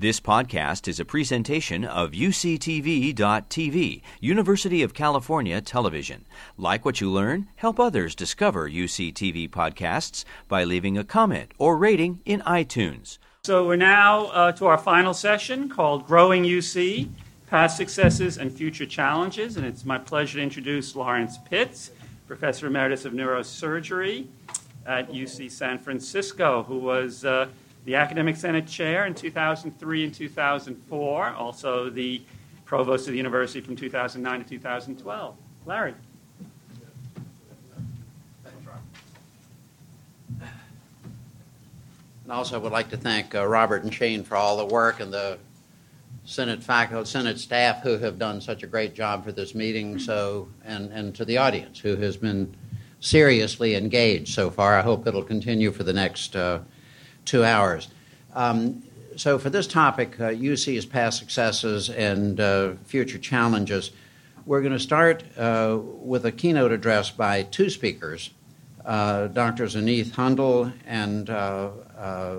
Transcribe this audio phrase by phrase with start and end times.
[0.00, 6.24] This podcast is a presentation of UCTV.tv, University of California Television.
[6.56, 12.20] Like what you learn, help others discover UCTV podcasts by leaving a comment or rating
[12.24, 13.18] in iTunes.
[13.42, 17.08] So we're now uh, to our final session called Growing UC
[17.48, 19.56] Past Successes and Future Challenges.
[19.56, 21.90] And it's my pleasure to introduce Lawrence Pitts,
[22.28, 24.28] Professor Emeritus of Neurosurgery
[24.86, 27.24] at UC San Francisco, who was.
[27.24, 27.48] Uh,
[27.88, 32.20] the Academic Senate Chair in 2003 and 2004, also the
[32.66, 35.34] Provost of the University from 2009 to 2012.
[35.64, 35.94] Larry.
[42.24, 45.00] And also, I would like to thank uh, Robert and Shane for all the work
[45.00, 45.38] and the
[46.26, 49.98] Senate faculty, Senate staff who have done such a great job for this meeting.
[49.98, 52.54] So, and and to the audience who has been
[53.00, 54.78] seriously engaged so far.
[54.78, 56.36] I hope it'll continue for the next.
[56.36, 56.58] Uh,
[57.28, 57.88] two hours.
[58.34, 58.82] Um,
[59.16, 63.90] so, for this topic, uh, UC's past successes and uh, future challenges,
[64.46, 68.30] we're going to start uh, with a keynote address by two speakers,
[68.86, 69.64] uh, Dr.
[69.64, 72.36] Anneeth Hundle and uh, uh,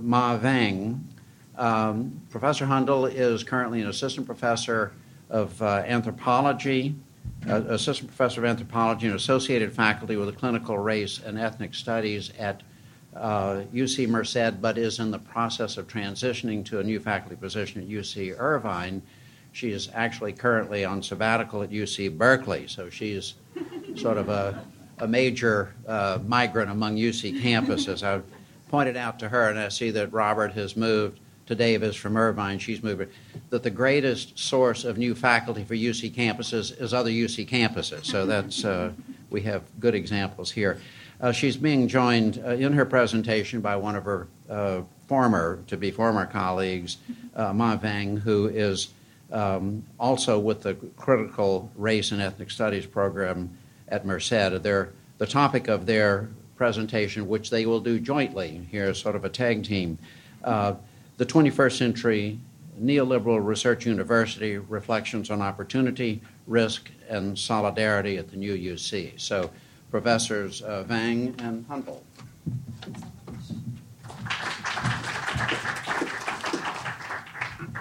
[0.00, 1.08] Ma Vang.
[1.56, 4.92] Um, professor Hundal is currently an assistant professor
[5.30, 6.96] of anthropology,
[7.46, 12.62] assistant professor of anthropology and associated faculty with the critical race and ethnic studies at
[13.16, 17.82] uh, UC Merced, but is in the process of transitioning to a new faculty position
[17.82, 19.02] at UC Irvine.
[19.52, 23.34] She is actually currently on sabbatical at UC Berkeley, so she's
[23.94, 24.64] sort of a,
[24.98, 28.02] a major uh, migrant among UC campuses.
[28.02, 28.20] I
[28.68, 32.58] pointed out to her, and I see that Robert has moved to Davis from Irvine.
[32.58, 33.06] She's moved
[33.50, 38.06] that the greatest source of new faculty for UC campuses is other UC campuses.
[38.06, 38.92] So that's uh,
[39.30, 40.80] we have good examples here.
[41.24, 45.74] Uh, she's being joined uh, in her presentation by one of her uh, former, to
[45.74, 46.98] be former colleagues,
[47.34, 48.88] uh, Ma Vang, who is
[49.32, 53.56] um, also with the critical race and ethnic studies program
[53.88, 54.62] at Merced.
[54.62, 59.30] They're, the topic of their presentation, which they will do jointly here, sort of a
[59.30, 59.96] tag team,
[60.44, 60.74] uh,
[61.16, 62.38] the 21st century
[62.78, 69.18] neoliberal research university reflections on opportunity, risk, and solidarity at the new UC.
[69.18, 69.50] So
[69.94, 72.02] Professors uh, Vang and Hundle.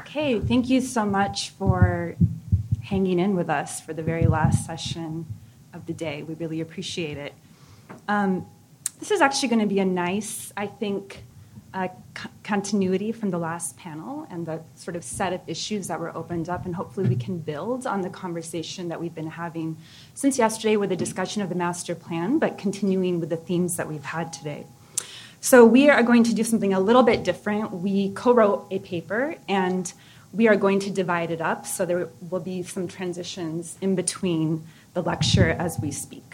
[0.02, 2.16] Okay, thank you so much for
[2.84, 5.26] hanging in with us for the very last session
[5.74, 6.22] of the day.
[6.22, 7.34] We really appreciate it.
[8.08, 8.46] Um,
[9.00, 11.24] this is actually going to be a nice, I think,
[11.74, 11.88] uh,
[12.44, 16.50] continuity from the last panel and the sort of set of issues that were opened
[16.50, 19.78] up, and hopefully we can build on the conversation that we've been having
[20.14, 23.88] since yesterday with the discussion of the master plan, but continuing with the themes that
[23.88, 24.66] we've had today.
[25.42, 27.72] So we are going to do something a little bit different.
[27.72, 29.92] We co-wrote a paper and
[30.32, 34.66] we are going to divide it up so there will be some transitions in between
[34.94, 36.33] the lecture as we speak.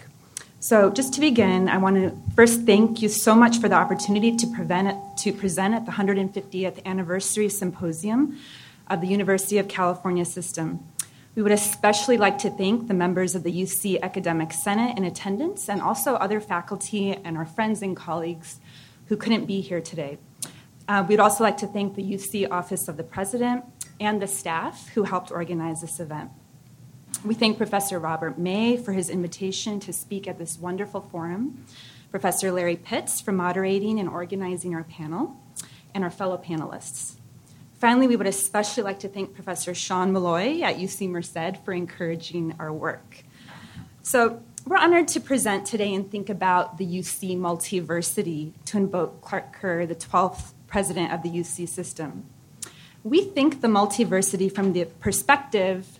[0.62, 4.36] So, just to begin, I want to first thank you so much for the opportunity
[4.36, 8.38] to, it, to present at the 150th anniversary symposium
[8.86, 10.86] of the University of California system.
[11.34, 15.70] We would especially like to thank the members of the UC Academic Senate in attendance
[15.70, 18.60] and also other faculty and our friends and colleagues
[19.06, 20.18] who couldn't be here today.
[20.86, 23.64] Uh, we'd also like to thank the UC Office of the President
[23.98, 26.30] and the staff who helped organize this event.
[27.24, 31.66] We thank Professor Robert May for his invitation to speak at this wonderful forum,
[32.10, 35.38] Professor Larry Pitts for moderating and organizing our panel,
[35.94, 37.16] and our fellow panelists.
[37.74, 42.54] Finally, we would especially like to thank Professor Sean Malloy at UC Merced for encouraging
[42.58, 43.24] our work.
[44.02, 49.52] So, we're honored to present today and think about the UC multiversity to invoke Clark
[49.52, 52.24] Kerr, the 12th president of the UC system.
[53.04, 55.99] We think the multiversity from the perspective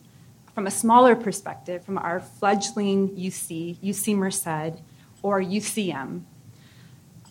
[0.61, 4.79] from a smaller perspective, from our fledgling UC, UC Merced,
[5.23, 6.25] or UCM.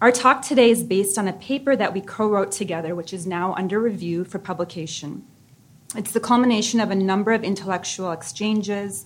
[0.01, 3.27] Our talk today is based on a paper that we co wrote together, which is
[3.27, 5.27] now under review for publication.
[5.95, 9.05] It's the culmination of a number of intellectual exchanges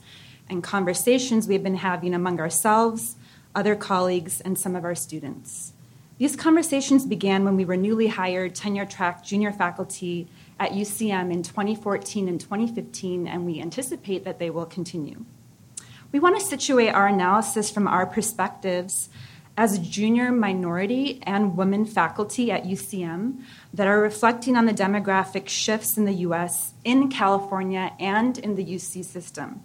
[0.49, 3.17] and conversations we've been having among ourselves,
[3.53, 5.73] other colleagues, and some of our students.
[6.17, 10.29] These conversations began when we were newly hired tenure track junior faculty
[10.63, 15.25] at UCM in 2014 and 2015, and we anticipate that they will continue.
[16.13, 19.09] We want to situate our analysis from our perspectives
[19.57, 23.41] as junior minority and women faculty at UCM
[23.73, 28.63] that are reflecting on the demographic shifts in the US, in California, and in the
[28.63, 29.63] UC system.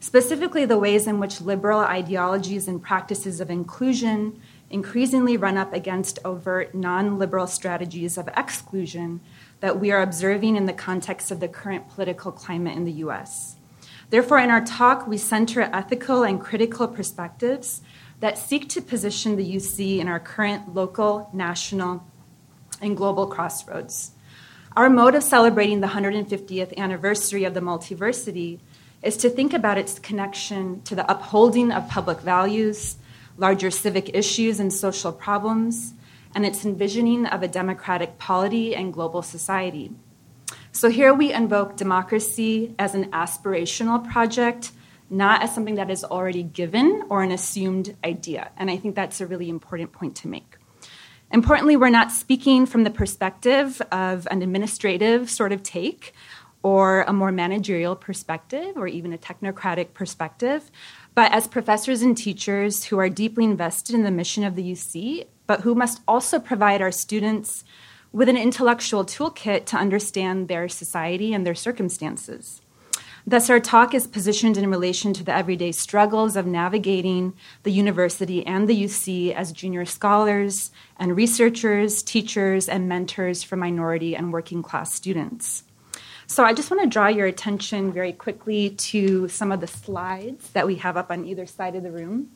[0.00, 6.18] Specifically, the ways in which liberal ideologies and practices of inclusion, increasingly run up against
[6.24, 9.20] overt non liberal strategies of exclusion
[9.64, 13.56] that we are observing in the context of the current political climate in the US.
[14.10, 17.80] Therefore, in our talk, we center ethical and critical perspectives
[18.20, 22.06] that seek to position the UC in our current local, national,
[22.82, 24.10] and global crossroads.
[24.76, 28.58] Our mode of celebrating the 150th anniversary of the multiversity
[29.02, 32.96] is to think about its connection to the upholding of public values,
[33.38, 35.94] larger civic issues and social problems,
[36.34, 39.90] and its envisioning of a democratic polity and global society.
[40.72, 44.72] So here we invoke democracy as an aspirational project,
[45.08, 48.50] not as something that is already given or an assumed idea.
[48.56, 50.56] And I think that's a really important point to make.
[51.30, 56.12] Importantly, we're not speaking from the perspective of an administrative sort of take
[56.62, 60.70] or a more managerial perspective or even a technocratic perspective,
[61.14, 65.26] but as professors and teachers who are deeply invested in the mission of the UC,
[65.46, 67.64] but who must also provide our students
[68.12, 72.62] with an intellectual toolkit to understand their society and their circumstances.
[73.26, 77.32] Thus, our talk is positioned in relation to the everyday struggles of navigating
[77.62, 84.14] the university and the UC as junior scholars and researchers, teachers, and mentors for minority
[84.14, 85.64] and working class students.
[86.26, 90.50] So, I just want to draw your attention very quickly to some of the slides
[90.50, 92.30] that we have up on either side of the room.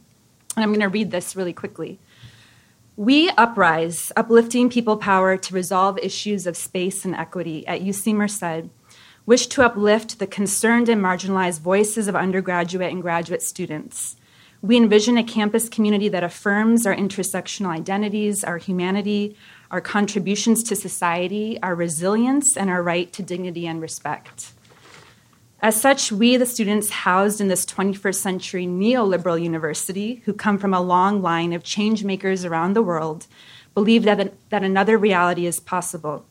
[0.57, 1.99] And I'm going to read this really quickly.
[2.99, 8.71] We uprise, uplifting people power to resolve issues of space and equity at UC Merced,
[9.25, 14.17] wish to uplift the concerned and marginalized voices of undergraduate and graduate students.
[14.63, 19.37] We envision a campus community that affirms our intersectional identities, our humanity,
[19.71, 24.55] our contributions to society, our resilience, and our right to dignity and respect.
[25.61, 30.73] As such, we, the students housed in this 21st century neoliberal university, who come from
[30.73, 33.27] a long line of change makers around the world,
[33.75, 36.25] believe that, that another reality is possible.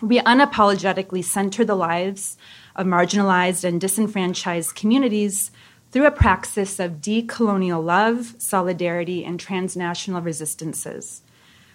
[0.00, 2.38] We unapologetically center the lives
[2.74, 5.50] of marginalized and disenfranchised communities
[5.90, 11.22] through a praxis of decolonial love, solidarity, and transnational resistances.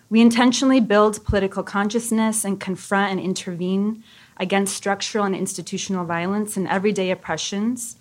[0.09, 4.03] We intentionally build political consciousness and confront and intervene
[4.37, 7.97] against structural and institutional violence and everyday oppressions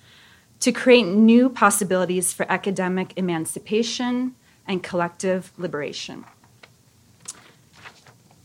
[0.60, 4.34] to create new possibilities for academic emancipation
[4.66, 6.24] and collective liberation.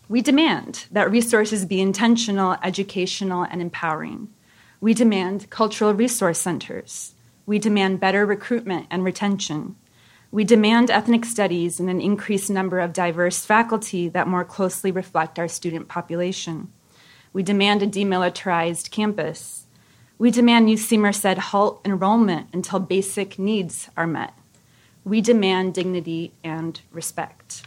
[0.07, 4.29] We demand that resources be intentional, educational, and empowering.
[4.79, 7.13] We demand cultural resource centers.
[7.45, 9.75] We demand better recruitment and retention.
[10.31, 15.39] We demand ethnic studies and an increased number of diverse faculty that more closely reflect
[15.39, 16.71] our student population.
[17.35, 19.65] We demand a demilitarized campus.
[20.17, 24.33] We demand UC Merced halt enrollment until basic needs are met.
[25.03, 27.63] We demand dignity and respect.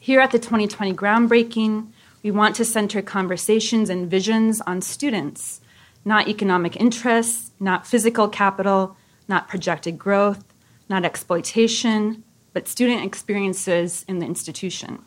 [0.00, 1.92] Here at the 2020 groundbreaking,
[2.24, 5.60] we want to center conversations and visions on students,
[6.04, 8.96] not economic interests, not physical capital,
[9.28, 10.42] not projected growth,
[10.88, 15.04] not exploitation, but student experiences in the institution.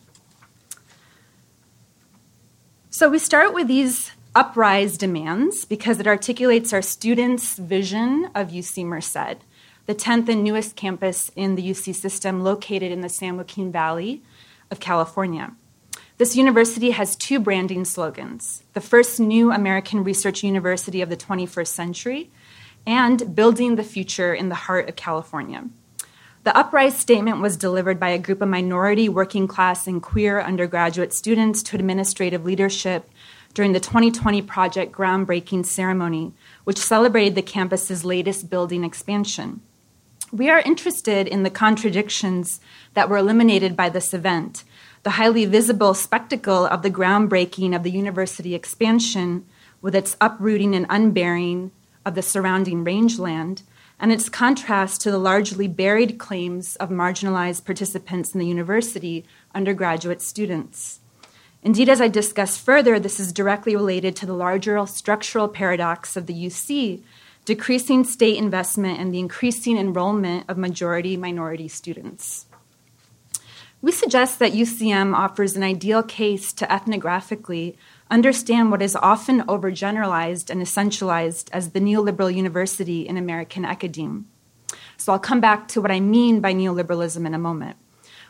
[2.95, 8.85] So we start with these uprise demands because it articulates our students' vision of UC
[8.85, 9.41] Merced,
[9.87, 14.21] the 10th and newest campus in the UC system located in the San Joaquin Valley
[14.69, 15.55] of California.
[16.19, 21.69] This university has two branding slogans the first new American research university of the 21st
[21.69, 22.29] century,
[22.85, 25.67] and building the future in the heart of California.
[26.43, 31.13] The Uprise statement was delivered by a group of minority, working class, and queer undergraduate
[31.13, 33.09] students to administrative leadership
[33.53, 36.33] during the 2020 project groundbreaking ceremony,
[36.65, 39.61] which celebrated the campus's latest building expansion.
[40.33, 42.59] We are interested in the contradictions
[42.93, 44.65] that were eliminated by this event,
[45.03, 49.45] the highly visible spectacle of the groundbreaking of the university expansion
[49.81, 51.71] with its uprooting and unburying
[52.05, 53.61] of the surrounding rangeland
[54.03, 59.23] and its contrast to the largely buried claims of marginalized participants in the university,
[59.55, 60.99] undergraduate students.
[61.61, 66.25] Indeed, as I discuss further, this is directly related to the larger structural paradox of
[66.25, 67.01] the UC,
[67.45, 72.45] decreasing state investment and the increasing enrollment of majority minority students.
[73.81, 77.77] We suggest that UCM offers an ideal case to ethnographically
[78.13, 84.27] understand what is often overgeneralized and essentialized as the neoliberal university in American academe.
[84.97, 87.75] So I'll come back to what I mean by neoliberalism in a moment.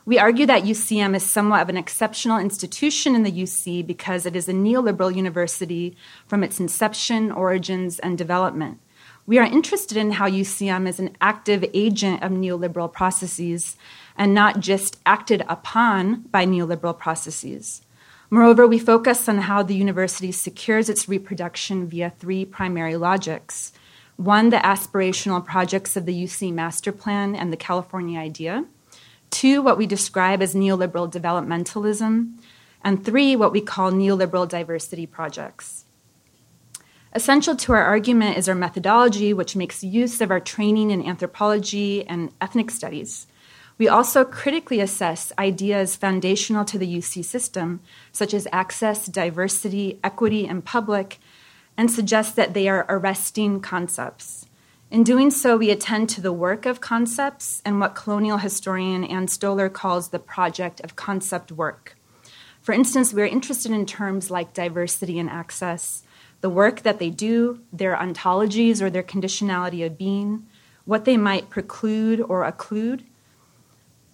[0.06, 4.36] We argue that UCM is somewhat of an exceptional institution in the UC because it
[4.36, 5.96] is a neoliberal university
[6.28, 8.80] from its inception, origins, and development.
[9.26, 13.78] We are interested in how UCM is an active agent of neoliberal processes
[14.18, 17.83] and not just acted upon by neoliberal processes.
[18.34, 23.72] Moreover, we focus on how the university secures its reproduction via three primary logics
[24.16, 28.66] one, the aspirational projects of the UC Master Plan and the California Idea,
[29.30, 32.34] two, what we describe as neoliberal developmentalism,
[32.84, 35.86] and three, what we call neoliberal diversity projects.
[37.14, 42.04] Essential to our argument is our methodology, which makes use of our training in anthropology
[42.08, 43.28] and ethnic studies.
[43.78, 50.48] We also critically assess ideas foundational to the UC system, such as access, diversity, equity,
[50.48, 51.20] and public,
[51.76, 54.46] and suggest that they are arresting concepts.
[54.92, 59.26] In doing so, we attend to the work of concepts and what colonial historian Ann
[59.26, 61.96] Stoler calls the project of concept work.
[62.62, 66.04] For instance, we are interested in terms like diversity and access,
[66.42, 70.46] the work that they do, their ontologies or their conditionality of being,
[70.86, 73.02] what they might preclude or occlude,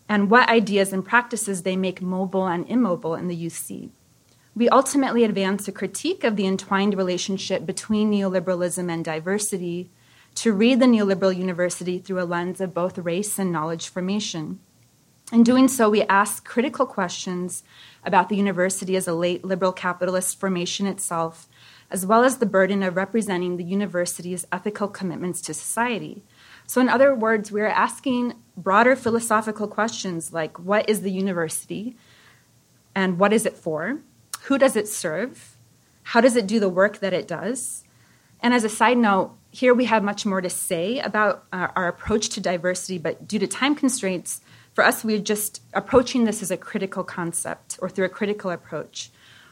[0.10, 3.92] and what ideas and practices they make mobile and immobile in the UC.
[4.56, 9.92] We ultimately advance a critique of the entwined relationship between neoliberalism and diversity
[10.36, 14.60] to read the neoliberal university through a lens of both race and knowledge formation.
[15.32, 17.64] In doing so, we ask critical questions
[18.04, 21.48] about the university as a late liberal capitalist formation itself,
[21.92, 26.24] as well as the burden of representing the university's ethical commitments to society.
[26.70, 31.96] So, in other words, we're asking broader philosophical questions like what is the university
[32.94, 34.02] and what is it for?
[34.42, 35.58] Who does it serve?
[36.04, 37.84] How does it do the work that it does?
[38.40, 41.88] And as a side note, here we have much more to say about our, our
[41.88, 44.40] approach to diversity, but due to time constraints,
[44.76, 49.10] for us, we're just approaching this as a critical concept or through a critical approach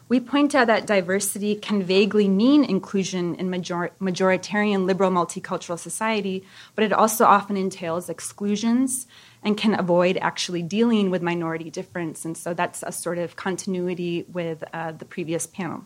[0.10, 6.46] we point out that diversity can vaguely mean inclusion in major- majoritarian liberal multicultural society,
[6.76, 9.08] but it also often entails exclusions
[9.44, 12.24] and can avoid actually dealing with minority difference.
[12.24, 15.86] And so that's a sort of continuity with uh, the previous panel.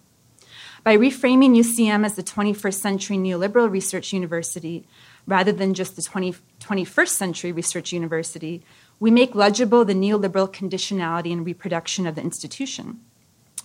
[0.84, 4.88] By reframing UCM as the 21st century neoliberal research university
[5.28, 8.64] rather than just the 20, 21st century research university,
[9.00, 13.00] we make legible the neoliberal conditionality and reproduction of the institution.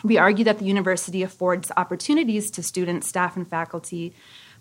[0.03, 4.15] We argue that the university affords opportunities to students, staff, and faculty,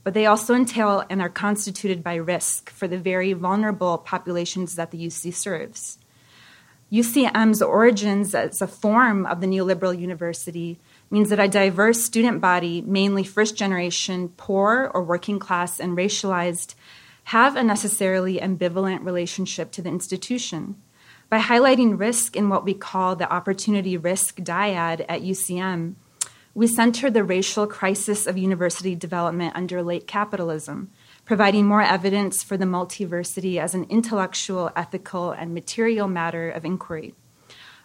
[0.04, 4.92] but they also entail and are constituted by risk for the very vulnerable populations that
[4.92, 5.98] the UC serves.
[6.92, 12.82] UCM's origins as a form of the neoliberal university means that a diverse student body,
[12.82, 16.76] mainly first generation, poor or working class, and racialized,
[17.26, 20.76] have a necessarily ambivalent relationship to the institution.
[21.28, 25.96] By highlighting risk in what we call the opportunity risk dyad at UCM,
[26.54, 30.92] we center the racial crisis of university development under late capitalism,
[31.26, 37.16] providing more evidence for the multiversity as an intellectual, ethical, and material matter of inquiry.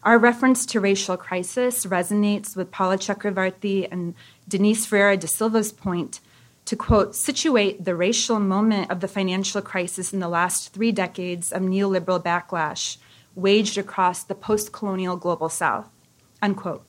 [0.02, 4.14] Our reference to racial crisis resonates with Paula Chakravartty and
[4.48, 6.20] Denise Ferreira da Silva's point
[6.66, 11.50] to quote, situate the racial moment of the financial crisis in the last three decades
[11.50, 12.98] of neoliberal backlash
[13.40, 15.88] waged across the post colonial global south.
[16.42, 16.84] Unquote.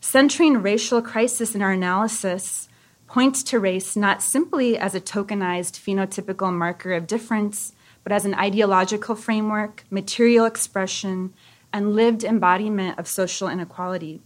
[0.00, 2.68] Centering racial crisis in our analysis
[3.06, 7.72] points to race not simply as a tokenized phenotypical marker of difference,
[8.02, 11.32] but as an ideological framework, material expression,
[11.72, 14.20] and lived embodiment of social inequality.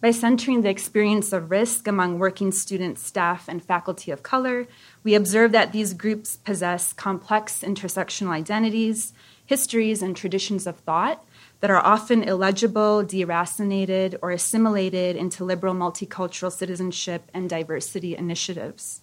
[0.00, 4.66] By centering the experience of risk among working students, staff, and faculty of color,
[5.02, 9.12] we observe that these groups possess complex intersectional identities,
[9.46, 11.24] histories, and traditions of thought
[11.60, 19.02] that are often illegible, deracinated, or assimilated into liberal multicultural citizenship and diversity initiatives.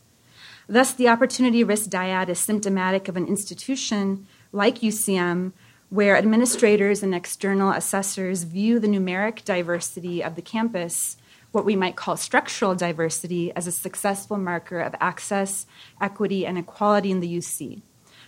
[0.68, 5.54] Thus, the opportunity risk dyad is symptomatic of an institution like UCM
[5.90, 11.18] where administrators and external assessors view the numeric diversity of the campus,
[11.52, 15.66] what we might call structural diversity, as a successful marker of access,
[16.00, 17.82] equity, and equality in the UC.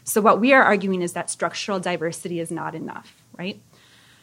[0.03, 3.61] So, what we are arguing is that structural diversity is not enough, right?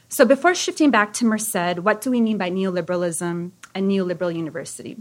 [0.08, 4.96] So, before shifting back to Merced, what do we mean by neoliberalism and neoliberal university?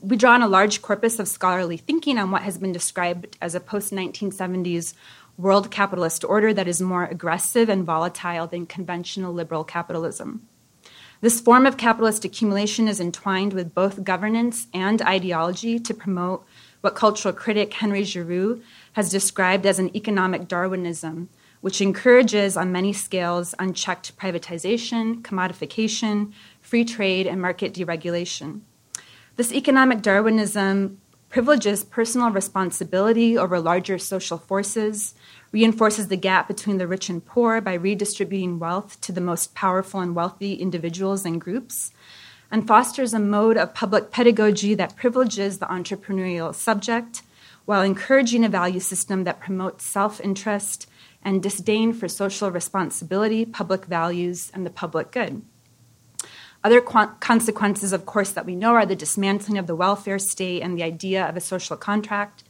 [0.00, 3.54] We draw on a large corpus of scholarly thinking on what has been described as
[3.54, 4.94] a post 1970s
[5.36, 10.48] world capitalist order that is more aggressive and volatile than conventional liberal capitalism.
[11.20, 16.44] This form of capitalist accumulation is entwined with both governance and ideology to promote
[16.80, 18.60] what cultural critic Henry Giroux
[18.92, 21.28] has described as an economic Darwinism,
[21.60, 28.60] which encourages on many scales unchecked privatization, commodification, free trade, and market deregulation.
[29.36, 30.98] This economic Darwinism
[31.32, 35.14] privileges personal responsibility over larger social forces,
[35.50, 40.00] reinforces the gap between the rich and poor by redistributing wealth to the most powerful
[40.00, 41.90] and wealthy individuals and groups,
[42.50, 47.22] and fosters a mode of public pedagogy that privileges the entrepreneurial subject
[47.64, 50.88] while encouraging a value system that promotes self interest
[51.22, 55.42] and disdain for social responsibility, public values, and the public good.
[56.64, 60.62] Other qu- consequences, of course, that we know are the dismantling of the welfare state
[60.62, 62.44] and the idea of a social contract,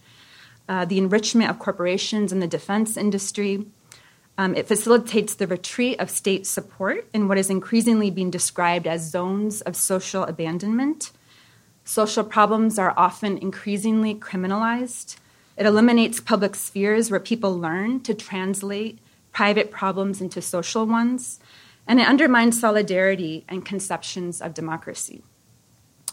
[0.68, 3.66] uh, the enrichment of corporations and the defense industry.
[4.38, 9.10] Um, it facilitates the retreat of state support in what is increasingly being described as
[9.10, 11.10] zones of social abandonment.
[11.84, 15.16] Social problems are often increasingly criminalized.
[15.56, 18.98] It eliminates public spheres where people learn to translate
[19.32, 21.40] private problems into social ones
[21.86, 25.22] and it undermines solidarity and conceptions of democracy.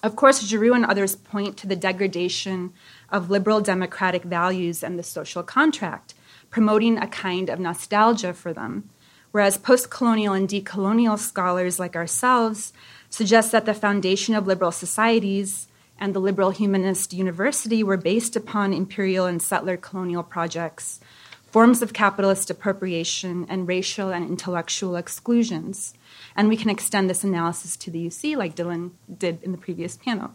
[0.02, 2.74] Of course, Giroux and others point to the degradation
[3.10, 6.14] of liberal democratic values and the social contract,
[6.50, 8.90] promoting a kind of nostalgia for them,
[9.32, 12.74] whereas post colonial and decolonial scholars like ourselves
[13.10, 15.68] suggest that the foundation of liberal societies
[16.00, 21.00] and the liberal humanist university were based upon imperial and settler colonial projects
[21.52, 25.94] forms of capitalist appropriation, and racial and intellectual exclusions.
[26.36, 29.98] And we can extend this analysis to the UC, like Dylan did in the previous
[29.98, 30.32] panel.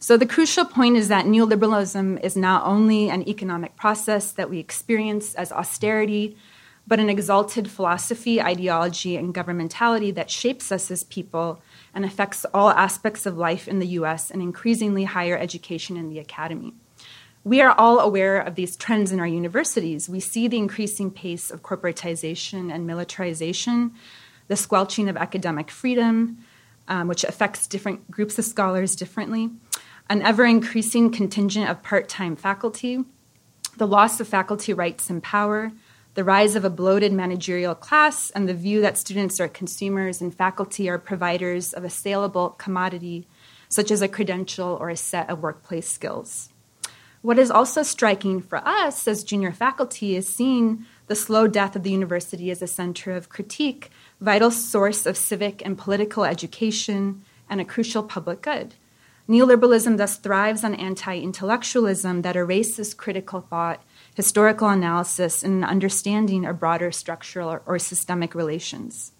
[0.00, 4.58] So, the crucial point is that neoliberalism is not only an economic process that we
[4.58, 6.36] experience as austerity,
[6.86, 11.60] but an exalted philosophy, ideology, and governmentality that shapes us as people
[11.94, 16.18] and affects all aspects of life in the US and increasingly higher education in the
[16.18, 16.74] academy.
[17.44, 20.08] We are all aware of these trends in our universities.
[20.08, 23.92] We see the increasing pace of corporatization and militarization,
[24.48, 26.38] the squelching of academic freedom,
[26.88, 29.50] um, which affects different groups of scholars differently,
[30.10, 33.04] an ever increasing contingent of part time faculty,
[33.76, 35.72] the loss of faculty rights and power,
[36.18, 40.34] the rise of a bloated managerial class, and the view that students are consumers and
[40.34, 43.28] faculty are providers of a saleable commodity,
[43.68, 46.48] such as a credential or a set of workplace skills.
[47.22, 51.84] What is also striking for us as junior faculty is seeing the slow death of
[51.84, 57.60] the university as a center of critique, vital source of civic and political education, and
[57.60, 58.74] a crucial public good.
[59.28, 63.84] Neoliberalism thus thrives on anti intellectualism that erases critical thought,
[64.18, 69.12] historical analysis, and understanding of broader structural or, or systemic relations.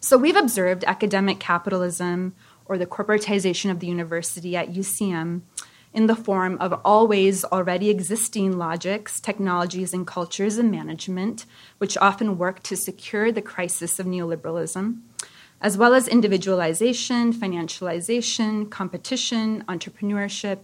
[0.00, 2.34] So we've observed academic capitalism
[2.64, 5.42] or the corporatization of the university at UCM
[5.92, 11.44] in the form of always already existing logics, technologies, and cultures and management,
[11.76, 14.98] which often work to secure the crisis of neoliberalism,
[15.60, 20.60] as well as individualization, financialization, competition, entrepreneurship,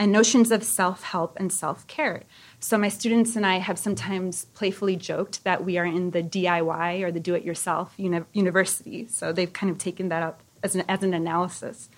[0.00, 2.22] and notions of self help and self care.
[2.62, 7.02] So, my students and I have sometimes playfully joked that we are in the DIY
[7.02, 9.06] or the do it yourself uni- university.
[9.08, 11.88] So, they've kind of taken that up as an, as an analysis.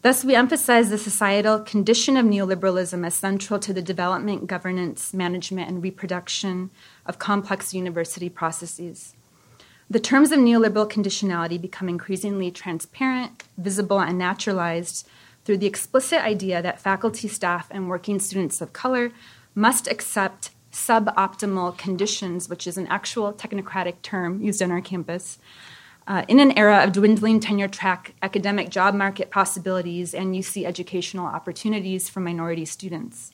[0.00, 5.68] Thus, we emphasize the societal condition of neoliberalism as central to the development, governance, management,
[5.68, 6.70] and reproduction
[7.04, 9.14] of complex university processes.
[9.90, 15.06] The terms of neoliberal conditionality become increasingly transparent, visible, and naturalized
[15.44, 19.12] through the explicit idea that faculty, staff, and working students of color
[19.54, 25.38] must accept suboptimal conditions, which is an actual technocratic term used on our campus,
[26.06, 31.26] uh, in an era of dwindling tenure track academic job market possibilities and UC educational
[31.26, 33.32] opportunities for minority students.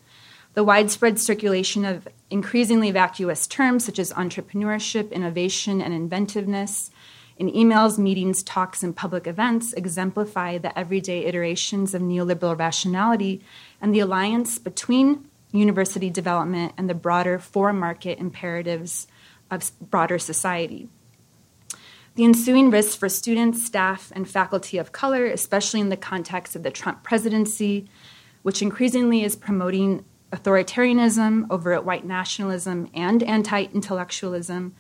[0.55, 6.91] The widespread circulation of increasingly vacuous terms such as entrepreneurship, innovation, and inventiveness
[7.37, 13.41] in emails, meetings, talks, and public events exemplify the everyday iterations of neoliberal rationality
[13.81, 19.07] and the alliance between university development and the broader for market imperatives
[19.51, 20.89] of broader society.
[22.15, 26.65] The ensuing risks for students, staff, and faculty of color, especially in the context of
[26.65, 27.89] the Trump presidency,
[28.43, 34.75] which increasingly is promoting authoritarianism over white nationalism and anti intellectualism,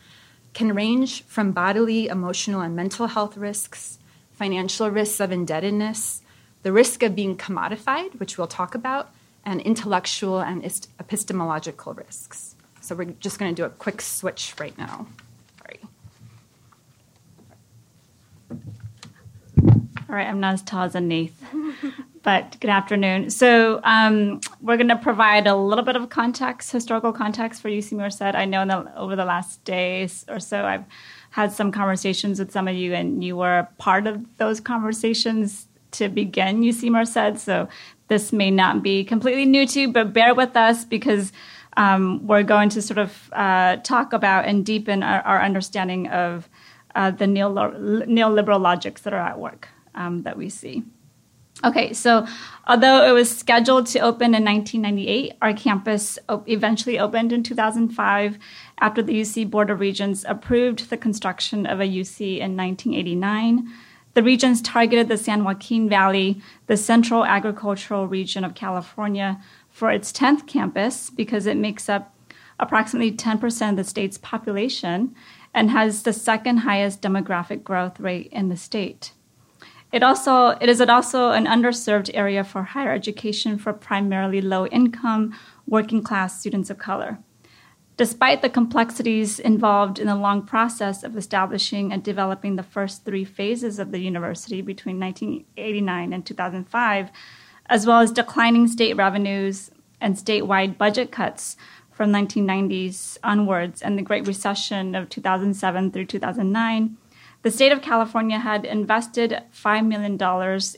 [0.53, 3.99] can range from bodily, emotional, and mental health risks,
[4.33, 6.23] financial risks of indebtedness,
[6.63, 9.15] the risk of being commodified, which we'll talk about,
[9.49, 10.63] and intellectual and
[11.01, 12.55] epistemological risks.
[12.83, 15.07] So we're just going to do a quick switch right now.
[15.59, 15.81] Sorry.
[20.09, 21.43] All right, I'm not as tall as Nath,
[22.23, 23.31] but good afternoon.
[23.31, 27.93] So um, we're going to provide a little bit of context, historical context for UC
[27.93, 28.21] Merced.
[28.21, 30.85] I know the, over the last days or so, I've
[31.31, 36.11] had some conversations with some of you, and you were part of those conversations to
[36.11, 37.43] begin UC Merced.
[37.43, 37.69] So
[38.09, 41.33] this may not be completely new to you, but bear with us because
[41.77, 46.49] um, we're going to sort of uh, talk about and deepen our, our understanding of
[46.95, 50.83] uh, the neoliberal logics that are at work um, that we see.
[51.65, 52.25] Okay, so
[52.69, 58.39] although it was scheduled to open in 1998, our campus eventually opened in 2005
[58.81, 63.69] after the UC Board of Regents approved the construction of a UC in 1989.
[64.19, 70.11] The regents targeted the San Joaquin Valley, the central agricultural region of California, for its
[70.11, 72.13] 10th campus because it makes up
[72.59, 75.15] approximately 10% of the state's population
[75.55, 79.13] and has the second highest demographic growth rate in the state.
[79.93, 85.33] It also it is also an underserved area for higher education for primarily low income
[85.65, 87.21] working class students of color.
[87.99, 93.25] Despite the complexities involved in the long process of establishing and developing the first three
[93.25, 97.11] phases of the university between 1989 and 2005,
[97.67, 101.57] as well as declining state revenues and statewide budget cuts
[101.91, 106.97] from 1990s onwards and the Great Recession of 2007 through 2009,
[107.43, 110.13] the state of California had invested $5 million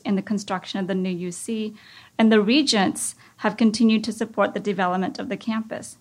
[0.03, 1.75] in the construction of the new UC,
[2.17, 5.97] and the regents have continued to support the development of the campus.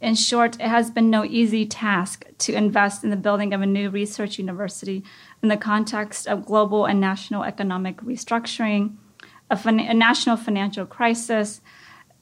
[0.00, 3.66] In short, it has been no easy task to invest in the building of a
[3.66, 5.04] new research university
[5.42, 8.96] in the context of global and national economic restructuring,
[9.50, 11.60] a, fin- a, national financial crisis,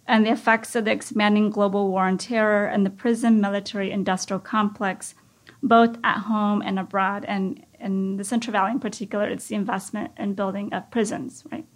[0.08, 4.40] and the effects of the expanding global war on terror and the prison military industrial
[4.40, 5.14] complex,
[5.62, 7.24] both at home and abroad.
[7.28, 11.66] And in the Central Valley in particular, it's the investment in building of prisons, right?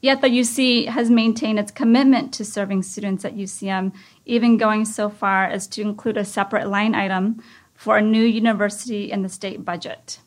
[0.00, 3.92] Yet the UC has maintained its commitment to serving students at UCM,
[4.24, 7.42] even going so far as to include a separate line item
[7.74, 10.20] for a new university in the state budget.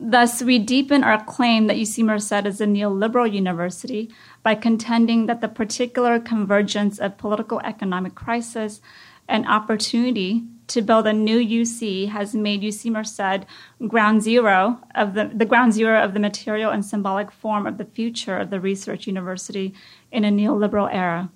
[0.00, 4.10] Thus, we deepen our claim that UC Merced is a neoliberal university
[4.44, 8.80] by contending that the particular convergence of political economic crisis
[9.28, 13.46] and opportunity to build a new UC has made UC Merced
[13.88, 17.84] ground zero of the, the ground zero of the material and symbolic form of the
[17.84, 19.74] future of the research university
[20.12, 21.30] in a neoliberal era.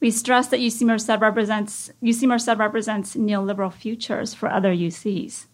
[0.00, 5.46] We stress that UC Merced represents UC Merced represents neoliberal futures for other UCs.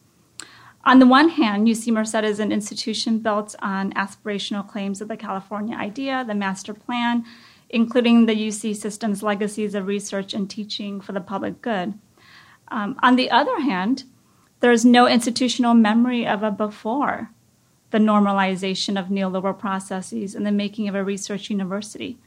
[0.86, 5.16] On the one hand, UC Merced is an institution built on aspirational claims of the
[5.16, 7.24] California idea, the master plan,
[7.70, 11.94] including the UC system's legacies of research and teaching for the public good.
[12.68, 14.04] Um, on the other hand,
[14.60, 17.30] there's no institutional memory of a before
[17.90, 22.18] the normalization of neoliberal processes and the making of a research university.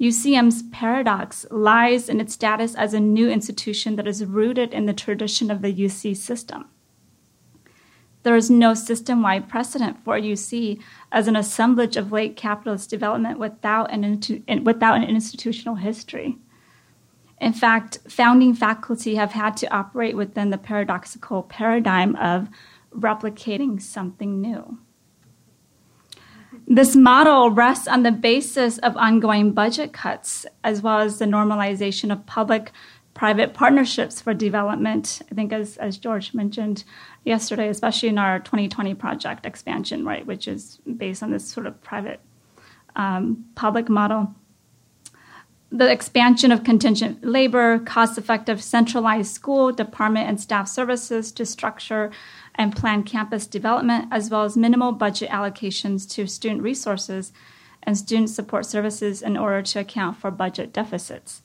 [0.00, 4.92] UCM's paradox lies in its status as a new institution that is rooted in the
[4.92, 6.66] tradition of the UC system.
[8.22, 10.80] There is no system wide precedent for UC
[11.10, 14.20] as an assemblage of late capitalist development without an,
[14.64, 16.38] without an institutional history.
[17.42, 22.48] In fact, founding faculty have had to operate within the paradoxical paradigm of
[22.96, 24.78] replicating something new.
[26.68, 32.12] This model rests on the basis of ongoing budget cuts, as well as the normalization
[32.12, 32.70] of public
[33.12, 35.20] private partnerships for development.
[35.28, 36.84] I think, as, as George mentioned
[37.24, 41.82] yesterday, especially in our 2020 project expansion, right, which is based on this sort of
[41.82, 42.20] private
[42.94, 44.32] um, public model
[45.72, 52.10] the expansion of contingent labor, cost effective centralized school, department, and staff services to structure
[52.54, 57.32] and plan campus development, as well as minimal budget allocations to student resources
[57.82, 61.42] and student support services in order to account for budget deficits.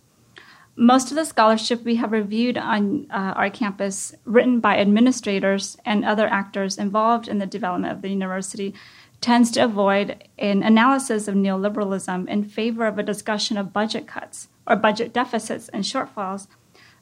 [0.75, 6.05] Most of the scholarship we have reviewed on uh, our campus, written by administrators and
[6.05, 8.75] other actors involved in the development of the university,
[9.21, 14.47] tends to avoid an analysis of neoliberalism in favor of a discussion of budget cuts
[14.67, 16.47] or budget deficits and shortfalls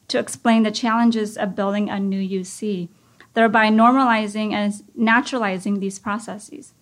[0.07, 2.89] to explain the challenges of building a new UC,
[3.33, 6.73] thereby normalizing and naturalizing these processes.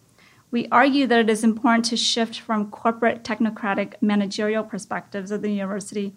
[0.52, 5.50] We argue that it is important to shift from corporate technocratic managerial perspectives of the
[5.50, 6.13] university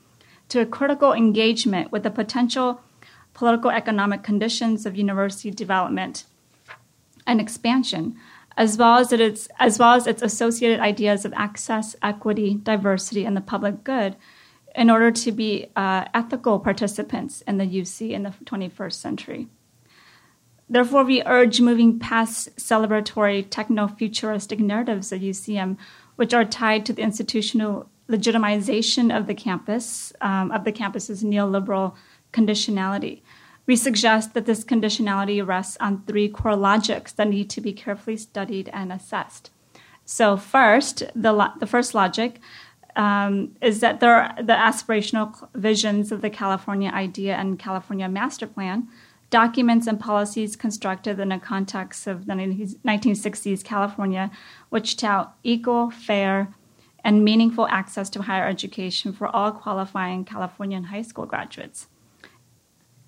[0.50, 2.82] to a critical engagement with the potential
[3.32, 6.24] political economic conditions of university development
[7.26, 8.16] and expansion
[8.56, 13.36] as well as its as well as its associated ideas of access, equity, diversity, and
[13.36, 14.16] the public good,
[14.74, 19.48] in order to be uh, ethical participants in the UC in the 21st century.
[20.68, 25.76] Therefore, we urge moving past celebratory techno-futuristic narratives of UCM,
[26.16, 31.94] which are tied to the institutional legitimization of the campus, um, of the campus's neoliberal
[32.32, 33.22] conditionality,
[33.66, 38.16] we suggest that this conditionality rests on three core logics that need to be carefully
[38.16, 39.50] studied and assessed.
[40.04, 42.40] So, first, the, lo- the first logic
[42.94, 48.46] um, is that there are the aspirational visions of the California idea and California master
[48.46, 48.88] plan,
[49.30, 54.30] documents and policies constructed in the context of the 1960s California,
[54.70, 56.54] which tout equal, fair,
[57.04, 61.88] and meaningful access to higher education for all qualifying Californian high school graduates.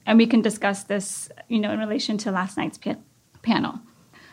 [0.08, 2.96] And we can discuss this, you know, in relation to last night's pa-
[3.42, 3.78] panel.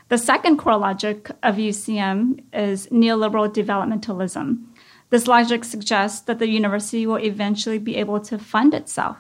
[0.07, 4.63] The second core logic of UCM is neoliberal developmentalism.
[5.09, 9.17] This logic suggests that the university will eventually be able to fund itself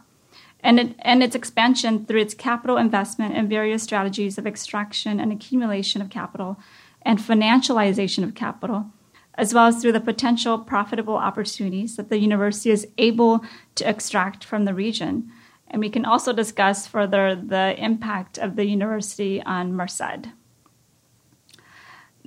[0.61, 5.33] and, it, and its expansion through its capital investment and various strategies of extraction and
[5.33, 6.57] accumulation of capital
[7.01, 8.85] and financialization of capital,
[9.33, 13.43] as well as through the potential profitable opportunities that the university is able
[13.75, 15.29] to extract from the region.
[15.67, 20.29] And we can also discuss further the impact of the university on Merced.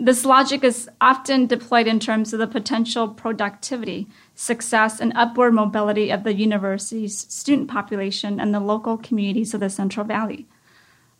[0.00, 6.10] This logic is often deployed in terms of the potential productivity, success, and upward mobility
[6.10, 10.46] of the university's student population and the local communities of the Central Valley.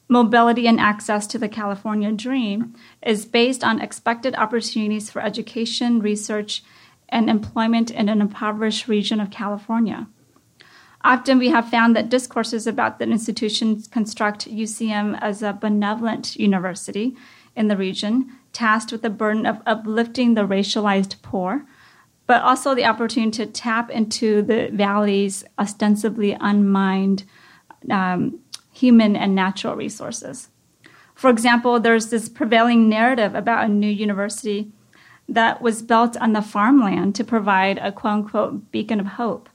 [0.07, 6.62] Mobility and access to the California dream is based on expected opportunities for education, research,
[7.09, 10.07] and employment in an impoverished region of California.
[11.04, 17.16] Often we have found that discourses about the institutions construct UCM as a benevolent university
[17.54, 21.64] in the region tasked with the burden of uplifting the racialized poor,
[22.26, 27.24] but also the opportunity to tap into the valley's ostensibly unmined
[27.90, 28.40] um,
[28.72, 30.48] human and natural resources.
[31.14, 34.72] For example, there's this prevailing narrative about a new university
[35.28, 39.48] that was built on the farmland to provide a quote unquote beacon of hope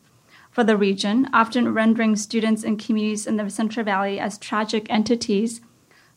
[0.53, 5.61] for the region, often rendering students and communities in the Central Valley as tragic entities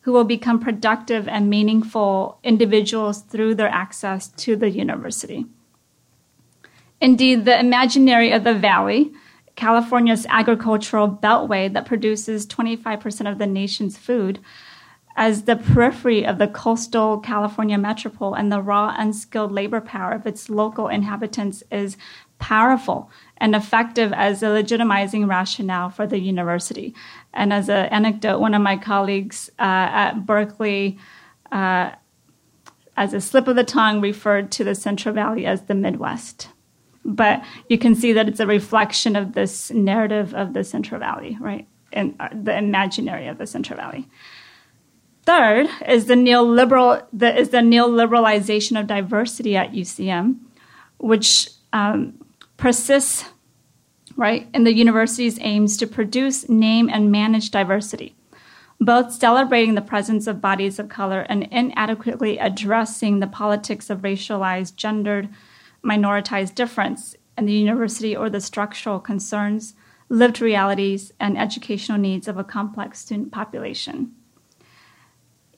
[0.01, 5.47] who will become productive and meaningful individuals through their access to the university.
[7.01, 9.11] Indeed, the imaginary of the valley,
[9.55, 14.39] California's agricultural beltway that produces 25% of the nation's food,
[15.15, 20.27] as the periphery of the coastal California metropole and the raw, unskilled labor power of
[20.27, 21.97] its local inhabitants is
[22.39, 26.93] powerful and effective as a legitimizing rationale for the university.
[27.33, 30.97] And as an anecdote, one of my colleagues uh, at Berkeley,
[31.51, 31.91] uh,
[32.95, 36.49] as a slip of the tongue, referred to the Central Valley as the Midwest.
[37.05, 41.37] But you can see that it's a reflection of this narrative of the Central Valley,
[41.39, 41.67] right?
[41.93, 44.07] And uh, the imaginary of the Central Valley.
[45.23, 50.37] Third is the neoliberal, the, is the neoliberalization of diversity at UCM,
[50.99, 52.17] which um,
[52.57, 53.25] persists
[54.15, 58.15] right in the university's aims to produce, name, and manage diversity,
[58.81, 64.75] both celebrating the presence of bodies of color and inadequately addressing the politics of racialized,
[64.75, 65.29] gendered,
[65.83, 69.75] minoritized difference in the university or the structural concerns,
[70.09, 74.11] lived realities, and educational needs of a complex student population.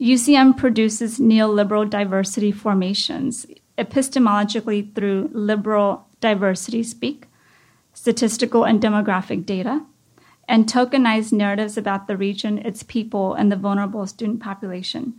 [0.02, 3.46] UCM produces neoliberal diversity formations
[3.78, 7.28] epistemologically through liberal diversity speak,
[7.94, 9.86] statistical and demographic data,
[10.48, 15.14] and tokenized narratives about the region, its people, and the vulnerable student population.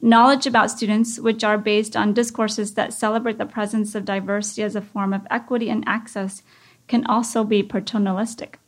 [0.00, 4.74] Knowledge about students, which are based on discourses that celebrate the presence of diversity as
[4.74, 6.42] a form of equity and access,
[6.88, 8.58] can also be paternalistic,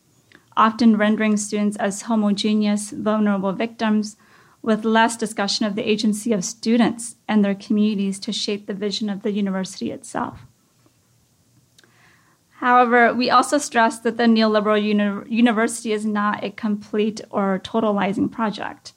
[0.55, 4.15] often rendering students as homogeneous, vulnerable victims
[4.61, 9.09] with less discussion of the agency of students and their communities to shape the vision
[9.09, 10.45] of the university itself.
[12.63, 18.31] However, we also stress that the neoliberal uni- university is not a complete or totalizing
[18.31, 18.93] project.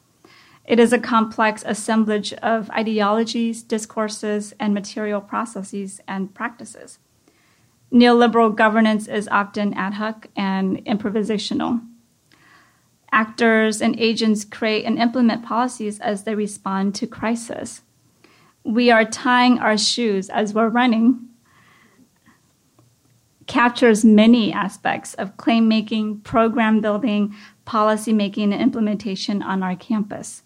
[0.64, 7.00] It is a complex assemblage of ideologies, discourses, and material processes and practices.
[7.92, 11.84] Neoliberal governance is often ad hoc and improvisational.
[13.10, 17.82] Actors and agents create and implement policies as they respond to crisis.
[18.62, 21.30] We are tying our shoes as we're running
[23.46, 30.42] captures many aspects of claim making, program building, policy making, and implementation on our campus.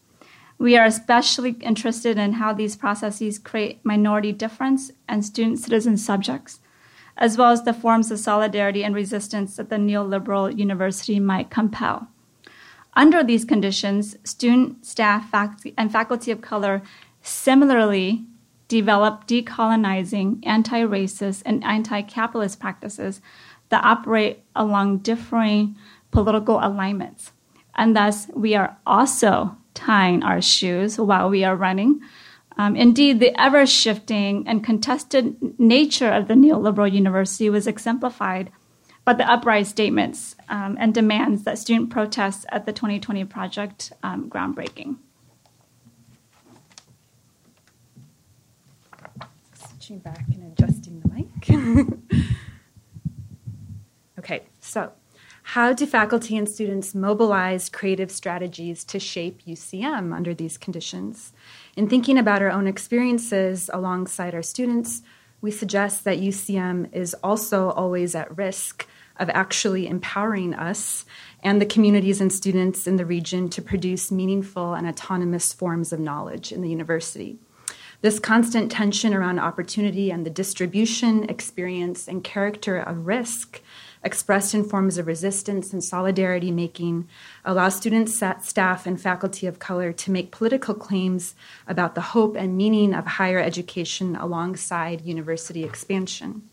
[0.59, 6.61] We are especially interested in how these processes create minority difference and student citizen subjects,
[7.17, 12.09] as well as the forms of solidarity and resistance that the neoliberal university might compel.
[12.95, 16.83] Under these conditions, student, staff, faculty, and faculty of color
[17.23, 18.27] similarly
[18.71, 23.21] develop decolonizing, anti racist, and anti capitalist practices
[23.69, 25.77] that operate along differing
[26.11, 27.33] political alignments.
[27.75, 32.01] And thus, we are also tying our shoes while we are running
[32.61, 38.51] Um, indeed, the ever shifting and contested nature of the neoliberal university was exemplified
[39.07, 44.29] by the uprise statements um, and demands that student protests at the 2020 project um,
[44.29, 44.97] groundbreaking.
[49.91, 51.99] Switching back and adjusting the mic.
[54.21, 54.93] okay, so
[55.43, 61.33] how do faculty and students mobilize creative strategies to shape UCM under these conditions?
[61.77, 65.03] In thinking about our own experiences alongside our students,
[65.41, 71.05] we suggest that UCM is also always at risk of actually empowering us
[71.43, 75.99] and the communities and students in the region to produce meaningful and autonomous forms of
[75.99, 77.41] knowledge in the university.
[78.03, 83.61] This constant tension around opportunity and the distribution, experience, and character of risk
[84.03, 87.07] expressed in forms of resistance and solidarity making,
[87.45, 91.35] allows students, staff, and faculty of color to make political claims
[91.67, 96.49] about the hope and meaning of higher education alongside university expansion.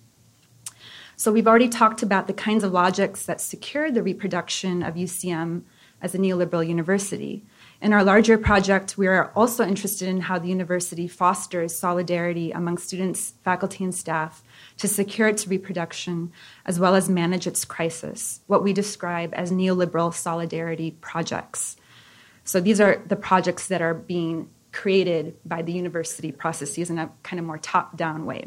[1.16, 5.64] So, we've already talked about the kinds of logics that secure the reproduction of UCM
[6.02, 7.44] as a neoliberal university.
[7.80, 12.80] In our larger project, we are also interested in how the university fosters solidarity among
[12.80, 14.44] students, faculty, and staff
[14.78, 16.32] to secure its reproduction
[16.66, 21.78] as well as manage its crisis, what we describe as neoliberal solidarity projects.
[22.44, 27.12] So these are the projects that are being created by the university processes in a
[27.22, 28.46] kind of more top down way.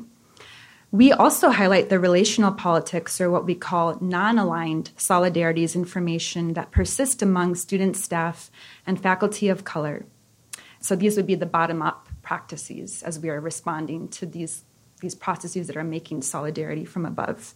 [0.92, 6.54] We also highlight the relational politics, or what we call non aligned solidarities in formation
[6.54, 8.50] that persist among students, staff,
[8.84, 10.04] and faculty of color.
[10.80, 14.64] So these would be the bottom up practices as we are responding to these,
[15.00, 17.54] these processes that are making solidarity from above.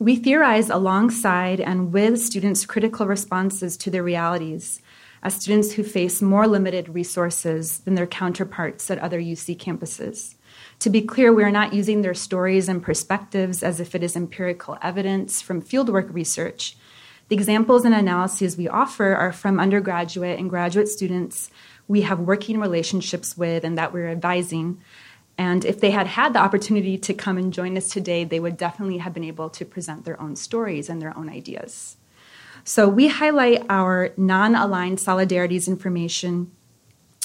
[0.00, 4.80] We theorize alongside and with students' critical responses to their realities
[5.22, 10.34] as students who face more limited resources than their counterparts at other UC campuses.
[10.80, 14.14] To be clear, we are not using their stories and perspectives as if it is
[14.14, 16.76] empirical evidence from fieldwork research.
[17.28, 21.50] The examples and analyses we offer are from undergraduate and graduate students
[21.88, 24.80] we have working relationships with and that we're advising.
[25.36, 28.56] And if they had had the opportunity to come and join us today, they would
[28.56, 31.96] definitely have been able to present their own stories and their own ideas.
[32.64, 36.50] So we highlight our non aligned solidarities in formation,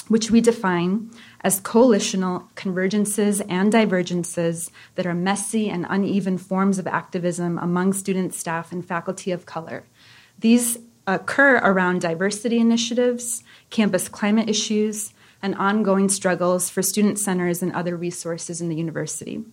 [0.08, 1.10] which we define
[1.44, 8.38] as coalitional convergences and divergences that are messy and uneven forms of activism among students,
[8.38, 9.84] staff, and faculty of color.
[10.38, 17.70] These occur around diversity initiatives, campus climate issues, and ongoing struggles for student centers and
[17.72, 19.44] other resources in the university.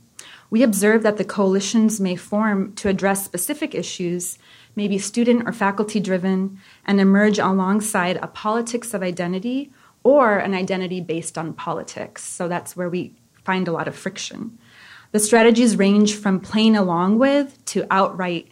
[0.49, 4.37] We observe that the coalitions may form to address specific issues,
[4.77, 9.71] may be student or faculty driven, and emerge alongside a politics of identity
[10.03, 12.23] or an identity based on politics.
[12.23, 14.57] So that's where we find a lot of friction.
[15.11, 18.51] The strategies range from playing along with to outright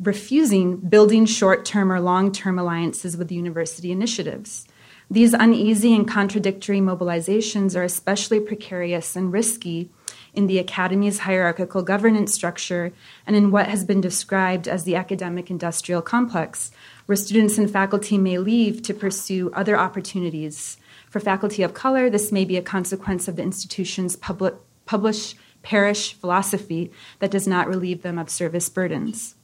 [0.00, 4.66] refusing building short term or long term alliances with university initiatives.
[5.10, 9.90] These uneasy and contradictory mobilizations are especially precarious and risky
[10.32, 12.92] in the academy's hierarchical governance structure
[13.26, 16.70] and in what has been described as the academic industrial complex,
[17.10, 20.76] where students and faculty may leave to pursue other opportunities.
[21.08, 24.54] For faculty of color, this may be a consequence of the institution's public,
[24.86, 29.34] publish parish philosophy that does not relieve them of service burdens.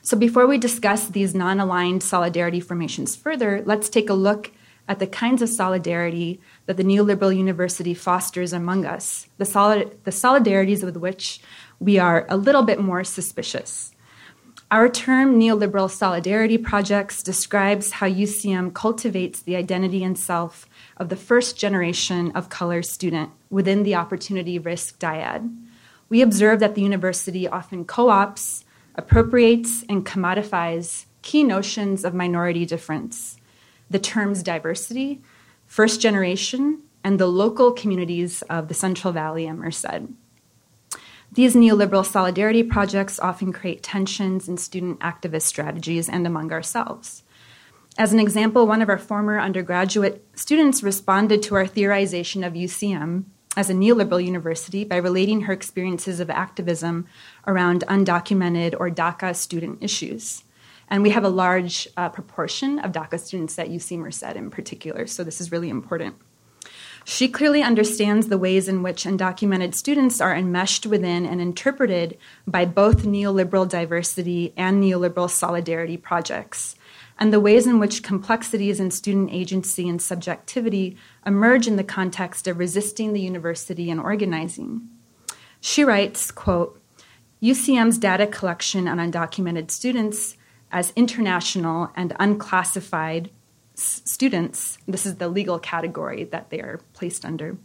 [0.00, 4.50] So, before we discuss these non aligned solidarity formations further, let's take a look
[4.88, 10.10] at the kinds of solidarity that the neoliberal university fosters among us, the, solid, the
[10.10, 11.38] solidarities with which
[11.80, 13.92] we are a little bit more suspicious.
[14.68, 21.14] Our term neoliberal solidarity projects describes how UCM cultivates the identity and self of the
[21.14, 25.56] first generation of color student within the opportunity risk dyad.
[26.08, 28.64] We observe that the university often co opts,
[28.96, 33.36] appropriates, and commodifies key notions of minority difference.
[33.88, 35.22] The terms diversity,
[35.66, 40.10] first generation, and the local communities of the Central Valley and Merced.
[41.32, 47.24] These neoliberal solidarity projects often create tensions in student activist strategies and among ourselves.
[47.98, 53.24] As an example, one of our former undergraduate students responded to our theorization of UCM
[53.56, 57.06] as a neoliberal university by relating her experiences of activism
[57.46, 60.44] around undocumented or DACA student issues.
[60.88, 65.06] And we have a large uh, proportion of DACA students at UC Merced in particular,
[65.06, 66.16] so this is really important.
[67.08, 72.64] She clearly understands the ways in which undocumented students are enmeshed within and interpreted by
[72.64, 76.74] both neoliberal diversity and neoliberal solidarity projects.
[77.18, 82.46] and the ways in which complexities in student agency and subjectivity emerge in the context
[82.46, 84.86] of resisting the university and organizing.
[85.60, 86.78] She writes, quote,
[87.42, 90.36] UCM's data collection on undocumented students
[90.70, 93.30] as international and unclassified
[93.76, 97.56] students, this is the legal category that they are placed under,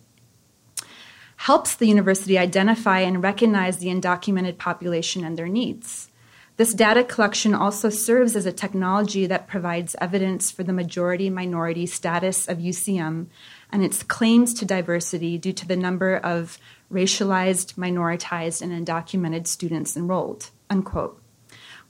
[1.37, 6.09] helps the university identify and recognize the undocumented population and their needs.
[6.57, 11.85] This data collection also serves as a technology that provides evidence for the majority minority
[11.85, 13.27] status of UCM
[13.71, 16.59] and its claims to diversity due to the number of
[16.91, 20.51] racialized, minoritized, and undocumented students enrolled.
[20.69, 21.20] Unquote.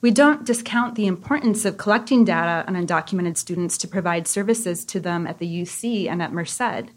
[0.02, 5.00] We don't discount the importance of collecting data on undocumented students to provide services to
[5.00, 6.90] them at the UC and at Merced.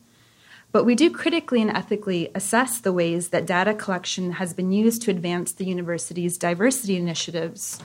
[0.72, 5.02] But we do critically and ethically assess the ways that data collection has been used
[5.02, 7.78] to advance the university's diversity initiatives,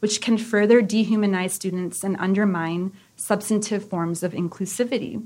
[0.00, 5.24] which can further dehumanize students and undermine substantive forms of inclusivity.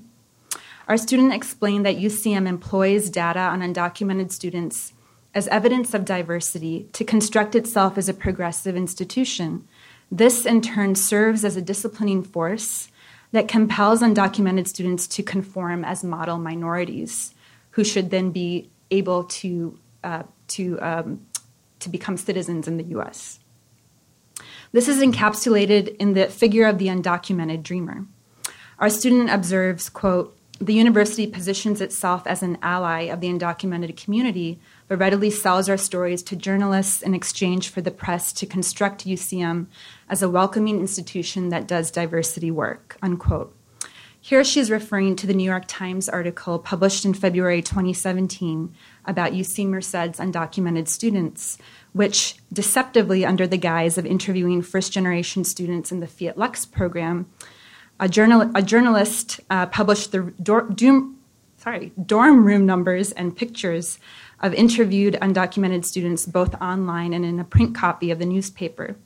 [0.87, 4.93] Our student explained that UCM employs data on undocumented students
[5.39, 9.67] as evidence of diversity to construct itself as a progressive institution.
[10.11, 12.91] This, in turn, serves as a disciplining force
[13.31, 17.35] that compels undocumented students to conform as model minorities,
[17.71, 21.25] who should then be able to, uh, to, um,
[21.79, 23.39] to become citizens in the US.
[24.73, 28.07] This is encapsulated in the figure of the undocumented dreamer.
[28.81, 34.59] Our student observes, quote, the university positions itself as an ally of the undocumented community,
[34.89, 39.67] but readily sells our stories to journalists in exchange for the press to construct UCM
[40.09, 42.97] as a welcoming institution that does diversity work.
[43.03, 43.55] Unquote.
[44.21, 48.75] Here she is referring to the New York Times article published in February 2017
[49.07, 51.57] about UC Merced's undocumented students,
[51.93, 57.31] which deceptively, under the guise of interviewing first generation students in the Fiat Lux program,
[58.01, 60.33] a, journal, a journalist uh, published the
[60.75, 61.19] doom,
[61.57, 63.99] sorry, dorm room numbers and pictures
[64.41, 68.97] of interviewed undocumented students both online and in a print copy of the newspaper,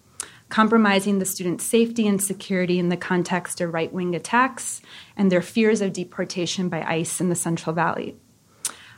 [0.48, 4.82] compromising the students' safety and security in the context of right wing attacks
[5.16, 8.16] and their fears of deportation by ICE in the Central Valley.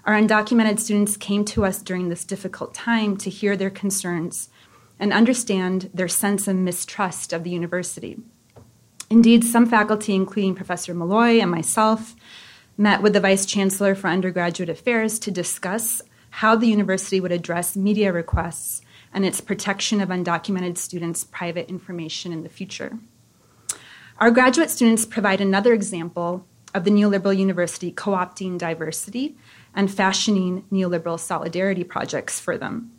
[0.05, 4.51] Our undocumented students came to us during this difficult time to hear their concerns
[4.99, 8.19] and understand their sense of mistrust of the university.
[9.09, 12.15] Indeed, some faculty, including Professor Malloy and myself,
[12.77, 16.03] met with the Vice Chancellor for Undergraduate Affairs to discuss
[16.39, 18.83] how the university would address media requests
[19.13, 22.99] and its protection of undocumented students' private information in the future.
[24.19, 29.37] Our graduate students provide another example of the neoliberal university co opting diversity
[29.77, 32.91] and fashioning neoliberal solidarity projects for them.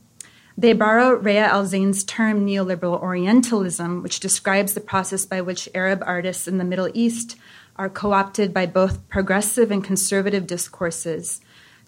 [0.58, 6.02] They borrow Rayya El Zein's term neoliberal Orientalism, which describes the process by which Arab
[6.06, 7.36] artists in the Middle East
[7.76, 11.42] are co opted by both progressive and conservative discourses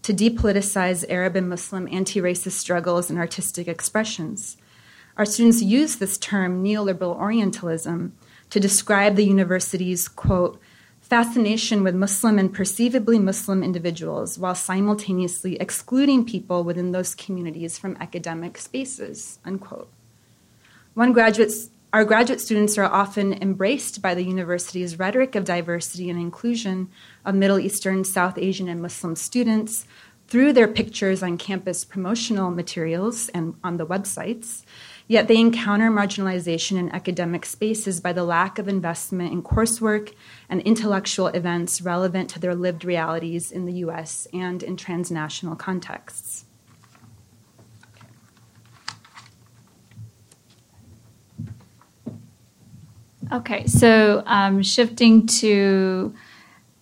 [0.08, 4.56] to depoliticize Arab and Muslim anti racist struggles and artistic expressions.
[5.18, 8.14] Our students use this term, neoliberal Orientalism,
[8.50, 10.62] to describe the university's, quote,
[11.02, 17.98] fascination with Muslim and perceivably Muslim individuals while simultaneously excluding people within those communities from
[18.00, 19.90] academic spaces, unquote.
[20.94, 21.52] One graduate,
[21.94, 26.90] our graduate students are often embraced by the university's rhetoric of diversity and inclusion
[27.26, 29.86] of Middle Eastern, South Asian, and Muslim students
[30.28, 34.64] through their pictures on campus promotional materials and on the websites,
[35.08, 40.14] Yet they encounter marginalization in academic spaces by the lack of investment in coursework
[40.50, 46.44] and intellectual events relevant to their lived realities in the US and in transnational contexts.
[53.32, 56.14] Okay, so um, shifting to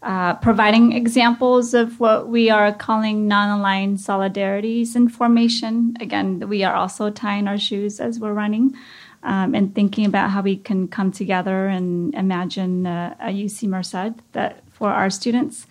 [0.04, 5.96] uh, providing examples of what we are calling non-aligned solidarities in formation.
[6.00, 8.76] Again, we are also tying our shoes as we're running
[9.24, 14.14] um, and thinking about how we can come together and imagine uh, a UC Merced
[14.34, 15.66] that for our students.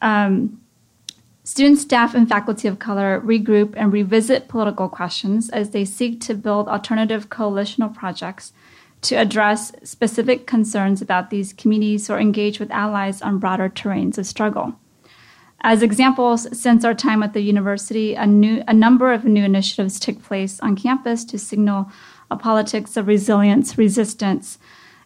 [0.00, 0.60] Um,
[1.44, 6.34] students, staff, and faculty of color regroup and revisit political questions as they seek to
[6.34, 8.52] build alternative coalitional projects
[9.02, 14.26] to address specific concerns about these communities or engage with allies on broader terrains of
[14.26, 14.74] struggle.
[15.64, 20.00] As examples, since our time at the university, a, new, a number of new initiatives
[20.00, 21.90] took place on campus to signal
[22.30, 24.58] a politics of resilience, resistance,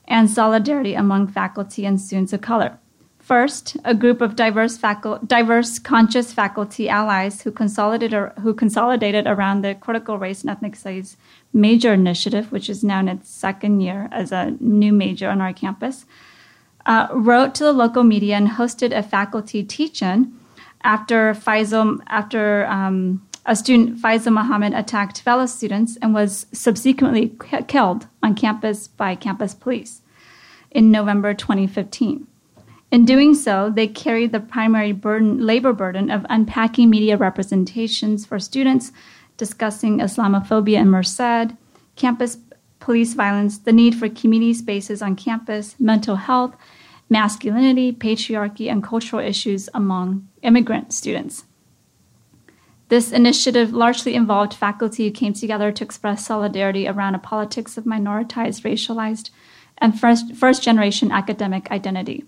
[0.08, 2.78] and solidarity among faculty and students of color.
[3.18, 9.62] First, a group of diverse, facu- diverse conscious faculty allies who consolidated, who consolidated around
[9.62, 11.16] the critical race and ethnic studies
[11.52, 15.52] major initiative, which is now in its second year as a new major on our
[15.52, 16.04] campus,
[16.84, 20.32] uh, wrote to the local media and hosted a faculty teach-in
[20.82, 27.36] after Faisal, after um, a student, Faisal Muhammad, attacked fellow students and was subsequently
[27.68, 30.02] killed on campus by campus police
[30.70, 32.26] in November 2015.
[32.92, 38.38] In doing so, they carried the primary burden, labor burden of unpacking media representations for
[38.38, 38.92] students,
[39.36, 41.54] discussing Islamophobia in Merced,
[41.96, 42.38] campus
[42.78, 46.56] police violence, the need for community spaces on campus, mental health,
[47.08, 51.44] masculinity, patriarchy, and cultural issues among immigrant students.
[52.88, 57.84] This initiative largely involved faculty who came together to express solidarity around a politics of
[57.84, 59.30] minoritized, racialized,
[59.78, 62.24] and first, first generation academic identity.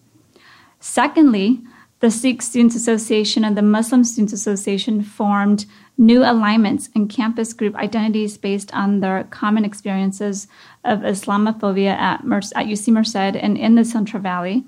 [0.80, 1.60] Secondly,
[2.00, 5.66] the Sikh Students Association and the Muslim Students Association formed
[5.98, 10.46] new alignments and campus group identities based on their common experiences
[10.84, 14.64] of Islamophobia at, Merced, at UC Merced and in the Central Valley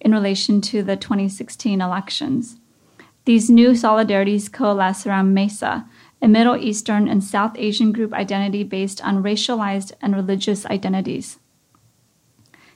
[0.00, 2.56] in relation to the 2016 elections.
[3.24, 5.86] These new solidarities coalesce around MESA,
[6.20, 11.38] a Middle Eastern and South Asian group identity based on racialized and religious identities.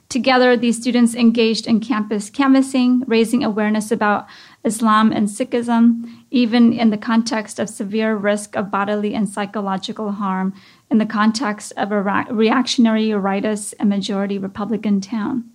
[0.09, 4.25] Together, these students engaged in campus canvassing, raising awareness about
[4.63, 10.53] Islam and Sikhism, even in the context of severe risk of bodily and psychological harm
[10.89, 15.49] in the context of a reactionary, rightist, and majority Republican town.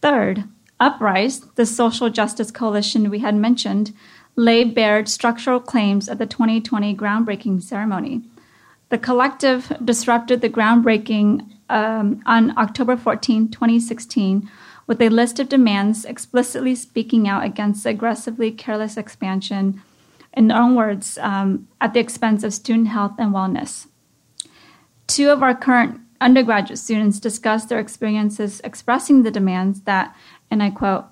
[0.00, 0.44] Third,
[0.80, 3.92] Uprise, the social justice coalition we had mentioned,
[4.36, 8.22] laid bare structural claims at the 2020 groundbreaking ceremony.
[8.88, 14.48] The collective disrupted the groundbreaking um, on October 14, 2016,
[14.88, 19.80] with a list of demands explicitly speaking out against aggressively careless expansion,
[20.32, 23.86] in their own words, um, at the expense of student health and wellness.
[25.06, 30.16] Two of our current undergraduate students discussed their experiences expressing the demands that,
[30.50, 31.04] and I quote,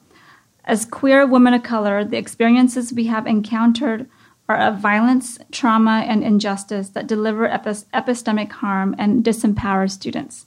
[0.65, 4.09] as queer women of color, the experiences we have encountered
[4.49, 10.46] are of violence, trauma, and injustice that deliver epistemic harm and disempower students.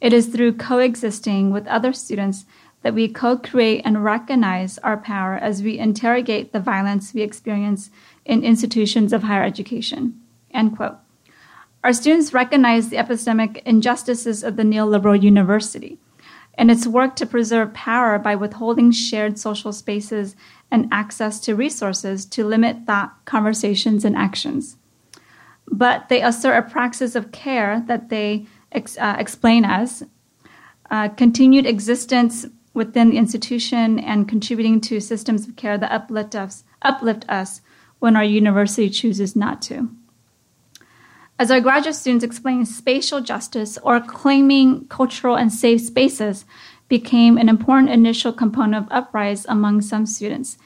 [0.00, 2.44] It is through coexisting with other students
[2.82, 7.90] that we co create and recognize our power as we interrogate the violence we experience
[8.24, 10.20] in institutions of higher education.
[10.52, 10.96] End quote.
[11.82, 15.98] Our students recognize the epistemic injustices of the neoliberal university
[16.58, 20.34] and its work to preserve power by withholding shared social spaces
[20.70, 24.76] and access to resources to limit thought, conversations, and actions.
[25.68, 28.46] But they assert a praxis of care that they
[28.76, 30.04] ex- uh, explain as
[30.90, 36.62] uh, continued existence within the institution and contributing to systems of care that uplift us,
[36.82, 37.62] uplift us
[37.98, 39.88] when our university chooses not to.
[41.38, 46.44] As our graduate students explain, spatial justice or claiming cultural and safe spaces
[46.88, 50.56] became an important initial component of Uprise among some students.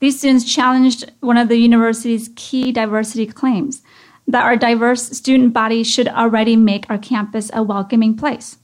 [0.00, 3.82] These students challenged one of the university's key diversity claims
[4.26, 8.58] that our diverse student body should already make our campus a welcoming place.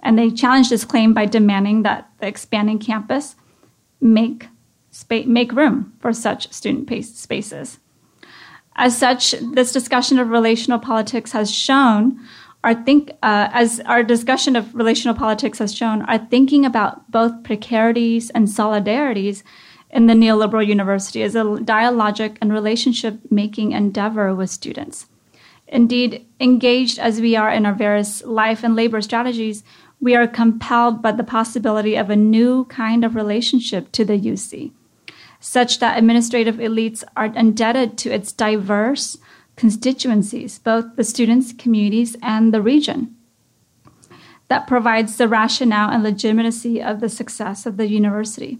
[0.00, 3.34] And they challenged this claim by demanding that the expanding campus
[4.00, 4.48] make,
[4.90, 7.78] spa- make room for such student spaces.
[8.76, 12.20] As such, this discussion of relational politics has shown
[12.64, 17.44] our think uh, as our discussion of relational politics has shown, our thinking about both
[17.44, 19.42] precarities and solidarities
[19.90, 25.06] in the neoliberal university is a dialogic and relationship making endeavor with students.
[25.66, 29.62] Indeed, engaged as we are in our various life and labor strategies,
[30.00, 34.72] we are compelled by the possibility of a new kind of relationship to the UC,
[35.40, 39.18] such that administrative elites are indebted to its diverse
[39.56, 43.14] constituencies, both the students, communities, and the region.
[44.48, 48.58] That provides the rationale and legitimacy of the success of the university.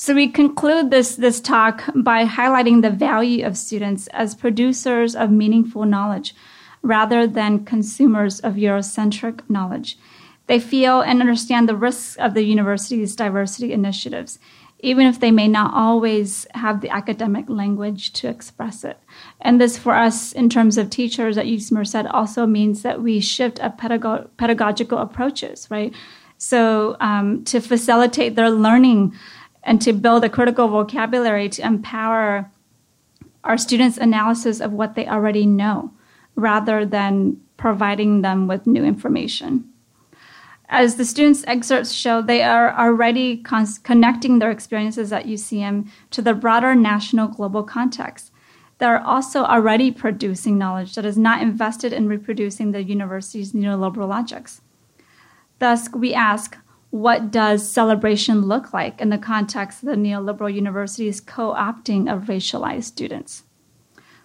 [0.00, 5.32] So we conclude this, this talk by highlighting the value of students as producers of
[5.32, 6.36] meaningful knowledge
[6.82, 9.98] rather than consumers of Eurocentric knowledge.
[10.46, 14.38] They feel and understand the risks of the university's diversity initiatives,
[14.78, 19.00] even if they may not always have the academic language to express it.
[19.40, 23.18] And this, for us, in terms of teachers at UC Merced, also means that we
[23.18, 25.92] shift a pedago- pedagogical approaches, right?
[26.38, 29.12] So um, to facilitate their learning
[29.68, 32.50] and to build a critical vocabulary to empower
[33.44, 35.92] our students' analysis of what they already know
[36.36, 39.68] rather than providing them with new information.
[40.70, 46.22] As the students' excerpts show, they are already con- connecting their experiences at UCM to
[46.22, 48.32] the broader national global context.
[48.78, 54.08] They are also already producing knowledge that is not invested in reproducing the university's neoliberal
[54.08, 54.62] logics.
[55.58, 56.56] Thus, we ask,
[56.90, 62.24] what does celebration look like in the context of the neoliberal university's co opting of
[62.24, 63.44] racialized students?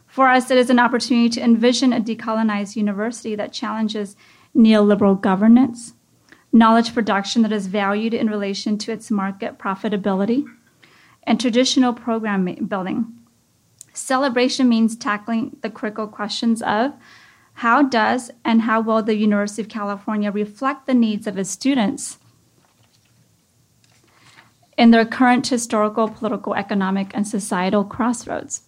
[0.07, 4.15] For us, it is an opportunity to envision a decolonized university that challenges
[4.55, 5.93] neoliberal governance,
[6.51, 10.45] knowledge production that is valued in relation to its market profitability,
[11.23, 13.11] and traditional program building.
[13.93, 16.93] Celebration means tackling the critical questions of
[17.57, 22.17] how does and how will the University of California reflect the needs of its students
[24.77, 28.63] in their current historical, political, economic, and societal crossroads?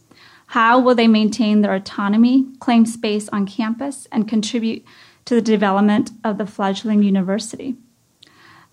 [0.48, 4.86] How will they maintain their autonomy, claim space on campus, and contribute
[5.26, 7.76] to the development of the fledgling university?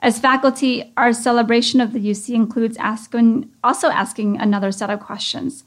[0.01, 5.65] As faculty, our celebration of the UC includes asking, also asking another set of questions.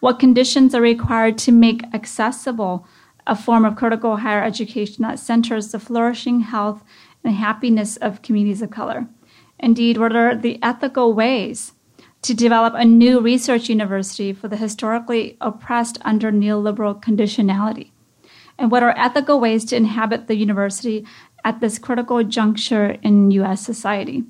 [0.00, 2.86] What conditions are required to make accessible
[3.26, 6.82] a form of critical higher education that centers the flourishing health
[7.22, 9.06] and happiness of communities of color?
[9.58, 11.72] Indeed, what are the ethical ways
[12.22, 17.90] to develop a new research university for the historically oppressed under neoliberal conditionality?
[18.58, 21.06] And what are ethical ways to inhabit the university
[21.44, 23.64] at this critical juncture in U.S.
[23.64, 24.24] society?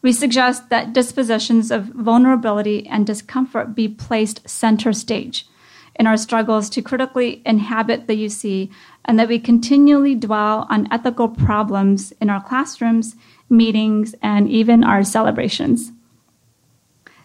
[0.00, 5.46] We suggest that dispositions of vulnerability and discomfort be placed center stage
[5.94, 8.70] in our struggles to critically inhabit the UC,
[9.04, 13.14] and that we continually dwell on ethical problems in our classrooms,
[13.52, 15.92] meetings, and even our celebrations.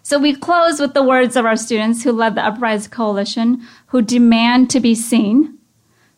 [0.02, 4.00] So we close with the words of our students who led the Uprise Coalition, who
[4.00, 5.58] demand to be seen,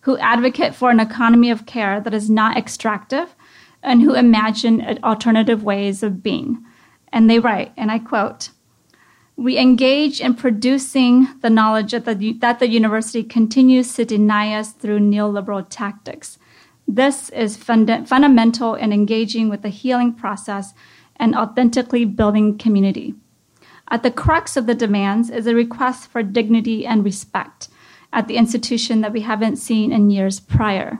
[0.02, 3.34] who advocate for an economy of care that is not extractive,
[3.82, 6.64] and who imagine alternative ways of being.
[7.12, 8.50] And they write, and I quote,
[9.36, 14.72] we engage in producing the knowledge that the, that the university continues to deny us
[14.72, 16.38] through neoliberal tactics.
[16.92, 20.74] This is funda- fundamental in engaging with the healing process
[21.14, 23.14] and authentically building community.
[23.92, 27.68] At the crux of the demands is a request for dignity and respect
[28.12, 30.98] at the institution that we haven't seen in years prior.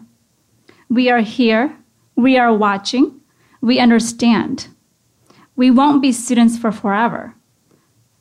[0.89, 1.77] We are here,
[2.15, 3.21] we are watching,
[3.61, 4.69] we understand.
[5.57, 7.35] We won't be students for forever,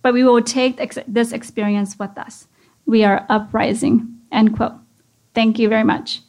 [0.01, 2.47] but we will take ex- this experience with us.
[2.87, 4.07] We are uprising.
[4.31, 4.73] End quote.
[5.35, 6.21] Thank you very much.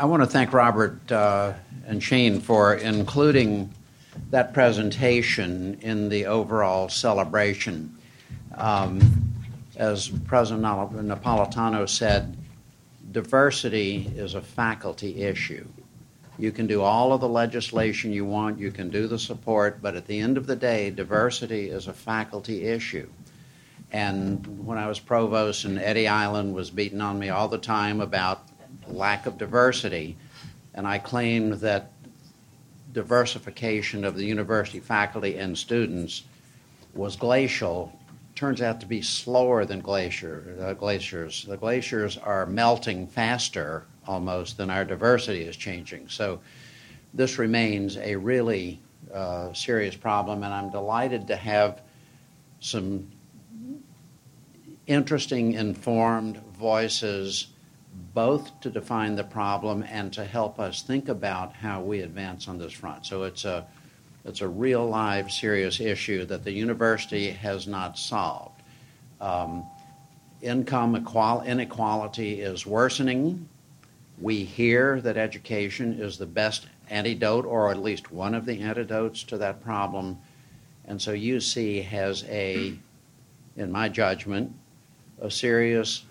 [0.00, 1.52] I want to thank Robert uh,
[1.86, 3.70] and Shane for including
[4.30, 7.94] that presentation in the overall celebration.
[8.54, 9.34] Um,
[9.76, 12.34] as President Napolitano said,
[13.12, 15.68] diversity is a faculty issue.
[16.38, 19.96] You can do all of the legislation you want, you can do the support, but
[19.96, 23.06] at the end of the day, diversity is a faculty issue.
[23.92, 28.00] And when I was provost, and Eddie Island was beating on me all the time
[28.00, 28.49] about
[28.92, 30.16] lack of diversity,
[30.74, 31.92] and I claimed that
[32.92, 36.24] diversification of the university faculty and students
[36.94, 37.92] was glacial.
[38.34, 41.44] Turns out to be slower than glacier, uh, glaciers.
[41.44, 46.08] The glaciers are melting faster almost than our diversity is changing.
[46.08, 46.40] So
[47.14, 48.80] this remains a really
[49.12, 51.80] uh, serious problem, and I'm delighted to have
[52.60, 53.08] some
[54.86, 57.48] interesting, informed voices
[58.14, 62.58] both to define the problem and to help us think about how we advance on
[62.58, 63.06] this front.
[63.06, 63.66] So it's a
[64.24, 68.60] it's a real live serious issue that the university has not solved.
[69.20, 69.64] Um,
[70.42, 73.48] income inequality is worsening.
[74.20, 79.22] We hear that education is the best antidote, or at least one of the antidotes
[79.24, 80.18] to that problem.
[80.84, 82.74] And so UC has a,
[83.56, 84.52] in my judgment,
[85.20, 86.04] a serious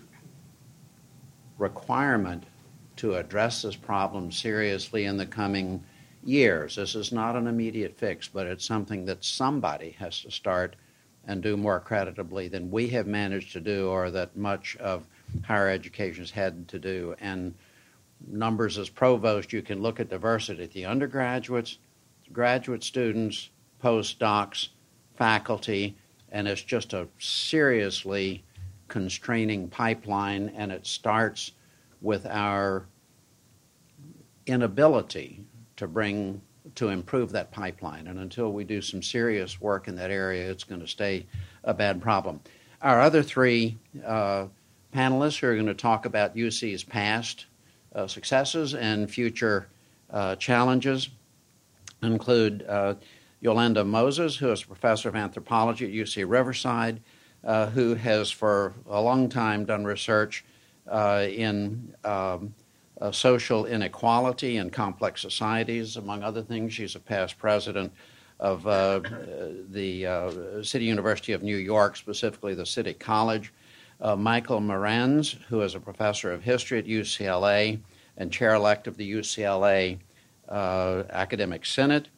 [1.60, 2.44] requirement
[2.96, 5.84] to address this problem seriously in the coming
[6.24, 6.76] years.
[6.76, 10.76] This is not an immediate fix, but it's something that somebody has to start
[11.26, 15.06] and do more creditably than we have managed to do or that much of
[15.44, 17.14] higher education has had to do.
[17.20, 17.54] And
[18.26, 21.78] numbers as provost, you can look at diversity the undergraduates,
[22.32, 23.50] graduate students,
[23.82, 24.68] postdocs,
[25.16, 25.96] faculty,
[26.32, 28.44] And it's just a seriously
[28.90, 31.52] constraining pipeline, and it starts
[32.02, 32.86] with our
[34.46, 35.42] inability
[35.76, 36.42] to bring
[36.74, 38.06] to improve that pipeline.
[38.08, 41.26] And until we do some serious work in that area, it's going to stay
[41.64, 42.40] a bad problem.
[42.82, 44.46] Our other three uh,
[44.94, 47.46] panelists who are going to talk about UC's past
[47.94, 49.68] uh, successes and future
[50.10, 51.08] uh, challenges
[52.02, 52.94] include uh,
[53.40, 57.00] Yolanda Moses, who is a professor of anthropology at UC Riverside,
[57.44, 60.44] uh, who has for a long time done research
[60.88, 62.54] uh, in um,
[63.00, 65.96] uh, social inequality in complex societies.
[65.96, 67.92] Among other things, she's a past president
[68.38, 69.00] of uh,
[69.70, 73.52] the uh, City University of New York, specifically the City College.
[74.00, 77.78] Uh, Michael Meranze, who is a professor of history at UCLA
[78.16, 79.98] and chair elect of the UCLA
[80.48, 82.08] Academic Senate.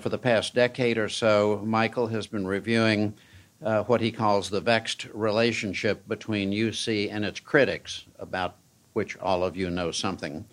[0.00, 3.14] For the past decade or so, Michael has been reviewing
[3.60, 8.56] what he calls the vexed relationship between UC and its critics, about
[8.92, 10.44] which all of you know something.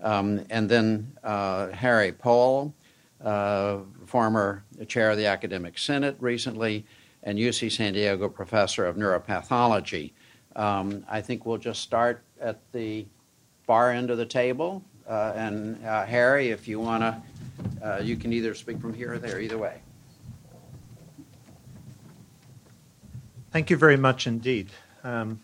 [0.00, 2.74] Um, and then uh, Harry Powell,
[3.22, 6.84] uh, former chair of the Academic Senate recently,
[7.22, 10.12] and UC San Diego professor of neuropathology.
[10.56, 13.06] Um, I think we'll just start at the
[13.66, 14.84] far end of the table.
[15.08, 17.22] Uh, and uh, Harry, if you want to,
[17.82, 19.80] uh, you can either speak from here or there, either way.
[23.54, 24.70] Thank you very much indeed.
[25.04, 25.40] Um,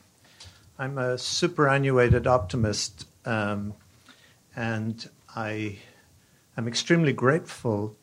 [0.80, 3.72] I'm a superannuated optimist, um,
[4.56, 5.78] and I
[6.56, 7.94] am extremely grateful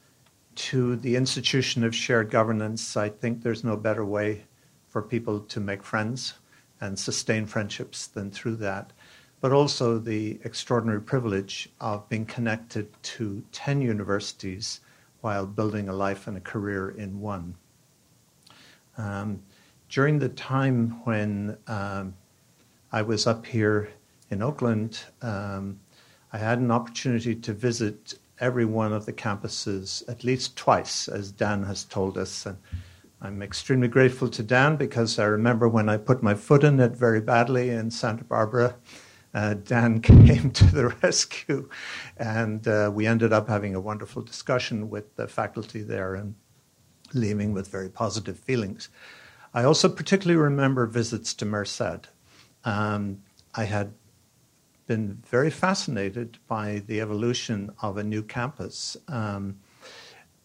[0.69, 2.95] to the institution of shared governance.
[2.95, 4.45] I think there's no better way
[4.87, 6.35] for people to make friends
[6.79, 8.93] and sustain friendships than through that,
[9.41, 14.79] but also the extraordinary privilege of being connected to 10 universities
[15.19, 17.55] while building a life and a career in one.
[18.97, 19.41] Um,
[19.89, 22.13] during the time when um,
[22.91, 23.89] I was up here
[24.29, 25.79] in Oakland, um,
[26.33, 31.31] I had an opportunity to visit every one of the campuses at least twice, as
[31.31, 32.45] Dan has told us.
[32.45, 32.57] And
[33.21, 36.91] I'm extremely grateful to Dan because I remember when I put my foot in it
[36.91, 38.75] very badly in Santa Barbara.
[39.33, 41.69] Uh, Dan came to the rescue,
[42.17, 46.35] and uh, we ended up having a wonderful discussion with the faculty there and
[47.13, 48.89] leaving with very positive feelings.
[49.53, 52.07] I also particularly remember visits to Merced
[52.67, 53.23] um,
[53.55, 53.93] I had
[54.87, 58.97] been very fascinated by the evolution of a new campus.
[59.07, 59.57] Um,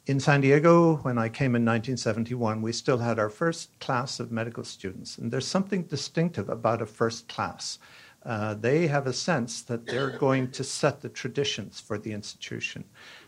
[0.07, 4.32] in San Diego, when I came in 1971, we still had our first class of
[4.32, 5.18] medical students.
[5.18, 7.78] And there's something distinctive about a first class.
[8.24, 12.84] Uh, they have a sense that they're going to set the traditions for the institution.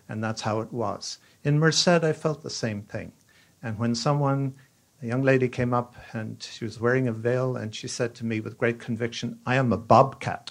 [0.09, 1.19] And that's how it was.
[1.43, 3.13] In Merced, I felt the same thing.
[3.63, 4.55] And when someone
[5.05, 8.25] a young lady came up and she was wearing a veil and she said to
[8.25, 10.51] me with great conviction, I am a bobcat.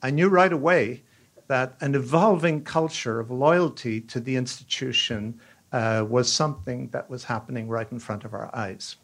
[0.00, 1.02] I knew right away
[1.48, 5.40] that an evolving culture of loyalty to the institution
[5.72, 8.94] uh, was something that was happening right in front of our eyes.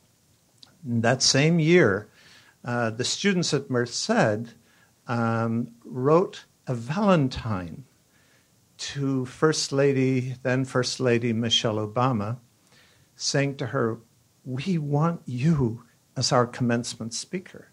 [0.86, 2.08] In that same year,
[2.64, 4.54] uh, the students at Merced
[5.08, 7.84] um, wrote a Valentine
[8.78, 12.38] to First Lady, then First Lady Michelle Obama,
[13.16, 13.98] saying to her,
[14.50, 15.84] we want you
[16.16, 17.68] as our commencement speaker.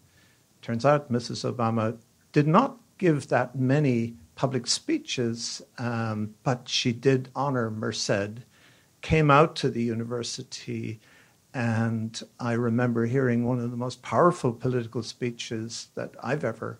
[0.62, 1.50] Turns out Mrs.
[1.50, 1.98] Obama
[2.32, 8.44] did not give that many public speeches, um, but she did honor Merced,
[9.00, 11.00] came out to the university,
[11.52, 16.78] and I remember hearing one of the most powerful political speeches that I've ever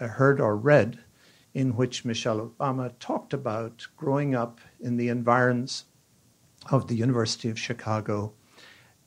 [0.00, 0.98] uh, heard or read,
[1.52, 5.84] in which Michelle Obama talked about growing up in the environs
[6.70, 8.32] of the University of Chicago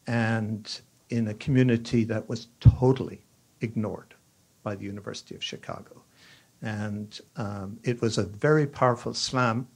[0.08, 3.22] and in a community that was totally
[3.62, 4.14] ignored
[4.64, 6.04] by the University of Chicago.
[6.62, 9.68] And um, it was a very powerful slam.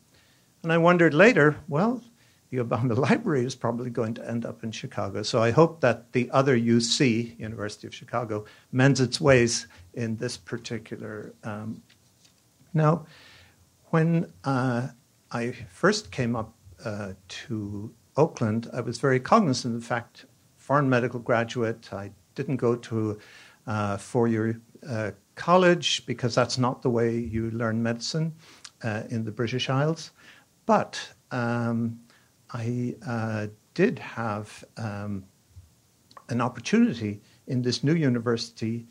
[0.64, 2.02] And I wondered later, well,
[2.50, 5.24] the Obama Library is probably going to end up in Chicago.
[5.24, 10.38] So I hope that the other UC, University of Chicago, mends its ways in this
[10.38, 11.34] particular.
[11.44, 11.82] Um,
[12.74, 13.06] now,
[13.86, 14.90] when uh,
[15.32, 16.54] I first came up
[16.84, 20.26] uh, to Oakland, I was very cognizant of the fact,
[20.58, 23.20] foreign medical graduate, I didn't go to
[23.66, 28.34] uh, four-year uh, college because that's not the way you learn medicine
[28.84, 30.12] uh, in the British Isles.
[30.66, 31.00] But
[31.32, 32.00] um,
[32.52, 35.26] I uh, did have um,
[36.30, 38.88] an opportunity in this new university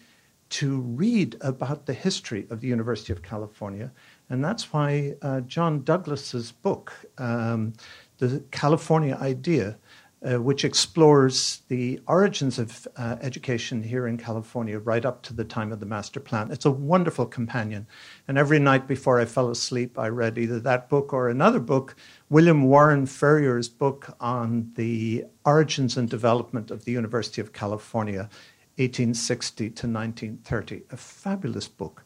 [0.50, 3.92] to read about the history of the University of California,
[4.28, 7.72] and that's why uh, John Douglas's book, um,
[8.20, 9.76] the California idea
[10.22, 15.44] uh, which explores the origins of uh, education here in California right up to the
[15.44, 16.50] time of the master plan.
[16.50, 17.86] It's a wonderful companion.
[18.28, 21.96] And every night before I fell asleep, I read either that book or another book,
[22.28, 28.28] William Warren Ferrier's book on the origins and development of the University of California,
[28.76, 30.82] 1860 to 1930.
[30.90, 32.04] A fabulous book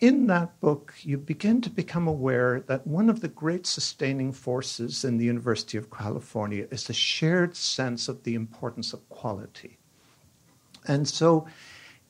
[0.00, 5.04] in that book, you begin to become aware that one of the great sustaining forces
[5.04, 9.78] in the University of California is the shared sense of the importance of quality.
[10.86, 11.46] And so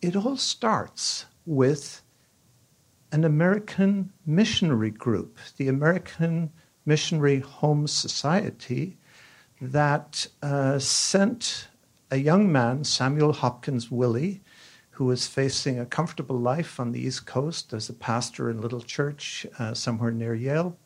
[0.00, 2.02] it all starts with
[3.12, 6.50] an American missionary group, the American
[6.84, 8.96] Missionary Home Society,
[9.60, 11.68] that uh, sent
[12.10, 14.42] a young man, Samuel Hopkins Willey,
[14.94, 18.80] who was facing a comfortable life on the East Coast as a pastor in little
[18.80, 20.76] church uh, somewhere near Yale.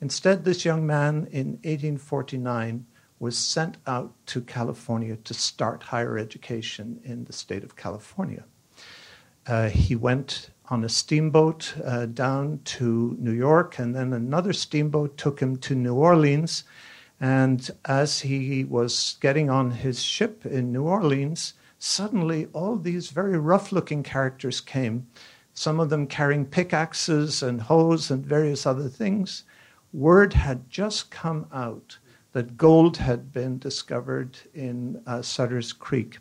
[0.00, 2.84] Instead, this young man in 1849
[3.18, 8.44] was sent out to California to start higher education in the state of California.
[9.46, 15.16] Uh, he went on a steamboat uh, down to New York, and then another steamboat
[15.16, 16.64] took him to New Orleans.
[17.18, 23.38] And as he was getting on his ship in New Orleans, suddenly all these very
[23.38, 25.06] rough looking characters came,
[25.54, 29.44] some of them carrying pickaxes and hoes and various other things.
[29.92, 31.98] Word had just come out
[32.32, 36.18] that gold had been discovered in uh, Sutter's Creek,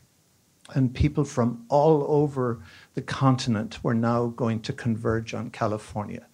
[0.74, 2.62] and people from all over
[2.94, 6.26] the continent were now going to converge on California.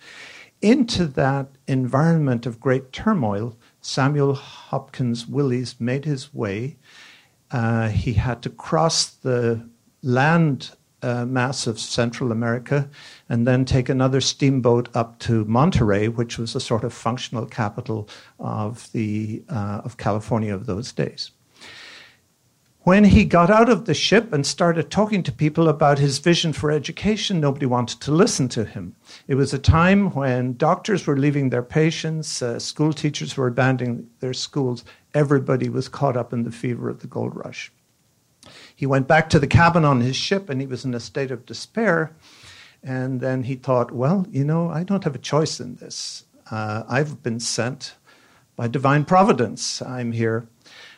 [0.61, 6.77] Into that environment of great turmoil, Samuel Hopkins Willies made his way
[7.51, 9.67] uh, he had to cross the
[10.03, 10.71] land
[11.03, 12.89] uh, mass of Central America
[13.27, 18.07] and then take another steamboat up to Monterey, which was a sort of functional capital
[18.39, 21.31] of, the, uh, of California of those days.
[22.83, 26.51] When he got out of the ship and started talking to people about his vision
[26.51, 28.95] for education, nobody wanted to listen to him.
[29.27, 34.09] It was a time when doctors were leaving their patients, uh, school teachers were abandoning
[34.19, 34.83] their schools.
[35.13, 37.71] Everybody was caught up in the fever of the gold rush.
[38.75, 41.31] He went back to the cabin on his ship and he was in a state
[41.31, 42.15] of despair.
[42.83, 46.25] And then he thought, well, you know, I don't have a choice in this.
[46.49, 47.95] Uh, I've been sent
[48.55, 49.81] by divine providence.
[49.81, 50.47] I'm here.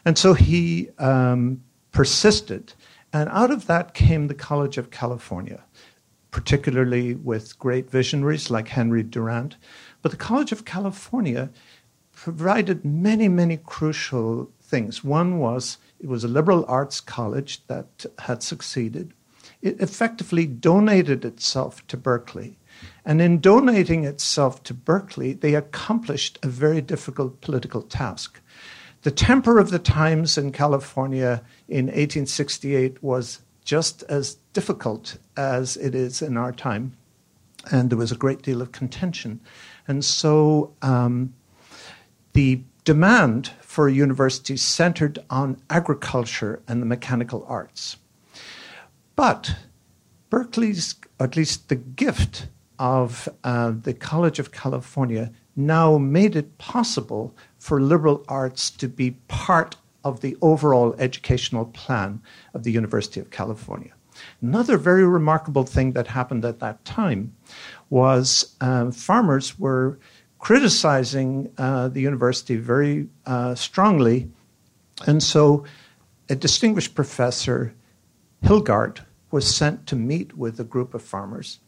[0.05, 2.73] And so he um, persisted.
[3.11, 5.63] And out of that came the College of California,
[6.31, 9.57] particularly with great visionaries like Henry Durant.
[10.01, 11.49] But the College of California
[12.23, 15.03] provided many, many crucial things.
[15.03, 19.13] One was it was a liberal arts college that had succeeded.
[19.61, 22.57] It effectively donated itself to Berkeley.
[23.03, 28.39] And in donating itself to Berkeley, they accomplished a very difficult political task.
[29.01, 35.93] The temper of the times in California in 1868 was just as difficult as it
[35.93, 36.93] is in our time,
[37.69, 39.41] and there was a great deal of contention.
[39.89, 41.33] And so um,
[42.33, 47.97] the demand for a university centered on agriculture and the mechanical arts.
[49.15, 49.55] But
[50.29, 52.47] Berkeley's, at least the gift
[52.79, 59.11] of uh, the College of California, now made it possible for liberal arts to be
[59.27, 62.21] part of the overall educational plan
[62.53, 63.93] of the University of California.
[64.41, 67.33] Another very remarkable thing that happened at that time
[67.89, 69.97] was uh, farmers were
[70.43, 74.29] criticizing uh, the university very uh, strongly,
[75.07, 75.63] and so
[76.27, 77.73] a distinguished professor,
[78.43, 81.59] Hilgard, was sent to meet with a group of farmers.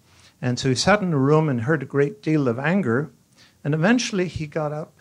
[0.42, 3.12] And so he sat in a room and heard a great deal of anger,
[3.64, 5.00] and eventually he got up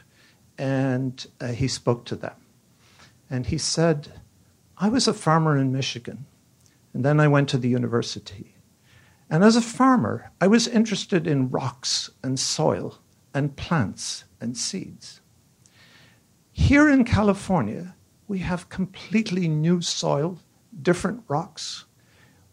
[0.57, 2.37] and uh, he spoke to them.
[3.29, 4.13] And he said,
[4.79, 6.27] I was a farmer in Michigan,
[6.93, 8.55] and then I went to the university.
[9.29, 13.01] And as a farmer, I was interested in rocks and soil
[13.35, 15.21] and plants and seeds.
[16.53, 17.97] Here in California,
[18.29, 20.39] we have completely new soil,
[20.81, 21.85] different rocks.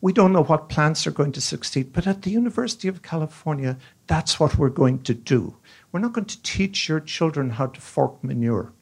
[0.02, 3.78] We don't know what plants are going to succeed, but at the University of California,
[4.08, 5.56] that's what we're going to do.
[5.92, 8.74] We're not going to teach your children how to fork manure.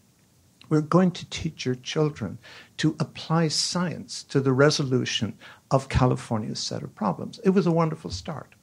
[0.69, 2.37] We're going to teach your children
[2.77, 5.37] to apply science to the resolution
[5.71, 7.39] of California's set of problems.
[7.43, 8.55] It was a wonderful start.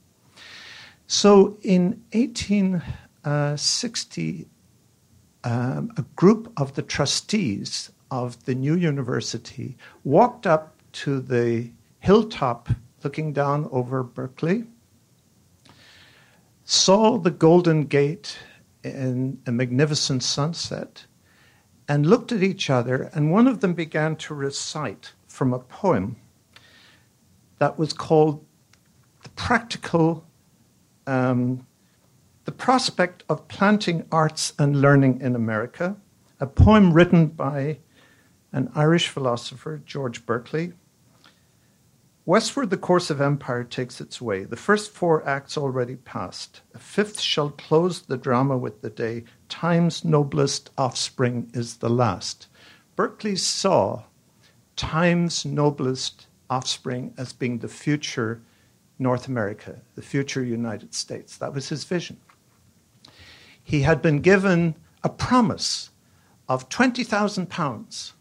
[1.06, 2.02] So in
[3.26, 4.46] 1860,
[5.44, 11.70] um, a group of the trustees of the new university walked up to the
[12.00, 12.68] hilltop
[13.02, 14.64] looking down over Berkeley
[16.64, 18.38] saw the Golden Gate
[18.82, 21.06] in a magnificent sunset,
[21.88, 26.16] and looked at each other, and one of them began to recite from a poem
[27.58, 28.44] that was called
[29.22, 30.24] The Practical,
[31.06, 31.65] um,
[32.46, 35.96] The Prospect of Planting Arts and Learning in America,
[36.38, 37.78] a poem written by
[38.52, 40.72] an Irish philosopher, George Berkeley.
[42.24, 44.44] Westward, the course of empire takes its way.
[44.44, 46.60] The first four acts already past.
[46.72, 49.24] A fifth shall close the drama with the day.
[49.48, 52.46] Time's noblest offspring is the last.
[52.94, 54.04] Berkeley saw
[54.76, 58.40] time's noblest offspring as being the future
[59.00, 61.36] North America, the future United States.
[61.38, 62.18] That was his vision.
[63.66, 65.90] He had been given a promise
[66.48, 68.12] of 20,000 pounds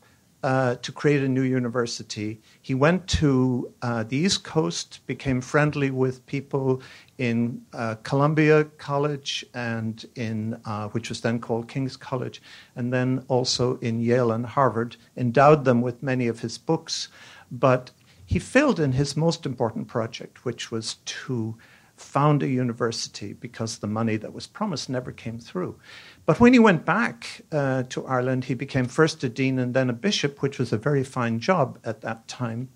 [0.41, 2.41] uh, to create a new university.
[2.63, 6.81] He went to uh, the East Coast, became friendly with people
[7.19, 12.41] in uh, Columbia College and in uh, which was then called King's College,
[12.75, 14.97] and then also in Yale and Harvard.
[15.15, 17.09] Endowed them with many of his books,
[17.51, 17.91] but
[18.25, 21.55] he failed in his most important project, which was to
[21.97, 25.79] found a university because the money that was promised never came through.
[26.25, 29.89] But when he went back uh, to Ireland, he became first a dean and then
[29.89, 32.69] a bishop, which was a very fine job at that time.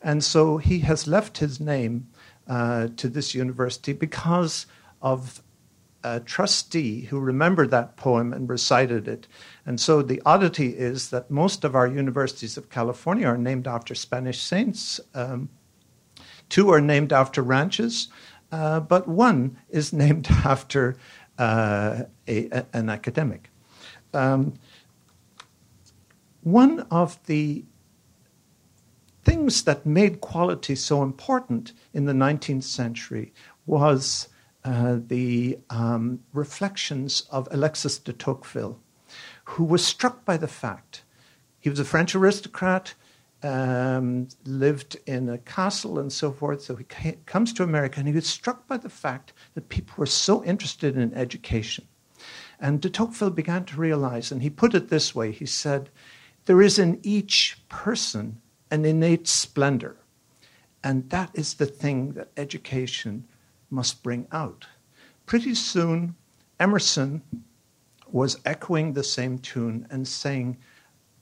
[0.00, 2.08] And so he has left his name
[2.48, 4.66] uh, to this university because
[5.00, 5.42] of
[6.04, 9.28] a trustee who remembered that poem and recited it.
[9.64, 13.94] And so the oddity is that most of our universities of California are named after
[13.94, 15.00] Spanish saints.
[15.14, 15.48] Um,
[16.48, 18.08] two are named after ranches,
[18.52, 20.96] uh, but one is named after
[21.38, 23.50] uh, a, a, an academic.
[24.14, 24.54] Um,
[26.42, 27.64] one of the
[29.24, 33.32] things that made quality so important in the 19th century
[33.66, 34.28] was
[34.64, 38.78] uh, the um, reflections of Alexis de Tocqueville,
[39.44, 41.02] who was struck by the fact
[41.62, 42.94] he was a French aristocrat
[43.42, 46.62] um, lived in a castle and so forth.
[46.62, 49.94] So he came, comes to America and he was struck by the fact that people
[49.96, 51.86] were so interested in education.
[52.60, 55.90] And de Tocqueville began to realize, and he put it this way he said,
[56.44, 58.40] There is in each person
[58.70, 59.96] an innate splendor.
[60.84, 63.26] And that is the thing that education
[63.70, 64.66] must bring out.
[65.26, 66.14] Pretty soon,
[66.60, 67.22] Emerson
[68.10, 70.58] was echoing the same tune and saying,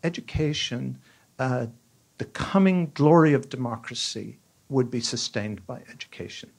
[0.03, 0.99] Education
[1.39, 1.67] uh,
[2.21, 6.51] the coming glory of democracy would be sustained by education.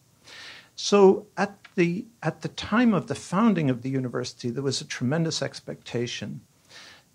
[0.75, 4.85] So at the, at the time of the founding of the university, there was a
[4.85, 6.41] tremendous expectation.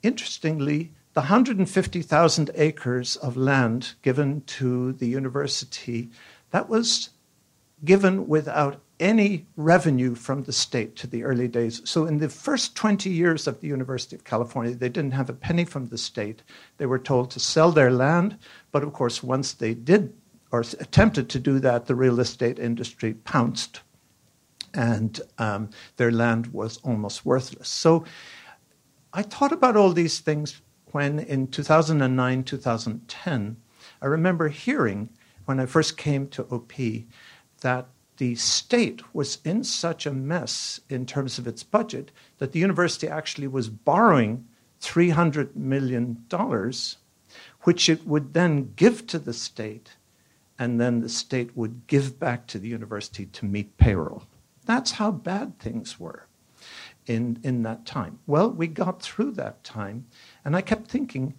[0.04, 6.08] Interestingly, the 150,000 acres of land given to the university,
[6.52, 7.10] that was
[7.84, 11.82] given without any revenue from the state to the early days.
[11.84, 15.34] So, in the first 20 years of the University of California, they didn't have a
[15.34, 16.42] penny from the state.
[16.78, 18.38] They were told to sell their land,
[18.72, 20.14] but of course, once they did
[20.50, 23.80] or attempted to do that, the real estate industry pounced
[24.72, 27.68] and um, their land was almost worthless.
[27.68, 28.04] So,
[29.12, 30.60] I thought about all these things
[30.92, 33.56] when in 2009, 2010,
[34.00, 35.08] I remember hearing
[35.46, 36.72] when I first came to OP
[37.60, 42.58] that the state was in such a mess in terms of its budget that the
[42.58, 44.46] university actually was borrowing
[44.80, 46.24] $300 million,
[47.62, 49.96] which it would then give to the state,
[50.58, 54.22] and then the state would give back to the university to meet payroll.
[54.64, 56.26] That's how bad things were
[57.06, 58.18] in, in that time.
[58.26, 60.06] Well, we got through that time,
[60.44, 61.34] and I kept thinking,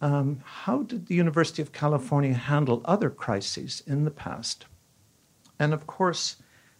[0.00, 4.66] um, how did the University of California handle other crises in the past?
[5.58, 6.36] And of course,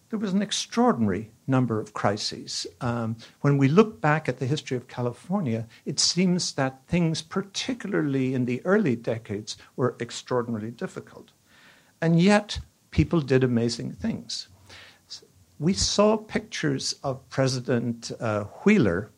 [0.09, 2.65] there was an extraordinary number of crises.
[2.79, 8.33] Um, when we look back at the history of California, it seems that things, particularly
[8.33, 11.31] in the early decades, were extraordinarily difficult.
[12.01, 12.59] And yet,
[12.91, 14.47] people did amazing things.
[15.59, 19.09] We saw pictures of President uh, Wheeler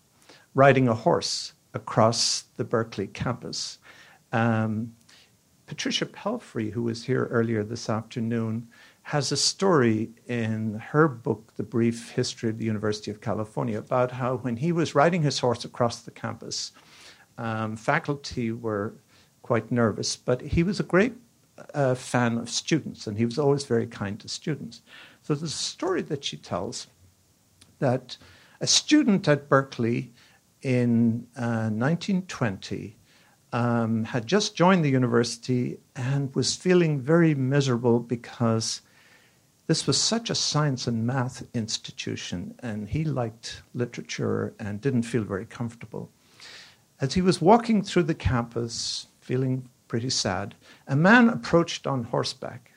[0.55, 3.77] riding a horse across the Berkeley campus.
[4.31, 4.95] Um,
[5.67, 8.67] Patricia Pelfrey, who was here earlier this afternoon,
[9.09, 14.11] has a story in her book, The Brief History of the University of California, about
[14.11, 16.73] how when he was riding his horse across the campus,
[17.39, 18.93] um, faculty were
[19.41, 21.13] quite nervous, but he was a great
[21.73, 24.83] uh, fan of students and he was always very kind to students.
[25.23, 26.85] So there's a story that she tells
[27.79, 28.15] that
[28.61, 30.13] a student at Berkeley
[30.61, 32.95] in uh, 1920
[33.53, 38.83] um, had just joined the university and was feeling very miserable because
[39.69, 45.23] this was such a science and math institution, and he liked literature and didn't feel
[45.23, 46.09] very comfortable.
[46.99, 50.55] As he was walking through the campus, feeling pretty sad,
[50.87, 52.71] a man approached on horseback.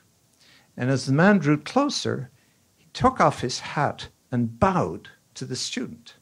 [0.76, 2.30] And as the man drew closer,
[2.76, 6.16] he took off his hat and bowed to the student.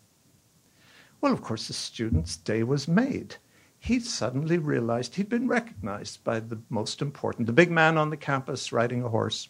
[1.21, 3.35] Well, of course, the student's day was made.
[3.81, 8.17] He suddenly realized he'd been recognized by the most important, the big man on the
[8.17, 9.49] campus riding a horse.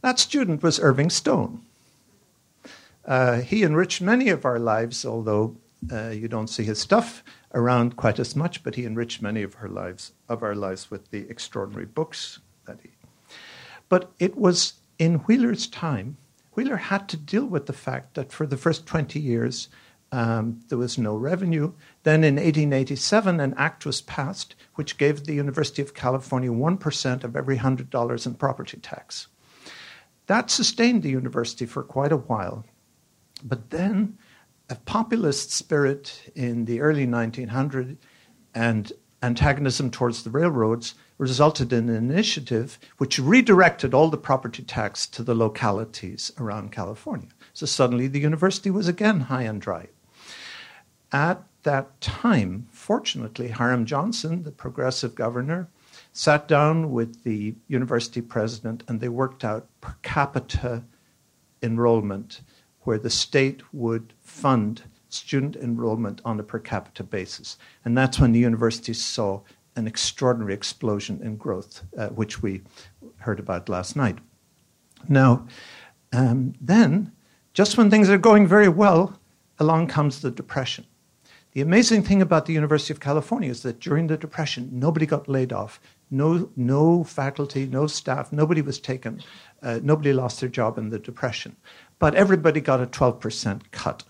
[0.00, 1.62] That student was Irving Stone.
[3.04, 5.56] Uh, he enriched many of our lives, although
[5.90, 7.24] uh, you don't see his stuff
[7.54, 11.10] around quite as much, but he enriched many of our lives of our lives with
[11.10, 12.90] the extraordinary books that he.
[13.88, 16.16] But it was in Wheeler's time.
[16.54, 19.68] Wheeler had to deal with the fact that for the first 20 years,
[20.12, 21.72] um, there was no revenue.
[22.02, 27.36] Then in 1887, an act was passed which gave the University of California 1% of
[27.36, 29.28] every $100 in property tax.
[30.28, 32.64] That sustained the university for quite a while.
[33.42, 34.18] But then
[34.68, 37.96] a populist spirit in the early 1900s
[38.54, 45.06] and antagonism towards the railroads resulted in an initiative which redirected all the property tax
[45.06, 47.28] to the localities around California.
[47.54, 49.88] So suddenly the university was again high and dry.
[51.10, 55.68] At that time, fortunately, Hiram Johnson, the progressive governor,
[56.18, 60.82] sat down with the university president and they worked out per capita
[61.62, 62.40] enrollment
[62.80, 67.56] where the state would fund student enrollment on a per capita basis.
[67.84, 69.42] And that's when the university saw
[69.76, 72.62] an extraordinary explosion in growth, uh, which we
[73.18, 74.18] heard about last night.
[75.08, 75.46] Now,
[76.12, 77.12] um, then,
[77.54, 79.20] just when things are going very well,
[79.60, 80.84] along comes the Depression.
[81.52, 85.28] The amazing thing about the University of California is that during the Depression, nobody got
[85.28, 85.80] laid off.
[86.10, 89.22] No, no faculty, no staff, nobody was taken,
[89.62, 91.56] uh, nobody lost their job in the Depression.
[91.98, 94.04] But everybody got a 12% cut.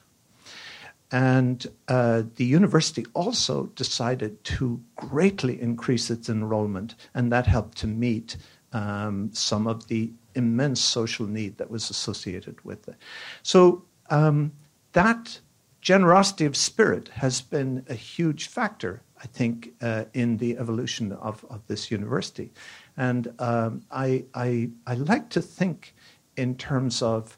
[1.10, 7.86] And uh, the university also decided to greatly increase its enrollment, and that helped to
[7.86, 8.36] meet
[8.72, 12.96] um, some of the immense social need that was associated with it.
[13.42, 14.52] So um,
[14.92, 15.40] that
[15.80, 21.44] generosity of spirit has been a huge factor, I think, uh, in the evolution of,
[21.50, 22.52] of this university.
[22.96, 25.94] And um, I, I, I like to think
[26.36, 27.36] in terms of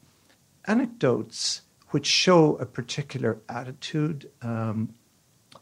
[0.67, 4.95] anecdotes which show a particular attitude um,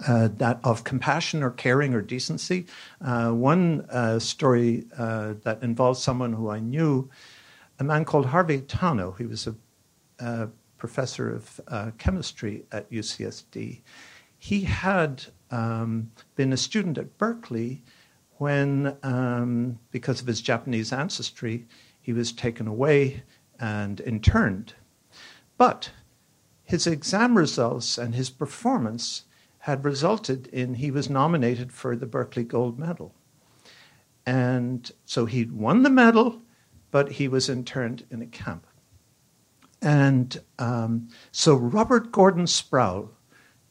[0.07, 2.67] uh, that of compassion or caring or decency.
[3.01, 7.11] Uh, one uh, story uh, that involves someone who I knew,
[7.79, 9.17] a man called Harvey Itano.
[9.19, 9.55] He was a,
[10.19, 13.81] a professor of uh, chemistry at UCSD.
[14.39, 17.83] He had um, been a student at Berkeley
[18.37, 21.67] when, um, because of his Japanese ancestry,
[22.01, 23.23] he was taken away
[23.59, 24.75] and interned.
[25.57, 25.91] But
[26.63, 29.25] his exam results and his performance
[29.61, 33.15] had resulted in he was nominated for the Berkeley Gold Medal.
[34.25, 36.43] And so he'd won the medal,
[36.91, 38.67] but he was interned in a camp.
[39.81, 43.11] And um, so Robert Gordon Sproul,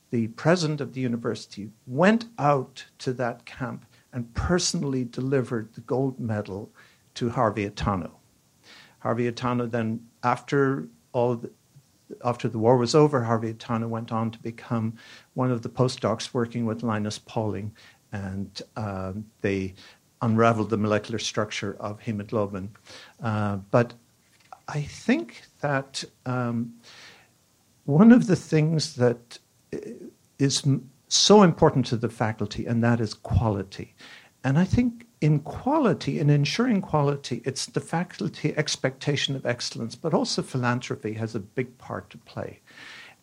[0.10, 6.20] the president of the university, went out to that camp and personally delivered the gold
[6.20, 6.72] medal
[7.16, 8.12] to Harvey Itano.
[9.00, 11.52] Harvey Itano then, after all the,
[12.24, 14.94] after the war was over, Harvey Itano went on to become
[15.34, 17.76] one of the postdocs working with Linus Pauling,
[18.12, 19.74] and um, they
[20.22, 22.70] unraveled the molecular structure of hemoglobin.
[23.22, 23.94] Uh, but
[24.68, 26.74] I think that um,
[27.86, 29.40] one of the things that
[30.40, 30.64] is
[31.08, 33.96] so important to the faculty, and that is quality.
[34.44, 40.14] And I think in quality, in ensuring quality, it's the faculty expectation of excellence, but
[40.14, 42.62] also philanthropy has a big part to play.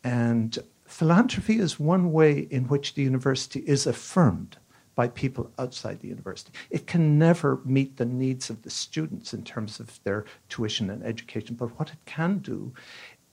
[0.02, 4.56] And philanthropy is one way in which the university is affirmed
[4.94, 6.52] by people outside the university.
[6.70, 11.02] It can never meet the needs of the students in terms of their tuition and
[11.02, 12.72] education, but what it can do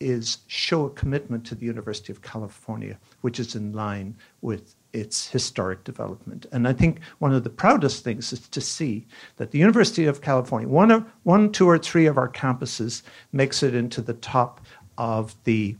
[0.01, 5.27] is show a commitment to the University of California, which is in line with its
[5.27, 6.45] historic development.
[6.51, 9.07] And I think one of the proudest things is to see
[9.37, 13.63] that the University of California, one, of, one two, or three of our campuses makes
[13.63, 14.65] it into the top
[14.97, 15.77] of the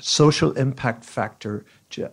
[0.00, 1.64] social impact factor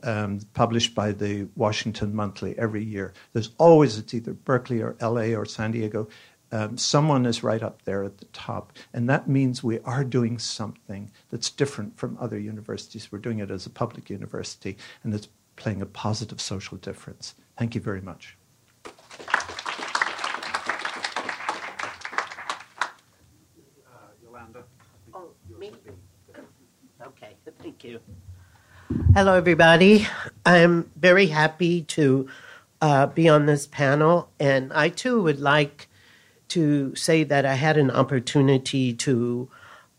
[0.04, 3.14] um, published by the Washington Monthly every year.
[3.34, 6.08] There's always, it's either Berkeley or LA or San Diego.
[6.52, 8.72] Um, someone is right up there at the top.
[8.94, 13.12] And that means we are doing something that's different from other universities.
[13.12, 17.36] We're doing it as a public university, and it's playing a positive social difference.
[17.58, 18.38] Thank you very much.
[18.86, 18.92] Uh,
[24.24, 24.64] Yolanda.
[25.14, 25.30] Oh,
[25.60, 25.72] me?
[27.02, 28.00] Okay, thank you.
[29.14, 30.08] Hello, everybody.
[30.46, 32.30] I'm very happy to
[32.82, 35.87] uh, be on this panel, and I too would like
[36.50, 39.50] to say that I had an opportunity to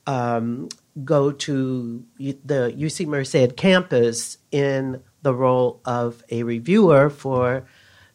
[0.07, 0.69] um,
[1.05, 7.67] go to the UC Merced campus in the role of a reviewer for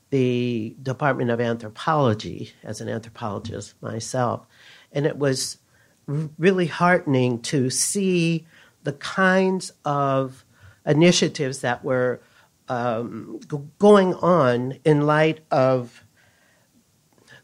[0.09, 4.45] the Department of Anthropology as an anthropologist myself.
[4.91, 5.57] And it was
[6.07, 8.45] really heartening to see
[8.83, 10.45] the kinds of
[10.85, 12.21] initiatives that were
[12.69, 13.39] um,
[13.79, 16.02] going on in light of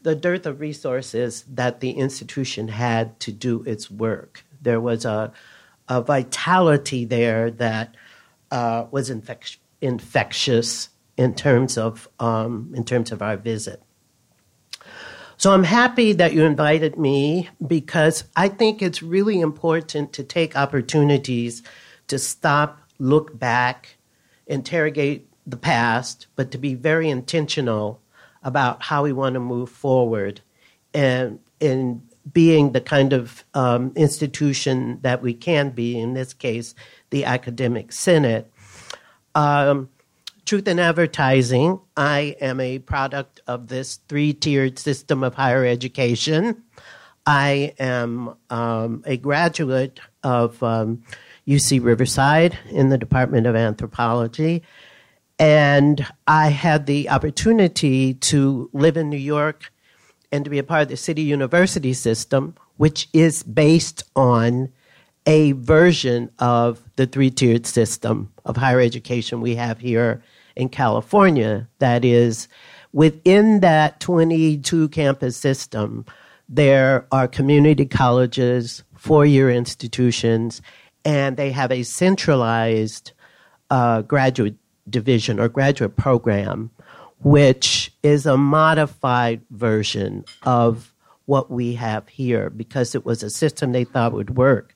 [0.02, 4.44] the dearth of resources that the institution had to do its work.
[4.62, 5.32] There was a,
[5.88, 7.94] a vitality there that
[8.50, 13.82] uh, was infect- infectious in terms of um, in terms of our visit.
[15.36, 20.54] So I'm happy that you invited me because I think it's really important to take
[20.54, 21.62] opportunities
[22.08, 23.96] to stop, look back,
[24.46, 28.02] interrogate the past, but to be very intentional
[28.42, 30.40] about how we want to move forward
[30.94, 32.02] and in
[32.32, 36.74] being the kind of um, institution that we can be, in this case,
[37.10, 38.50] the academic senate.
[39.34, 39.88] Um,
[40.44, 46.62] Truth in Advertising, I am a product of this three tiered system of higher education.
[47.24, 51.02] I am um, a graduate of um,
[51.46, 54.62] UC Riverside in the Department of Anthropology.
[55.40, 59.72] And I had the opportunity to live in New York
[60.30, 64.70] and to be a part of the City University system, which is based on
[65.24, 70.22] a version of the three tiered system of higher education we have here
[70.56, 71.66] in California.
[71.78, 72.46] That is
[72.92, 76.04] within that 22 campus system,
[76.50, 80.60] there are community colleges, four year institutions,
[81.02, 83.12] and they have a centralized
[83.70, 84.56] uh, graduate
[84.90, 86.70] division or graduate program,
[87.20, 90.92] which is a modified version of
[91.26, 94.74] what we have here because it was a system they thought would work.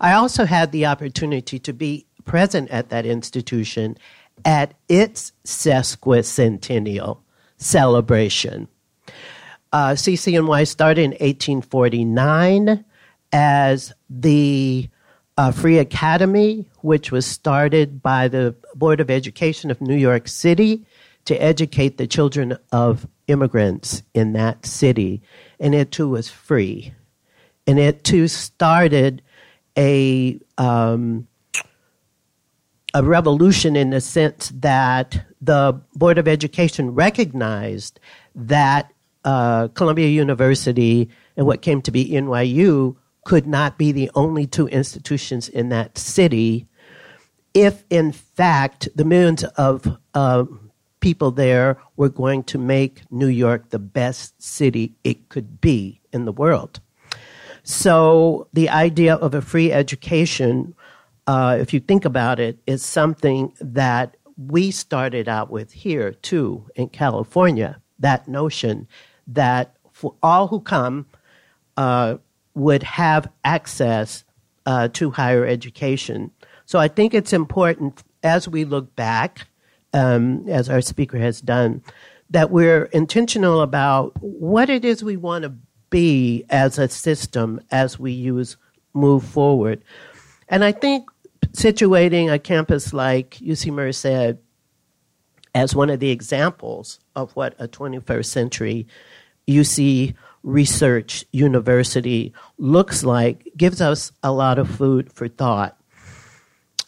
[0.00, 3.96] I also had the opportunity to be present at that institution
[4.44, 7.18] at its sesquicentennial
[7.56, 8.68] celebration.
[9.72, 12.84] Uh, CCNY started in 1849
[13.32, 14.88] as the
[15.36, 20.84] uh, Free Academy, which was started by the Board of Education of New York City
[21.26, 25.20] to educate the children of immigrants in that city.
[25.60, 26.92] And it too was free.
[27.66, 29.22] And it too started
[29.76, 31.26] a um,
[32.94, 38.00] a revolution in the sense that the Board of Education recognized
[38.34, 38.90] that
[39.24, 42.96] uh, Columbia University and what came to be NYU
[43.26, 46.66] could not be the only two institutions in that city
[47.54, 50.44] if, in fact, the millions of uh,
[51.00, 56.24] people there were going to make New York the best city it could be in
[56.24, 56.78] the world.
[57.64, 60.76] So the idea of a free education
[61.26, 66.64] uh, if you think about it, is something that we started out with here too
[66.76, 67.80] in California.
[67.98, 68.86] That notion
[69.26, 71.06] that for all who come
[71.76, 72.18] uh,
[72.56, 74.24] would have access
[74.64, 76.32] uh, to higher education.
[76.64, 79.46] So I think it's important as we look back,
[79.92, 81.82] um, as our speaker has done,
[82.30, 85.54] that we're intentional about what it is we want to
[85.90, 88.56] be as a system as we use
[88.94, 89.84] move forward.
[90.48, 91.08] And I think
[91.52, 94.38] situating a campus like UC Merced
[95.54, 98.86] as one of the examples of what a 21st century
[99.46, 100.14] UC
[100.46, 105.76] research university looks like gives us a lot of food for thought.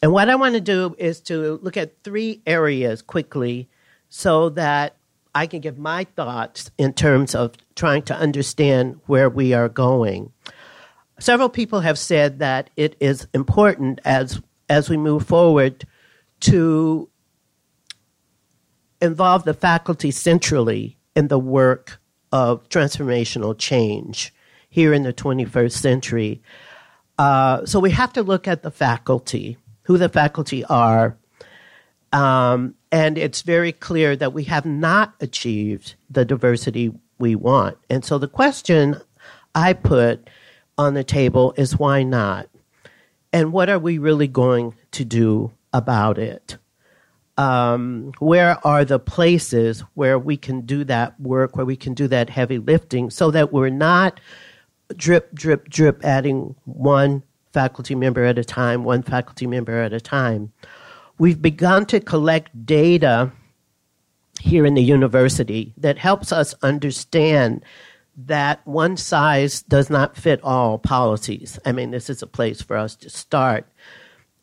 [0.01, 3.69] And what I want to do is to look at three areas quickly
[4.09, 4.95] so that
[5.35, 10.33] I can give my thoughts in terms of trying to understand where we are going.
[11.19, 15.85] Several people have said that it is important as as we move forward
[16.41, 17.09] to
[19.03, 22.01] involve the faculty centrally in the work
[22.33, 24.33] of transformational change
[24.69, 26.43] here in the 21st century.
[27.19, 31.17] Uh, so we have to look at the faculty, who the faculty are.
[32.13, 37.77] Um, and it's very clear that we have not achieved the diversity we want.
[37.91, 39.01] And so the question
[39.55, 40.29] I put
[40.77, 42.49] on the table is why not?
[43.33, 46.57] and what are we really going to do about it?
[47.39, 52.09] Um, where are the places where we can do that work, where we can do
[52.09, 54.21] that heavy lifting, so that we're not
[54.97, 60.01] drip, drip, drip adding one faculty member at a time, one faculty member at a
[60.01, 60.53] time.
[61.19, 63.33] we've begun to collect data
[64.41, 67.65] here in the university that helps us understand
[68.17, 71.59] that one size does not fit all policies.
[71.65, 73.67] I mean, this is a place for us to start.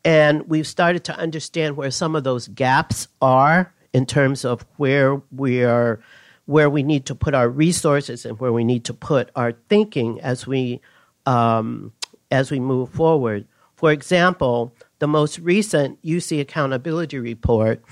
[0.06, 5.20] And we've started to understand where some of those gaps are in terms of where
[5.32, 6.00] we are
[6.44, 10.20] where we need to put our resources and where we need to put our thinking
[10.20, 10.80] as we
[11.26, 11.92] um,
[12.30, 13.48] as we move forward.
[13.74, 17.82] For example, the most recent UC accountability report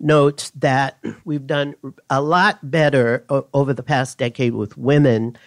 [0.00, 1.76] notes that we've done
[2.10, 5.38] a lot better o- over the past decade with women.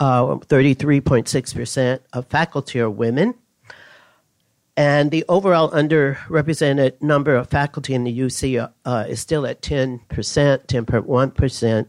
[0.00, 3.34] Uh, 33.6% of faculty are women.
[4.80, 10.00] And the overall underrepresented number of faculty in the UC uh, is still at 10%,
[10.08, 11.86] 10.1%.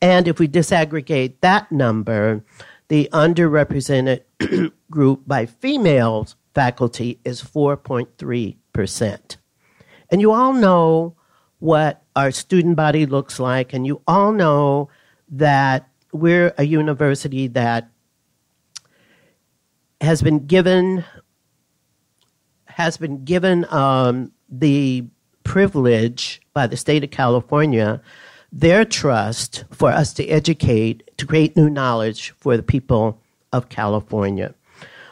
[0.00, 2.44] And if we disaggregate that number,
[2.86, 4.22] the underrepresented
[4.92, 9.36] group by female faculty is 4.3%.
[10.12, 11.16] And you all know
[11.58, 14.88] what our student body looks like, and you all know
[15.30, 17.90] that we're a university that
[20.00, 21.04] has been given
[22.80, 25.04] has been given um, the
[25.44, 28.00] privilege by the state of California
[28.52, 33.20] their trust for us to educate, to create new knowledge for the people
[33.52, 34.54] of California.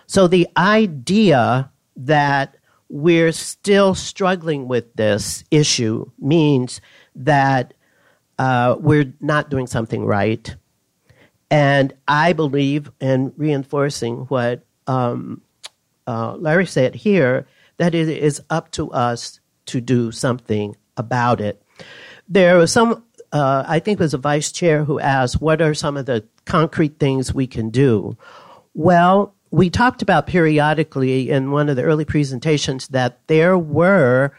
[0.06, 2.56] So the idea that
[2.88, 6.80] we're still struggling with this issue means
[7.14, 7.74] that
[8.38, 10.56] uh, we're not doing something right.
[11.50, 15.42] And I believe, in reinforcing what um,
[16.06, 17.46] uh, Larry said here,
[17.78, 21.62] that it is up to us to do something about it.
[22.28, 25.74] There was some, uh, I think it was a vice chair who asked, what are
[25.74, 28.16] some of the concrete things we can do?
[28.74, 34.32] Well, we talked about periodically in one of the early presentations that there were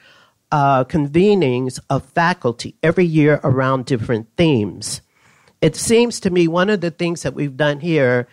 [0.51, 5.01] uh, convenings of faculty every year around different themes.
[5.61, 8.27] It seems to me one of the things that we've done here,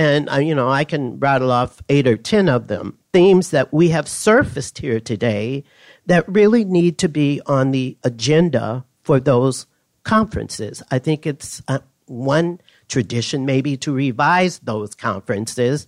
[0.00, 3.70] and uh, you know, I can rattle off eight or ten of them, themes that
[3.70, 5.62] we have surfaced here today
[6.06, 9.66] that really need to be on the agenda for those
[10.02, 10.82] conferences.
[10.90, 15.86] I think it's uh, one tradition maybe to revise those conferences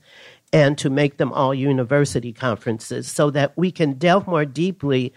[0.53, 5.15] and to make them all university conferences so that we can delve more deeply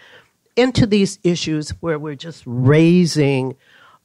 [0.55, 3.57] into these issues where we're just raising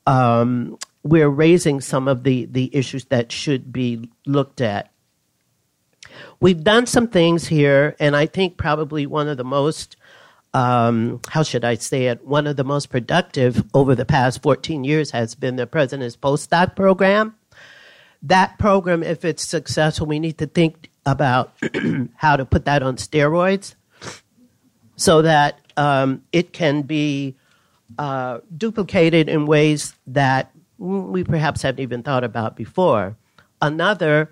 [0.08, 4.90] um, we're raising some of the, the issues that should be looked at.
[6.40, 9.96] We've done some things here, and I think probably one of the most
[10.52, 12.26] um, how should I say it?
[12.26, 16.74] One of the most productive over the past 14 years has been the President's Postdoc
[16.74, 17.36] program.
[18.22, 21.56] That program, if it's successful, we need to think about
[22.16, 23.74] how to put that on steroids
[24.96, 27.36] so that um, it can be
[27.98, 30.50] uh, duplicated in ways that
[30.80, 33.16] we perhaps haven't even thought about before.
[33.60, 34.30] Another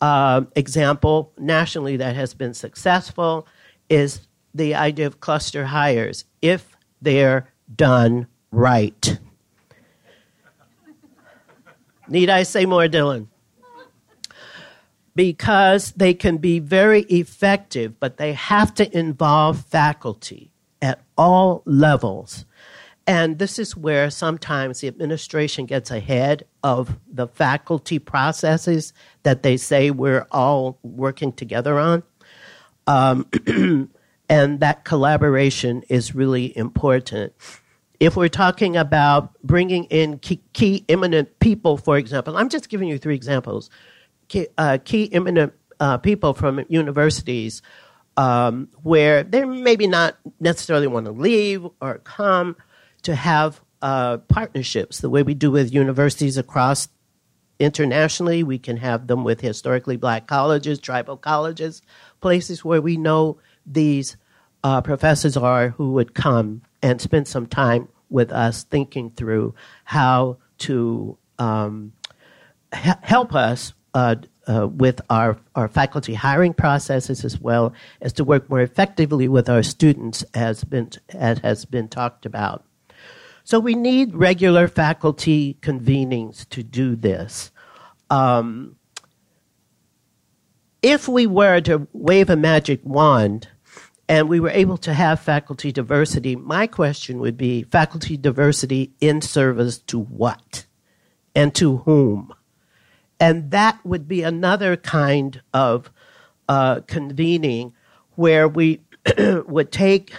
[0.00, 3.46] uh, example nationally that has been successful
[3.88, 4.20] is
[4.54, 9.18] the idea of cluster hires if they're done right.
[12.08, 13.26] Need I say more, Dylan?
[15.14, 22.44] Because they can be very effective, but they have to involve faculty at all levels.
[23.08, 29.56] And this is where sometimes the administration gets ahead of the faculty processes that they
[29.56, 32.02] say we're all working together on.
[32.86, 33.26] Um,
[34.28, 37.32] and that collaboration is really important.
[37.98, 42.88] If we're talking about bringing in key, key eminent people, for example, I'm just giving
[42.88, 43.70] you three examples.
[44.28, 47.62] Key, uh, key eminent uh, people from universities
[48.18, 52.54] um, where they maybe not necessarily want to leave or come
[53.02, 56.88] to have uh, partnerships the way we do with universities across
[57.58, 58.42] internationally.
[58.42, 61.82] We can have them with historically black colleges, tribal colleges,
[62.20, 64.16] places where we know these
[64.64, 69.54] uh, professors are who would come and spend some time with us thinking through
[69.84, 71.92] how to um,
[72.72, 74.16] help us uh,
[74.46, 79.48] uh, with our, our faculty hiring processes as well as to work more effectively with
[79.48, 82.64] our students as, been, as has been talked about.
[83.48, 87.50] So we need regular faculty convenings to do this.
[88.10, 88.76] Um,
[90.82, 93.48] if we were to wave a magic wand
[94.06, 99.22] and we were able to have faculty diversity, my question would be faculty diversity in
[99.22, 100.66] service to what
[101.34, 102.34] and to whom?
[103.18, 105.90] And that would be another kind of
[106.50, 107.72] uh, convening
[108.14, 108.82] where we
[109.46, 110.12] would take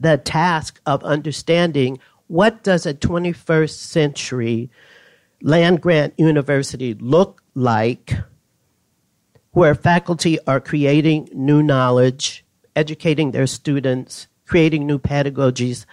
[0.00, 1.98] the task of understanding
[2.30, 4.70] what does a 21st century
[5.42, 8.12] land grant university look like
[9.50, 12.44] where faculty are creating new knowledge,
[12.76, 15.86] educating their students, creating new pedagogies,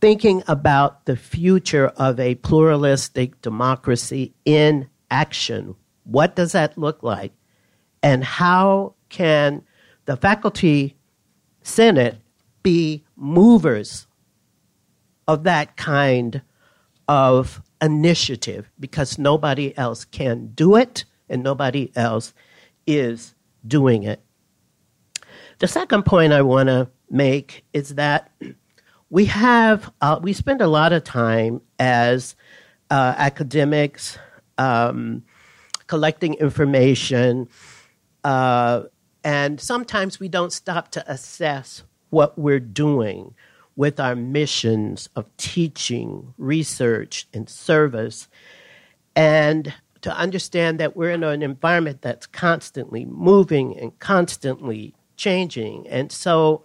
[0.00, 5.74] thinking about the future of a pluralistic democracy in action.
[6.04, 7.32] What does that look like?
[8.04, 9.64] And how can
[10.04, 10.96] the faculty
[11.64, 12.18] senate
[12.62, 14.06] be movers
[15.30, 16.42] of that kind
[17.06, 22.34] of initiative because nobody else can do it and nobody else
[22.84, 24.20] is doing it.
[25.60, 28.32] The second point I want to make is that
[29.08, 32.34] we have uh, we spend a lot of time as
[32.90, 34.18] uh, academics
[34.58, 35.22] um,
[35.86, 37.48] collecting information,
[38.24, 38.82] uh,
[39.22, 43.32] and sometimes we don't stop to assess what we're doing
[43.80, 48.28] with our missions of teaching, research, and service,
[49.16, 55.88] and to understand that we're in an environment that's constantly moving and constantly changing.
[55.88, 56.62] And so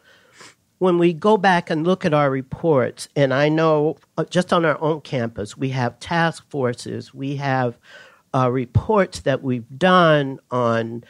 [0.80, 4.66] when we go back and look at our reports, and I know uh, just on
[4.66, 7.78] our own campus, we have task forces, we have
[8.34, 11.06] uh, reports that we've done on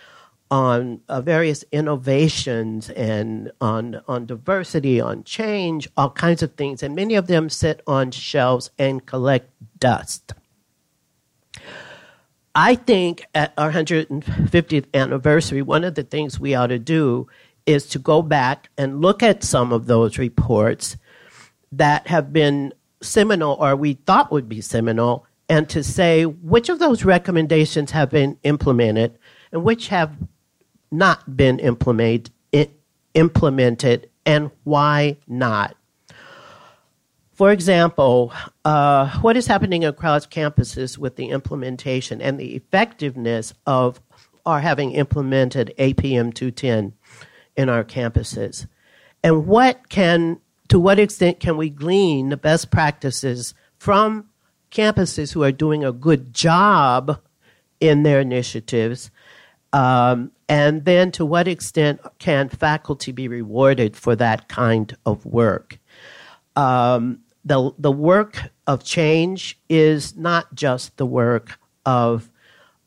[0.51, 6.95] on uh, various innovations and on on diversity, on change, all kinds of things, and
[6.95, 9.49] many of them sit on shelves and collect
[9.79, 10.33] dust.
[12.53, 17.27] I think at our 150th anniversary, one of the things we ought to do
[17.65, 20.95] is to go back and look at some of those reports
[21.71, 26.79] that have been seminal or we thought would be seminal and to say which of
[26.79, 29.17] those recommendations have been implemented
[29.51, 30.15] and which have
[30.91, 32.29] not been implement,
[33.13, 35.75] implemented and why not.
[37.33, 38.31] For example,
[38.63, 43.99] uh, what is happening across campuses with the implementation and the effectiveness of
[44.45, 46.93] our having implemented APM 210
[47.57, 48.67] in our campuses?
[49.21, 50.39] And what can,
[50.69, 54.29] to what extent can we glean the best practices from
[54.71, 57.19] campuses who are doing a good job
[57.81, 59.11] in their initiatives
[59.75, 65.79] um, and then, to what extent can faculty be rewarded for that kind of work?
[66.55, 72.29] Um, the, the work of change is not just the work of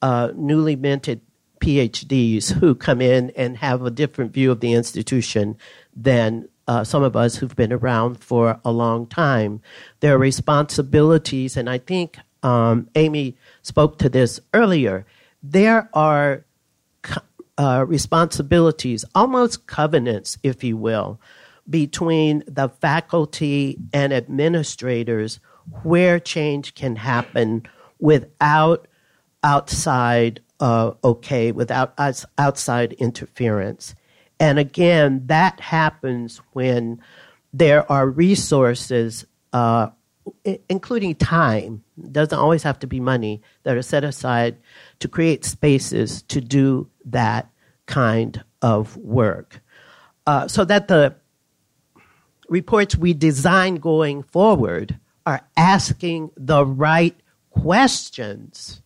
[0.01, 1.21] uh, newly minted
[1.61, 5.59] PhDs who come in and have a different view of the institution
[5.95, 9.61] than uh, some of us who've been around for a long time.
[10.01, 15.05] There are responsibilities, and I think um, Amy spoke to this earlier.
[15.43, 16.45] There are
[17.59, 21.21] uh, responsibilities, almost covenants, if you will,
[21.69, 25.41] between the faculty and administrators
[25.83, 27.67] where change can happen
[27.99, 28.87] without
[29.43, 31.95] outside uh, okay, without
[32.37, 33.95] outside interference.
[34.41, 37.01] And again, that happens when
[37.53, 39.89] there are resources, uh,
[40.69, 44.57] including time, doesn't always have to be money, that are set aside
[45.01, 47.51] to create spaces to do that
[47.87, 49.61] kind of work.
[50.27, 51.15] Uh, so that the
[52.49, 57.17] reports we design going forward are asking the right
[57.51, 58.83] questions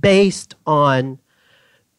[0.00, 1.18] based on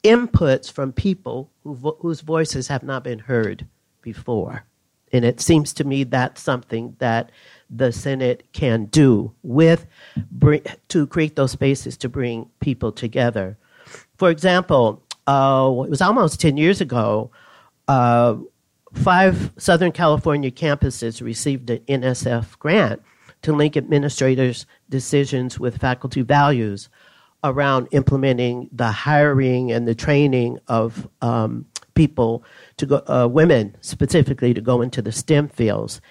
[0.04, 3.66] inputs from people who vo- whose voices have not been heard
[4.02, 4.66] before.
[5.12, 7.32] And it seems to me that's something that
[7.70, 9.88] the Senate can do with
[10.32, 13.58] bring, to create those spaces to bring people together.
[14.18, 17.30] For example, uh, it was almost 10 years ago,
[17.88, 18.36] uh,
[18.94, 23.04] five Southern California campuses received an NSF grant
[23.44, 26.90] to link administrators' decisions with faculty values
[27.44, 32.44] around implementing the hiring and the training of um, people
[32.78, 36.02] to go, uh, women specifically to go into the STEM fields.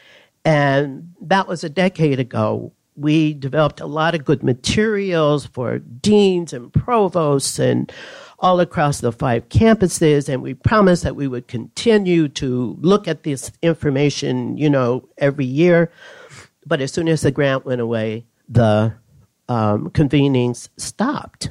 [0.45, 2.73] And that was a decade ago.
[2.95, 7.93] We developed a lot of good materials for deans and provosts and
[8.41, 13.25] all across the five campuses, and we promised that we would continue to look at
[13.25, 15.91] this information, you know, every year.
[16.65, 18.95] But as soon as the grant went away, the
[19.49, 21.51] um, convenings stopped.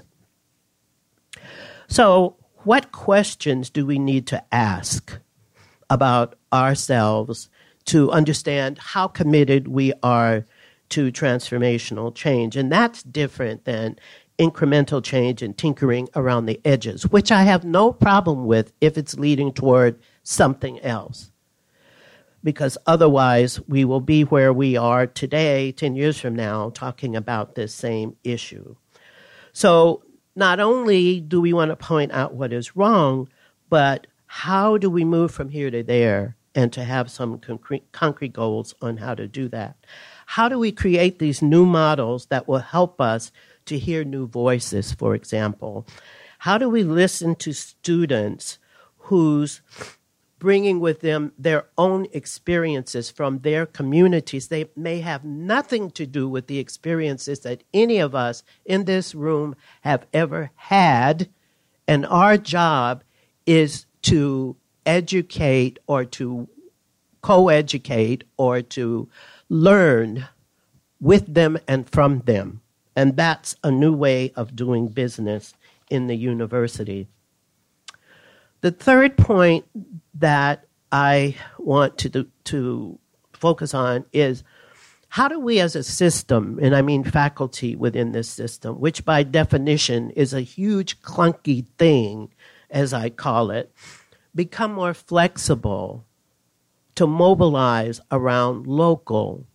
[1.88, 5.20] So, what questions do we need to ask
[5.90, 7.50] about ourselves
[7.86, 10.46] to understand how committed we are
[10.90, 12.58] to transformational change?
[12.58, 13.98] And that's different than
[14.40, 19.18] incremental change and tinkering around the edges, which I have no problem with if it's
[19.18, 21.32] leading toward something else.
[22.44, 27.56] because otherwise we will be where we are today, 10 years from now, talking about
[27.56, 28.76] this same issue.
[29.54, 30.04] So,
[30.36, 33.28] not only do we want to point out what is wrong,
[33.70, 38.34] but how do we move from here to there and to have some concrete, concrete
[38.34, 39.78] goals on how to do that?
[40.28, 43.32] How do we create these new models that will help us
[43.68, 45.88] to hear new voices, for example?
[46.40, 48.60] How do we listen to students
[48.98, 49.62] who's
[50.40, 54.48] bringing with them their own experiences from their communities.
[54.48, 59.16] They may have nothing to do with the experiences that any of us in this
[59.16, 61.30] room have ever had.
[61.88, 63.04] And our job
[63.46, 66.48] is to educate or to
[67.22, 69.10] co educate or to
[69.50, 70.28] learn
[71.00, 72.62] with them and from them.
[72.98, 75.54] And that's a new way of doing business
[75.88, 77.08] in the university.
[78.62, 79.66] The third point
[80.16, 82.98] that I want to do, to
[83.34, 84.44] focus on is
[85.10, 89.22] how do we as a system, and I mean faculty within this system, which by
[89.22, 92.34] definition is a huge clunky thing,
[92.72, 93.72] as I call it,
[94.34, 96.04] become more flexible
[96.96, 99.46] to mobilize around local,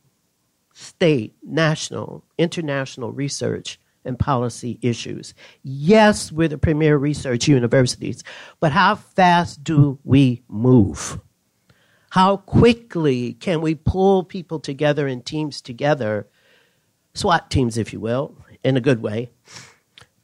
[0.73, 5.35] state, national, international research and policy issues.
[5.63, 8.25] Yes, we're the premier research universities,
[8.61, 11.21] but how fast do we move?
[12.11, 16.27] How quickly can we pull people together in teams together,
[17.15, 19.31] SWAT teams, if you will, in a good way,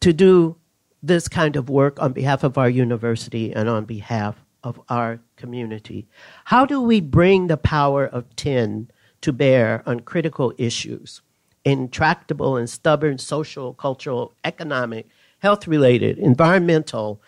[0.01, 0.57] to do
[1.03, 6.09] this kind of work on behalf of our university and on behalf of our community?
[6.45, 11.23] How do we bring the power of 10 to bear on critical issues?
[11.65, 15.07] intractable and stubborn social, cultural, economic,
[15.41, 17.21] health related, environmental,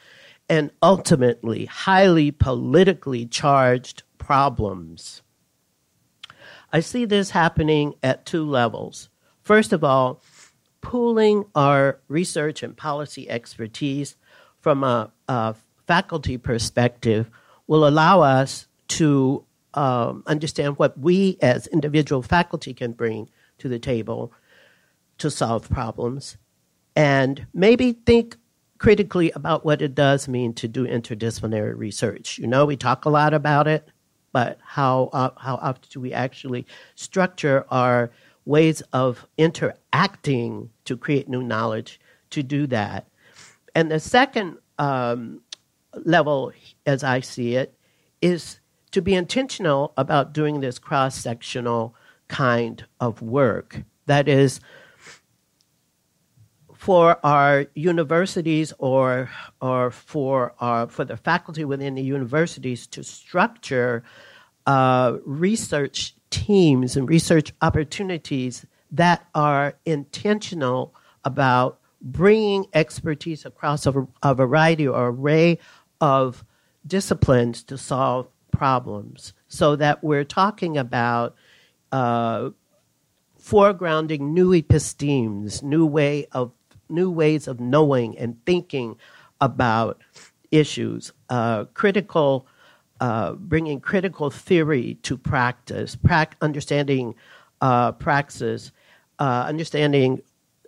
[0.49, 5.23] and ultimately highly politically charged problems.
[6.73, 9.11] I see this happening at two levels.
[9.43, 10.23] First of all,
[10.81, 14.17] pooling our research and policy expertise
[14.61, 15.55] from a, a
[15.87, 17.31] faculty perspective
[17.67, 19.45] will allow us to
[19.75, 23.29] um, understand what we as individual faculty can bring
[23.59, 24.33] to the table
[25.19, 26.37] to solve problems
[26.97, 28.37] and maybe think
[28.79, 32.39] critically about what it does mean to do interdisciplinary research.
[32.39, 33.89] You know, we talk a lot about it,
[34.33, 38.11] but how uh, how often do we actually structure our
[38.47, 43.07] ways of interacting to create new knowledge to do that?
[43.75, 45.43] And the second um,
[46.05, 46.53] level,
[46.87, 47.75] as I see it,
[48.23, 48.60] is
[48.93, 51.95] to be intentional about doing this cross sectional
[52.29, 53.83] kind of work.
[54.07, 54.61] That is,
[56.75, 59.29] for our universities or
[59.61, 64.03] or for our, for the faculty within the universities to structure
[64.67, 70.95] uh, research teams and research opportunities that are intentional
[71.25, 75.59] about bringing expertise across a, a variety or array
[76.01, 76.45] of
[76.87, 78.27] disciplines to solve
[78.61, 81.35] problems so that we're talking about
[81.93, 82.51] uh,
[83.43, 86.53] foregrounding new epistemes, new way of
[86.91, 88.97] new ways of knowing and thinking
[89.41, 89.99] about
[90.51, 92.47] issues, uh, critical,
[93.01, 97.15] uh, bringing critical theory to practice, pra- understanding
[97.63, 98.73] uh, praxis,
[99.21, 100.21] uh, understanding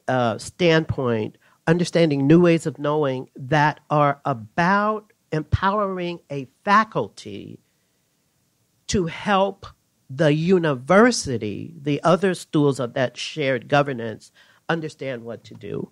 [0.09, 1.37] uh, standpoint,
[1.67, 7.59] understanding new ways of knowing that are about empowering a faculty
[8.93, 9.65] to help
[10.11, 14.31] the university, the other stools of that shared governance,
[14.69, 15.91] understand what to do.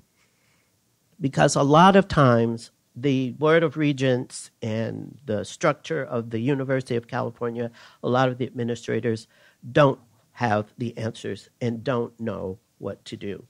[1.18, 6.94] Because a lot of times, the Board of Regents and the structure of the University
[6.94, 7.70] of California,
[8.02, 9.26] a lot of the administrators
[9.72, 10.00] don't
[10.32, 13.46] have the answers and don't know what to do.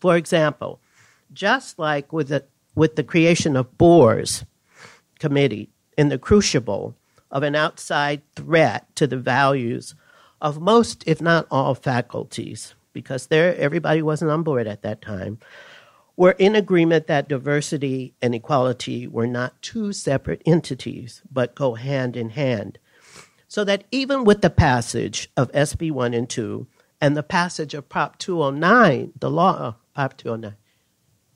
[0.00, 0.80] For example,
[1.34, 4.46] just like with the, with the creation of BOARS
[5.18, 5.68] committee
[5.98, 6.96] in the crucible
[7.34, 9.96] of an outside threat to the values
[10.40, 15.38] of most, if not all, faculties, because there everybody wasn't on board at that time,
[16.16, 22.16] were in agreement that diversity and equality were not two separate entities, but go hand
[22.16, 22.78] in hand.
[23.48, 26.66] So that even with the passage of SP 1 and 2
[27.00, 30.56] and the passage of Prop 209, the law, uh, oh, Prop 209,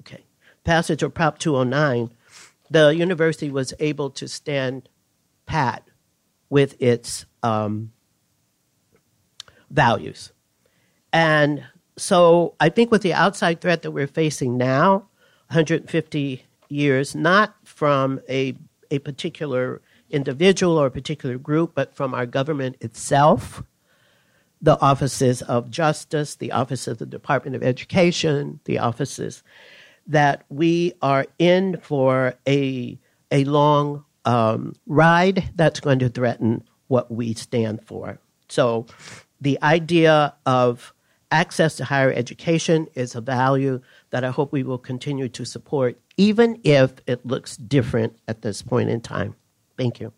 [0.02, 0.24] okay,
[0.62, 2.10] passage of Prop 209,
[2.70, 4.88] the university was able to stand
[5.46, 5.88] pat
[6.50, 7.92] with its um,
[9.70, 10.32] values.
[11.12, 11.64] And
[11.96, 15.08] so I think with the outside threat that we're facing now,
[15.48, 18.54] 150 years, not from a,
[18.90, 19.80] a particular
[20.10, 23.62] individual or a particular group, but from our government itself.
[24.60, 29.42] The offices of justice, the office of the Department of Education, the offices
[30.06, 32.98] that we are in for a,
[33.30, 38.20] a long um, ride that's going to threaten what we stand for.
[38.48, 38.86] So,
[39.40, 40.92] the idea of
[41.30, 43.80] access to higher education is a value
[44.10, 48.60] that I hope we will continue to support, even if it looks different at this
[48.60, 49.34] point in time.
[49.78, 50.12] Thank you.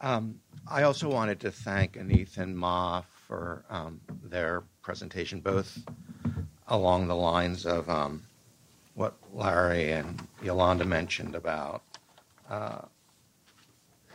[0.00, 5.78] Um, I also wanted to thank Anneeth and Ma for um, their presentation, both
[6.68, 8.22] along the lines of um,
[8.94, 11.82] what Larry and Yolanda mentioned about
[12.48, 12.82] uh,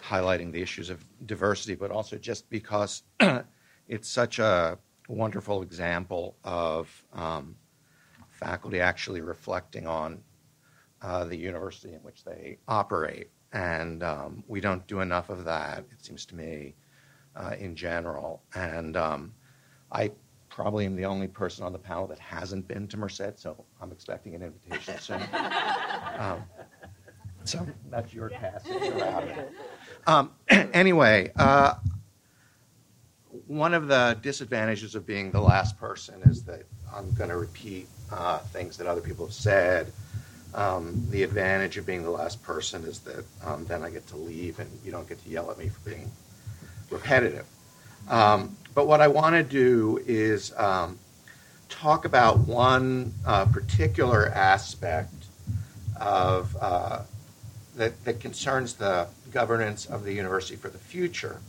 [0.03, 3.03] highlighting the issues of diversity, but also just because
[3.87, 7.55] it's such a wonderful example of um,
[8.31, 10.19] faculty actually reflecting on
[11.01, 13.29] uh, the university in which they operate.
[13.55, 16.75] And um, we don't do enough of that, it seems to me,
[17.37, 18.43] uh, in general.
[18.53, 19.33] And um,
[19.93, 20.11] I
[20.49, 23.93] probably am the only person on the panel that hasn't been to Merced, so I'm
[23.93, 25.21] expecting an invitation soon.
[26.19, 26.43] um,
[27.45, 28.67] so that's your task.
[30.05, 31.75] Um, anyway, uh,
[33.47, 36.63] one of the disadvantages of being the last person is that
[36.93, 39.93] I'm going to repeat uh, things that other people have said.
[40.55, 44.17] Um, the advantage of being the last person is that um, then I get to
[44.17, 46.09] leave and you don't get to yell at me for being
[46.89, 47.45] repetitive.
[48.09, 50.97] Um, but what I want to do is um,
[51.67, 55.13] talk about one uh, particular aspect
[55.99, 57.01] of uh,
[57.75, 61.41] that, that, concerns the governance of the university for the future.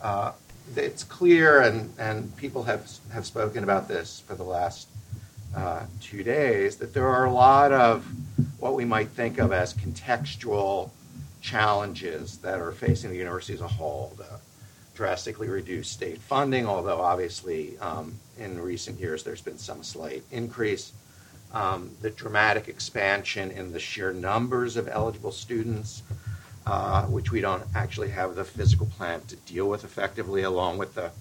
[0.00, 0.32] Uh,
[0.76, 4.88] it's clear, and, and people have, have spoken about this for the last
[5.54, 8.06] uh, two days, that there are a lot of
[8.58, 10.90] what we might think of as contextual
[11.40, 14.12] challenges that are facing the university as a whole.
[14.16, 14.26] The,
[14.98, 20.92] drastically reduced state funding, although obviously um, in recent years there's been some slight increase.
[21.52, 26.02] Um, the dramatic expansion in the sheer numbers of eligible students,
[26.66, 30.96] uh, which we don't actually have the physical plant to deal with effectively, along with
[30.96, 31.12] the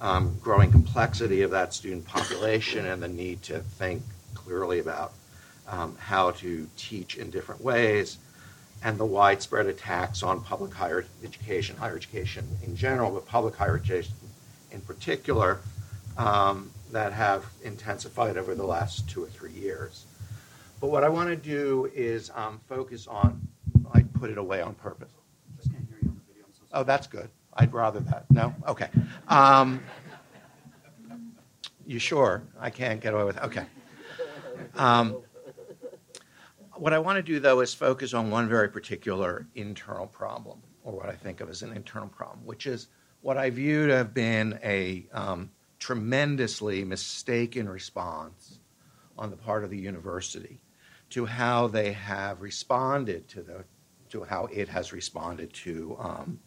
[0.00, 4.02] um, growing complexity of that student population and the need to think
[4.34, 5.12] clearly about
[5.68, 8.18] um, how to teach in different ways
[8.84, 13.76] and the widespread attacks on public higher education, higher education in general, but public higher
[13.76, 14.12] education
[14.70, 15.60] in particular,
[16.18, 20.04] um, that have intensified over the last two or three years.
[20.80, 23.40] But what I want to do is um, focus on,
[23.92, 25.10] I put it away on purpose.
[25.56, 26.46] Just can't hear you on the video.
[26.52, 27.28] So oh, that's good.
[27.56, 28.30] I'd rather that.
[28.30, 28.54] No?
[28.68, 28.88] Okay.
[29.28, 29.82] Um,
[31.86, 32.42] you sure?
[32.60, 33.42] I can't get away with it.
[33.44, 33.66] Okay.
[34.74, 35.22] Um,
[36.74, 40.92] what I want to do, though, is focus on one very particular internal problem, or
[40.92, 42.88] what I think of as an internal problem, which is
[43.22, 48.58] what I view to have been a um, tremendously mistaken response
[49.16, 50.60] on the part of the university
[51.10, 53.64] to how they have responded to the
[54.08, 56.38] to how it has responded to um,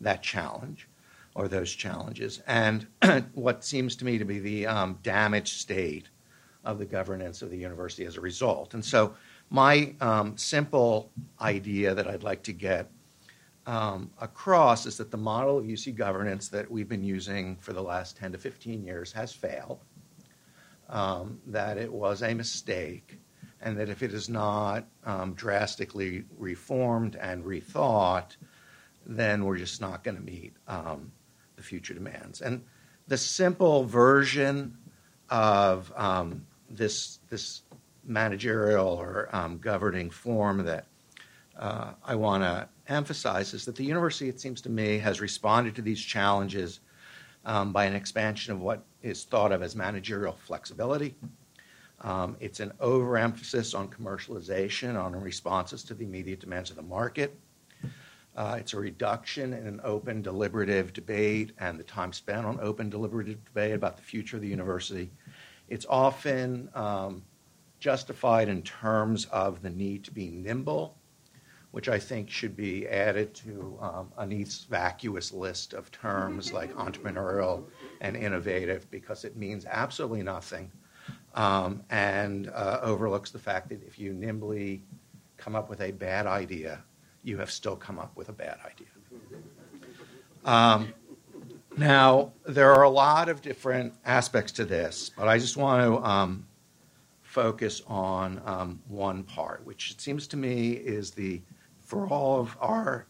[0.00, 0.88] that challenge
[1.34, 2.86] or those challenges, and
[3.34, 6.08] what seems to me to be the um, damaged state
[6.64, 8.74] of the governance of the university as a result.
[8.74, 9.14] And so
[9.50, 11.10] my um, simple
[11.40, 12.90] idea that I'd like to get
[13.66, 17.82] um, across is that the model of UC governance that we've been using for the
[17.82, 19.80] last 10 to 15 years has failed,
[20.88, 23.20] um, that it was a mistake,
[23.60, 28.36] and that if it is not um, drastically reformed and rethought,
[29.08, 31.10] then we're just not going to meet um,
[31.56, 32.42] the future demands.
[32.42, 32.62] And
[33.08, 34.76] the simple version
[35.30, 37.62] of um, this, this
[38.04, 40.86] managerial or um, governing form that
[41.58, 45.74] uh, I want to emphasize is that the university, it seems to me, has responded
[45.76, 46.80] to these challenges
[47.44, 51.14] um, by an expansion of what is thought of as managerial flexibility.
[52.02, 57.36] Um, it's an overemphasis on commercialization, on responses to the immediate demands of the market.
[58.38, 62.88] Uh, it's a reduction in an open, deliberative debate and the time spent on open,
[62.88, 65.10] deliberative debate about the future of the university.
[65.68, 67.24] It's often um,
[67.80, 70.96] justified in terms of the need to be nimble,
[71.72, 77.64] which I think should be added to um, Anneeth's vacuous list of terms like entrepreneurial
[78.00, 80.70] and innovative because it means absolutely nothing
[81.34, 84.80] um, and uh, overlooks the fact that if you nimbly
[85.38, 86.84] come up with a bad idea,
[87.22, 88.88] you have still come up with a bad idea.
[90.44, 90.94] Um,
[91.76, 96.04] now, there are a lot of different aspects to this, but I just want to
[96.04, 96.46] um,
[97.22, 101.40] focus on um, one part, which it seems to me is the,
[101.80, 103.06] for all of our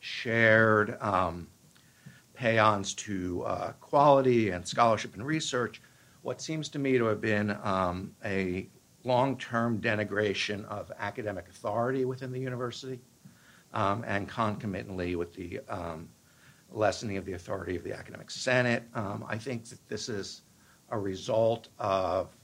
[0.00, 1.46] shared um,
[2.34, 5.80] paeans to uh, quality and scholarship and research,
[6.22, 8.66] what seems to me to have been um, a
[9.04, 12.98] long term denigration of academic authority within the university
[13.74, 16.08] um, and concomitantly with the um,
[16.70, 18.84] lessening of the authority of the academic senate.
[18.94, 20.42] Um, I think that this is
[20.90, 22.36] a result of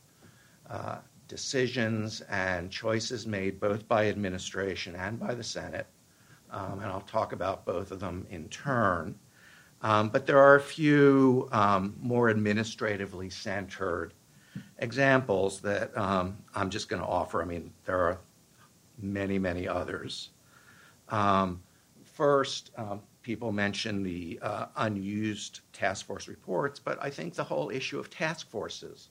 [0.68, 0.98] uh,
[1.28, 5.86] decisions and choices made both by administration and by the Senate,
[6.50, 9.14] um, and I'll talk about both of them in turn.
[9.82, 11.48] Um, but there are a few
[12.00, 14.12] more administratively centered
[14.78, 17.40] examples that um, I'm just going to offer.
[17.40, 18.18] I mean, there are
[19.00, 20.30] many, many others.
[21.10, 21.62] Um,
[22.04, 27.70] first, um, people mention the uh, unused task force reports, but I think the whole
[27.70, 29.10] issue of task forces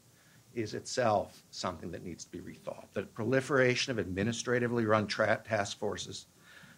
[0.56, 2.86] is itself something that needs to be rethought.
[2.94, 6.26] The proliferation of administratively run tra- task forces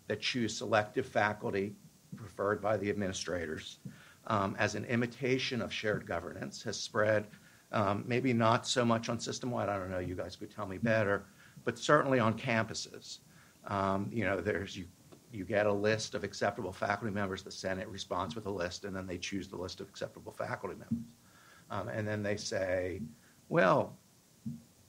[0.08, 1.74] that choose selective faculty
[2.16, 3.80] preferred by the administrators
[4.28, 7.28] um, as an imitation of shared governance has spread,
[7.72, 10.68] um, maybe not so much on system wide, I don't know, you guys could tell
[10.68, 11.24] me better,
[11.64, 13.20] but certainly on campuses.
[13.68, 14.86] Um, you know, there's you,
[15.34, 18.96] you get a list of acceptable faculty members, the Senate responds with a list, and
[18.96, 21.10] then they choose the list of acceptable faculty members.
[21.70, 23.02] Um, and then they say,
[23.50, 23.98] well,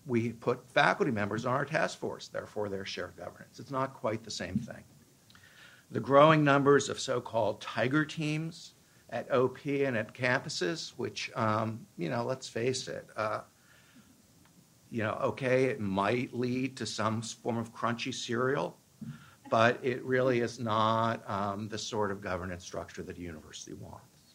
[0.07, 3.61] we put faculty members on our task force, therefore they're shared governance.
[3.61, 4.83] It's not quite the same thing.
[5.91, 8.75] The growing numbers of so called tiger teams
[9.11, 13.41] at OP and at campuses, which, um, you know, let's face it, uh,
[14.91, 18.77] you know, okay, it might lead to some form of crunchy cereal,
[19.53, 24.35] but it really is not um, the sort of governance structure that a university wants.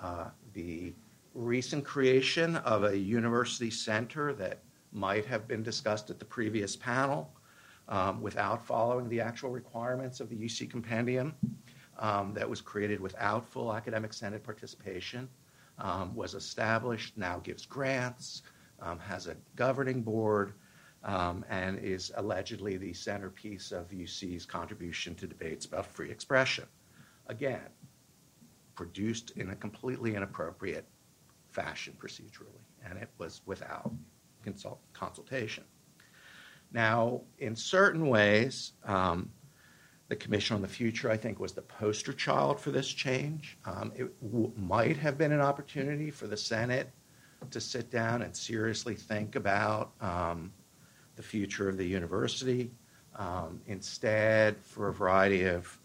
[0.00, 0.94] Uh, the
[1.34, 4.60] recent creation of a university center that
[4.92, 7.32] might have been discussed at the previous panel
[7.88, 11.34] um, without following the actual requirements of the UC compendium,
[11.98, 15.28] um, that was created without full academic senate participation,
[15.80, 18.42] um, was established, now gives grants,
[18.82, 20.52] um, has a governing board,
[21.04, 26.64] um, and is allegedly the centerpiece of UC's contribution to debates about free expression.
[27.26, 27.60] Again,
[28.74, 30.86] produced in a completely inappropriate
[31.50, 33.92] fashion procedurally, and it was without
[34.42, 35.64] consult- consultation.
[36.72, 39.30] Now, in certain ways, um,
[40.08, 43.58] the Commission on the Future, I think, was the poster child for this change.
[43.64, 46.90] Um, it w- might have been an opportunity for the Senate
[47.50, 50.52] to sit down and seriously think about um,
[51.18, 52.70] the future of the university.
[53.16, 55.76] Um, instead, for a variety of,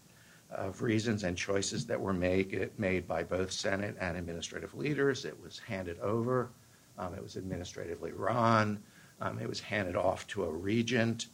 [0.52, 5.36] of reasons and choices that were made, made by both Senate and administrative leaders, it
[5.42, 6.50] was handed over.
[6.96, 8.80] Um, it was administratively run.
[9.20, 11.26] Um, it was handed off to a regent.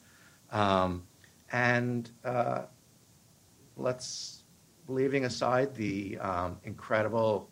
[0.51, 1.03] Um,
[1.53, 2.63] and uh,
[3.77, 4.45] let's,
[4.89, 7.51] leaving aside the um, incredible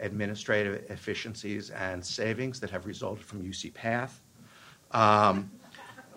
[0.00, 4.10] administrative efficiencies and savings that have resulted from UCPath,
[4.90, 5.50] um,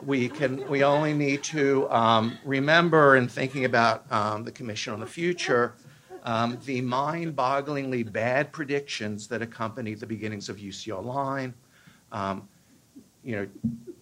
[0.06, 5.00] we can we only need to um, remember in thinking about um, the Commission on
[5.00, 5.74] the Future
[6.28, 11.54] um, the mind-bogglingly bad predictions that accompanied the beginnings of UC Online.
[12.12, 12.50] Um,
[13.24, 13.48] you know,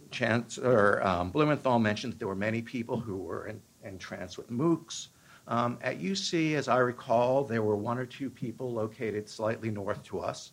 [0.09, 5.09] Chancellor um, Blumenthal mentioned that there were many people who were in, entranced with MOOCs.
[5.47, 10.01] Um, at UC, as I recall, there were one or two people located slightly north
[10.05, 10.51] to us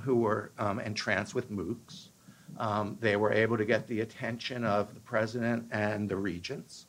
[0.00, 2.08] who were um, entranced with MOOCs.
[2.58, 6.86] Um, they were able to get the attention of the president and the regents.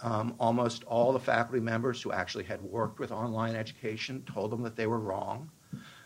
[0.00, 4.62] Um, almost all the faculty members who actually had worked with online education told them
[4.62, 5.50] that they were wrong.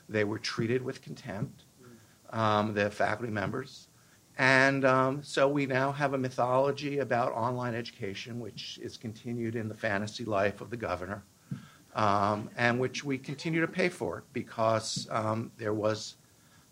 [0.08, 1.64] They were treated with contempt,
[2.30, 3.88] um, the faculty members.
[4.38, 9.68] And um, so we now have a mythology about online education, which is continued in
[9.68, 11.22] the fantasy life of the governor,
[11.94, 16.16] um, and which we continue to pay for because um, there was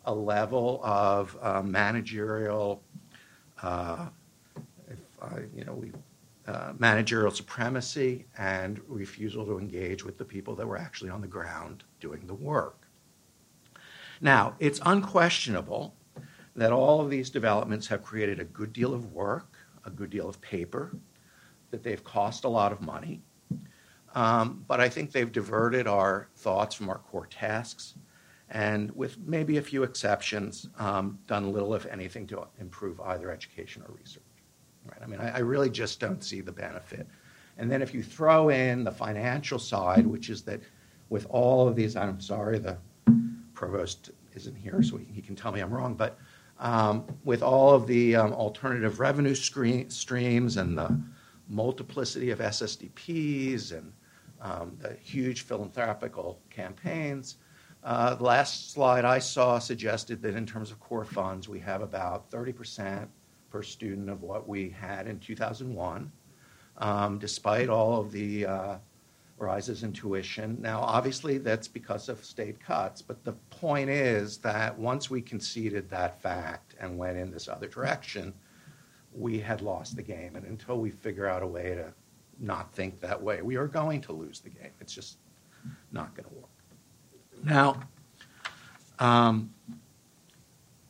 [0.06, 2.82] a level of uh, managerial,
[3.62, 4.06] uh,
[4.88, 5.92] if I, you know, we,
[6.46, 11.26] uh, managerial supremacy and refusal to engage with the people that were actually on the
[11.26, 12.86] ground doing the work.
[14.20, 15.94] Now, it's unquestionable
[16.54, 20.28] that all of these developments have created a good deal of work, a good deal
[20.28, 20.94] of paper,
[21.70, 23.22] that they've cost a lot of money.
[24.14, 27.94] Um, but I think they've diverted our thoughts from our core tasks
[28.54, 33.82] and, with maybe a few exceptions, um, done little, if anything, to improve either education
[33.86, 34.22] or research.
[34.86, 35.02] Right?
[35.02, 37.08] I mean, I, I really just don't see the benefit.
[37.58, 40.60] And then if you throw in the financial side, which is that
[41.10, 42.78] with all of these, I'm sorry, the
[43.54, 46.16] provost isn't here, so he can tell me I'm wrong, but
[46.60, 50.96] um, with all of the um, alternative revenue screen, streams and the
[51.48, 53.92] multiplicity of SSDPs and
[54.40, 57.36] um, the huge philanthropical campaigns,
[57.84, 61.82] uh, the last slide I saw suggested that in terms of core funds, we have
[61.82, 63.06] about 30%
[63.50, 66.10] per student of what we had in 2001,
[66.78, 68.76] um, despite all of the uh,
[69.36, 70.56] rises in tuition.
[70.62, 75.90] Now, obviously, that's because of state cuts, but the point is that once we conceded
[75.90, 78.32] that fact and went in this other direction,
[79.12, 80.36] we had lost the game.
[80.36, 81.92] And until we figure out a way to
[82.40, 84.72] not think that way, we are going to lose the game.
[84.80, 85.18] It's just
[85.92, 86.48] not going to work.
[87.44, 87.80] Now,
[88.98, 89.52] um,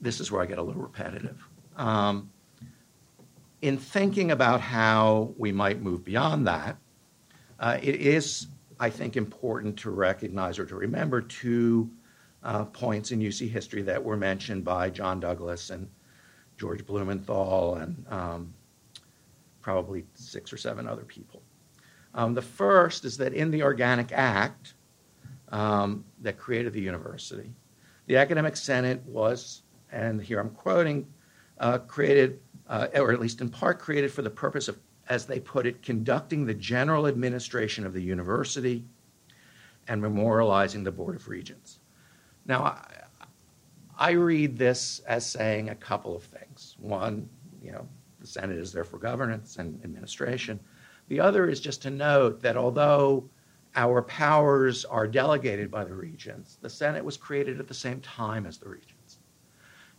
[0.00, 1.42] this is where I get a little repetitive.
[1.76, 2.30] Um,
[3.60, 6.76] in thinking about how we might move beyond that,
[7.58, 8.46] uh, it is,
[8.78, 11.90] I think, important to recognize or to remember two
[12.44, 15.88] uh, points in UC history that were mentioned by John Douglass and
[16.56, 18.54] George Blumenthal and um,
[19.60, 21.42] probably six or seven other people.
[22.14, 24.74] Um, the first is that in the Organic Act
[25.54, 27.54] um, that created the university,
[28.06, 29.62] the Academic Senate was,
[29.92, 31.06] and here I'm quoting,
[31.58, 34.78] uh, created, uh, or at least in part created for the purpose of
[35.08, 38.84] as they put it, conducting the general administration of the university
[39.86, 41.78] and memorializing the Board of Regents.
[42.46, 42.86] Now, I,
[43.96, 46.74] I read this as saying a couple of things.
[46.80, 47.28] One,
[47.62, 47.86] you know,
[48.18, 50.58] the Senate is there for governance and administration.
[51.08, 53.28] The other is just to note that although
[53.76, 58.46] our powers are delegated by the regents, the Senate was created at the same time
[58.46, 59.18] as the regents.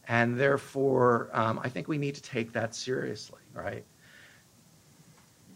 [0.07, 3.84] And therefore, um, I think we need to take that seriously, right?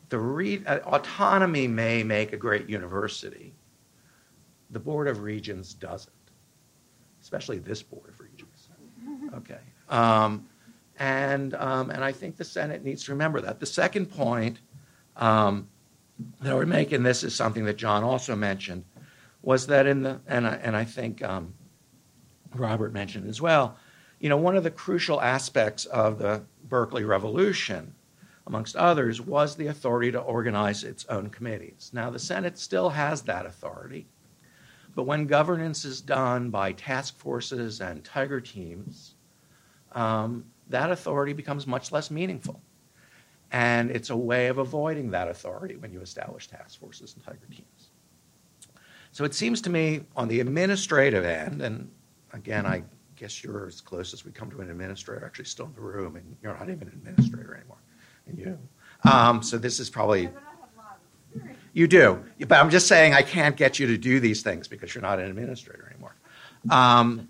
[0.09, 3.53] the re- uh, autonomy may make a great university.
[4.71, 6.13] The Board of Regents doesn't,
[7.21, 8.67] especially this Board of Regents.
[9.35, 9.59] Okay.
[9.89, 10.47] Um,
[10.97, 13.59] and, um, and I think the Senate needs to remember that.
[13.59, 14.59] The second point
[15.15, 15.67] um,
[16.41, 18.85] that make, and this is something that John also mentioned,
[19.41, 21.53] was that in the, and I, and I think um,
[22.53, 23.77] Robert mentioned as well,
[24.19, 27.95] you know, one of the crucial aspects of the Berkeley Revolution
[28.49, 31.91] amongst others, was the authority to organize its own committees.
[31.93, 34.07] Now, the Senate still has that authority,
[34.95, 39.13] but when governance is done by task forces and tiger teams,
[39.91, 42.59] um, that authority becomes much less meaningful.
[43.51, 47.47] And it's a way of avoiding that authority when you establish task forces and tiger
[47.49, 47.89] teams.
[49.11, 51.89] So it seems to me on the administrative end, and
[52.31, 52.83] again, I
[53.15, 56.15] guess you're as close as we come to an administrator, actually still in the room,
[56.15, 57.77] and you're not even an administrator anymore
[58.27, 58.59] And you.
[59.03, 60.29] Um, so this is probably.
[61.73, 64.95] You do, but I'm just saying I can't get you to do these things because
[64.95, 66.15] you're not an administrator anymore.
[66.71, 67.29] Um,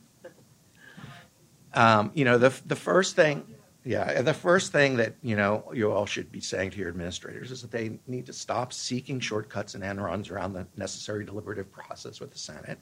[1.74, 3.46] um, you know, the the first thing,
[3.86, 7.52] yeah, the first thing that you know you all should be saying to your administrators
[7.52, 11.72] is that they need to stop seeking shortcuts and end runs around the necessary deliberative
[11.72, 12.78] process with the Senate.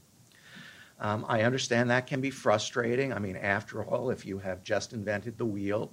[0.99, 3.13] Um, I understand that can be frustrating.
[3.13, 5.91] I mean, after all, if you have just invented the wheel,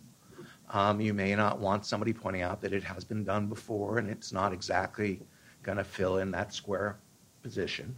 [0.71, 4.09] um, you may not want somebody pointing out that it has been done before and
[4.09, 5.21] it's not exactly
[5.63, 6.99] going to fill in that square
[7.43, 7.95] position.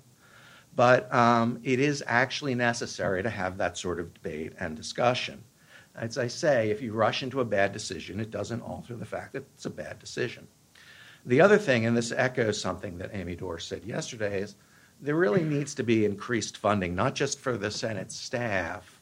[0.75, 5.43] But um, it is actually necessary to have that sort of debate and discussion.
[5.97, 9.33] As I say, if you rush into a bad decision, it doesn't alter the fact
[9.33, 10.47] that it's a bad decision.
[11.25, 14.55] The other thing, and this echoes something that Amy Dorr said yesterday, is
[15.01, 19.01] there really needs to be increased funding, not just for the Senate staff,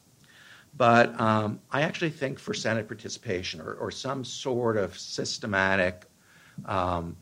[0.77, 6.07] but um, I actually think for Senate participation or, or some sort of systematic
[6.65, 7.17] um,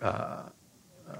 [0.00, 0.42] uh,
[1.10, 1.16] uh,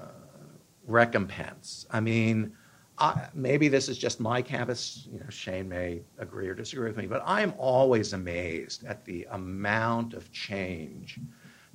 [0.85, 1.85] recompense.
[1.91, 2.55] I mean,
[2.97, 5.07] I, maybe this is just my campus.
[5.11, 9.27] You know, Shane may agree or disagree with me, but I'm always amazed at the
[9.31, 11.19] amount of change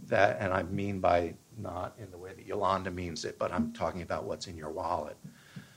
[0.07, 3.73] that, and I mean by not in the way that Yolanda means it, but I'm
[3.73, 5.17] talking about what's in your wallet.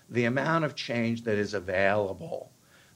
[0.10, 2.52] The amount of change that is available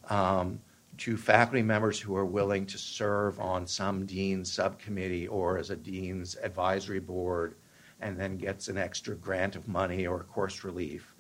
[0.10, 0.60] um,
[0.99, 5.76] to faculty members who are willing to serve on some dean's subcommittee or as a
[5.76, 7.56] dean's advisory board
[8.02, 11.14] and then gets an extra grant of money or course relief,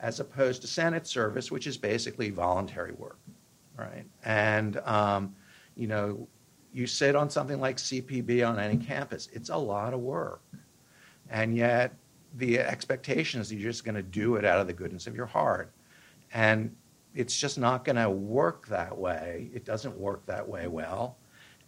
[0.00, 3.18] as opposed to Senate service, which is basically voluntary work,
[3.76, 4.04] right?
[4.24, 5.34] And, um,
[5.76, 6.28] you know,
[6.72, 10.42] you sit on something like CPB on any campus, it's a lot of work.
[11.30, 11.94] And yet,
[12.36, 15.26] the expectation is you're just going to do it out of the goodness of your
[15.26, 15.72] heart.
[16.32, 16.74] And
[17.14, 19.50] it's just not going to work that way.
[19.54, 21.16] It doesn't work that way well.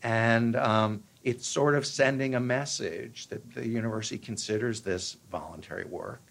[0.02, 6.22] and um, it's sort of sending a message that the university considers this voluntary work.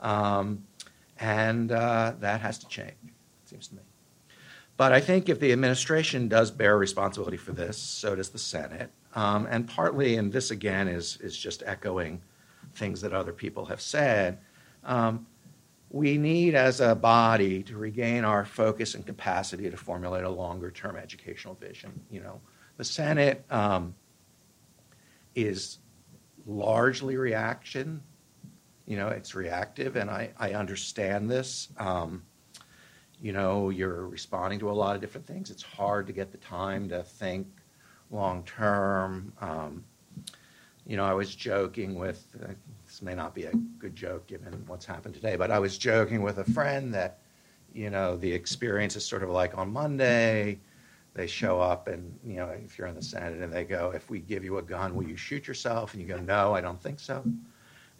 [0.00, 0.64] Um,
[1.18, 3.82] and uh, that has to change, it seems to me.
[4.76, 8.90] But I think if the administration does bear responsibility for this, so does the Senate.
[9.14, 12.20] Um, and partly, and this again is, is just echoing
[12.74, 14.38] things that other people have said,
[14.84, 15.26] um,
[15.90, 20.70] we need as a body to regain our focus and capacity to formulate a longer
[20.70, 21.98] term educational vision.
[22.10, 22.40] You know,
[22.76, 23.94] the Senate um,
[25.34, 25.78] is
[26.46, 28.02] largely reaction.
[28.86, 31.68] You know, it's reactive, and I, I understand this.
[31.78, 32.22] Um,
[33.20, 35.50] you know, you're responding to a lot of different things.
[35.50, 37.46] It's hard to get the time to think
[38.10, 39.32] long term.
[39.40, 39.84] Um,
[40.86, 42.52] you know, I was joking with, uh,
[42.84, 46.22] this may not be a good joke given what's happened today, but I was joking
[46.22, 47.18] with a friend that,
[47.74, 50.60] you know, the experience is sort of like on Monday,
[51.14, 54.10] they show up and, you know, if you're in the Senate and they go, if
[54.10, 55.92] we give you a gun, will you shoot yourself?
[55.92, 57.24] And you go, no, I don't think so.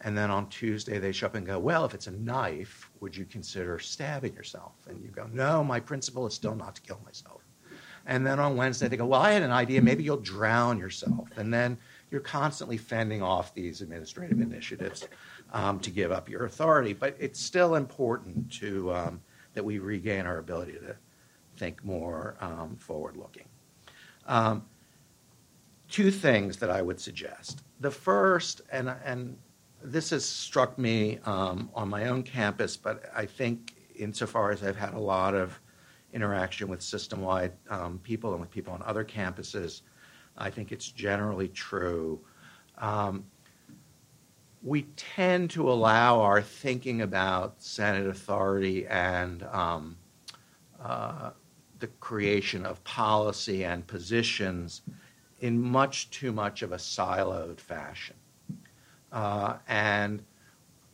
[0.02, 3.16] And then on Tuesday, they show up and go, well, if it's a knife, would
[3.16, 4.72] you consider stabbing yourself?
[4.88, 7.42] And you go, no, my principle is still not to kill myself.
[8.06, 11.28] And then on Wednesday, they go, well, I had an idea, maybe you'll drown yourself.
[11.36, 11.76] And then
[12.10, 15.08] you're constantly fending off these administrative initiatives
[15.52, 16.92] um, to give up your authority.
[16.92, 19.20] But it's still important to um,
[19.54, 20.94] that we regain our ability to
[21.56, 23.46] think more um, forward looking.
[24.26, 24.64] Um,
[25.88, 27.62] two things that I would suggest.
[27.80, 29.36] The first, and, and
[29.86, 34.76] this has struck me um, on my own campus, but I think insofar as I've
[34.76, 35.58] had a lot of
[36.12, 39.82] interaction with system wide um, people and with people on other campuses,
[40.36, 42.20] I think it's generally true.
[42.78, 43.24] Um,
[44.62, 49.96] we tend to allow our thinking about Senate authority and um,
[50.82, 51.30] uh,
[51.78, 54.82] the creation of policy and positions
[55.40, 58.16] in much too much of a siloed fashion.
[59.16, 60.22] Uh, and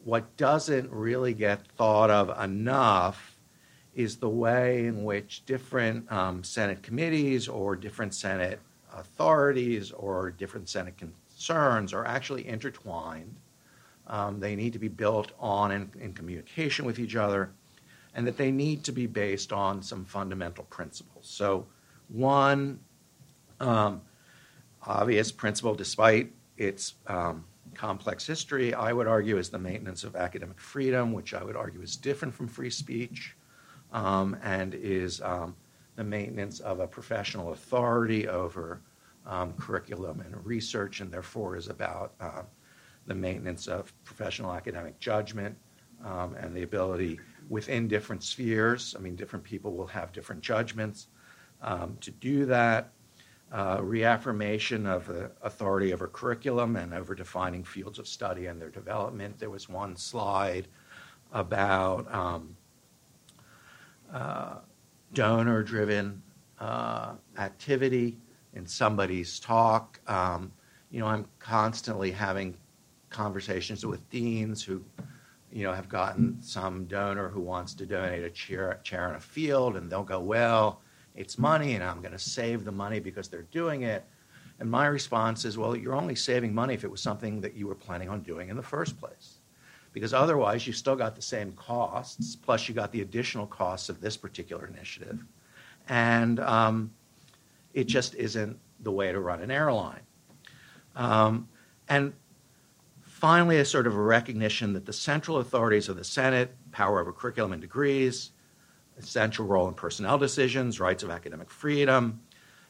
[0.05, 3.37] what doesn't really get thought of enough
[3.97, 8.61] is the way in which different um, Senate committees or different Senate
[8.95, 13.35] authorities or different Senate concerns are actually intertwined.
[14.07, 17.51] Um, they need to be built on in, in, communication with each other,
[18.15, 21.27] and that they need to be based on some fundamental principles.
[21.27, 21.67] So,
[22.07, 22.79] one
[23.59, 24.03] um,
[24.87, 27.45] obvious principle, despite its um,
[27.75, 31.83] complex history, I would argue, is the maintenance of academic freedom, which I would argue
[31.83, 33.37] is different from free speech
[33.93, 35.55] um, and is um,
[35.97, 38.81] the maintenance of a professional authority over
[39.27, 42.43] um, curriculum and research, and therefore is about uh,
[43.07, 45.57] the maintenance of professional academic judgment
[46.05, 47.19] um, and the ability
[47.49, 48.95] within different spheres.
[48.99, 51.09] I mean, different people will have different judgments
[51.61, 52.93] um, to do that.
[53.53, 58.71] Uh, reaffirmation of the authority over curriculum and over defining fields of study and their
[58.71, 59.39] development.
[59.39, 60.69] There was one slide
[61.33, 62.57] about um,
[64.11, 64.55] uh,
[65.13, 66.23] donor driven
[66.61, 68.17] uh, activity
[68.55, 70.01] in somebody's talk.
[70.07, 70.53] Um,
[70.91, 72.57] you know, I'm constantly having
[73.11, 74.83] conversations with deans who,
[75.53, 79.21] you know, have gotten some donor who wants to donate a chair, chair in a
[79.21, 80.81] field, and they'll go, well,
[81.15, 84.05] it's money, and I'm going to save the money because they're doing it.
[84.61, 87.67] And my response is, well, you're only saving money if it was something that you
[87.67, 89.39] were planning on doing in the first place.
[89.93, 94.01] Because otherwise, you still got the same costs, plus you got the additional costs of
[94.01, 95.25] this particular initiative.
[95.89, 96.93] And um,
[97.75, 100.01] it just isn't the way to run an airline.
[100.97, 101.49] Um,
[101.89, 102.13] and
[103.03, 107.13] finally, a sort of a recognition that the central authorities of the Senate, power over
[107.13, 108.31] curriculum and degrees,
[108.99, 112.21] essential role in personnel decisions, rights of academic freedom,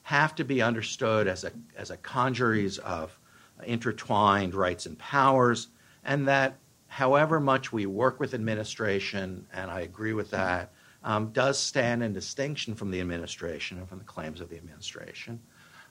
[0.02, 3.16] have to be understood as a, as a congeries of
[3.64, 5.68] intertwined rights and powers,
[6.04, 6.58] and that
[6.88, 10.72] however much we work with administration, and I agree with that,
[11.04, 15.40] um, does stand in distinction from the administration and from the claims of the administration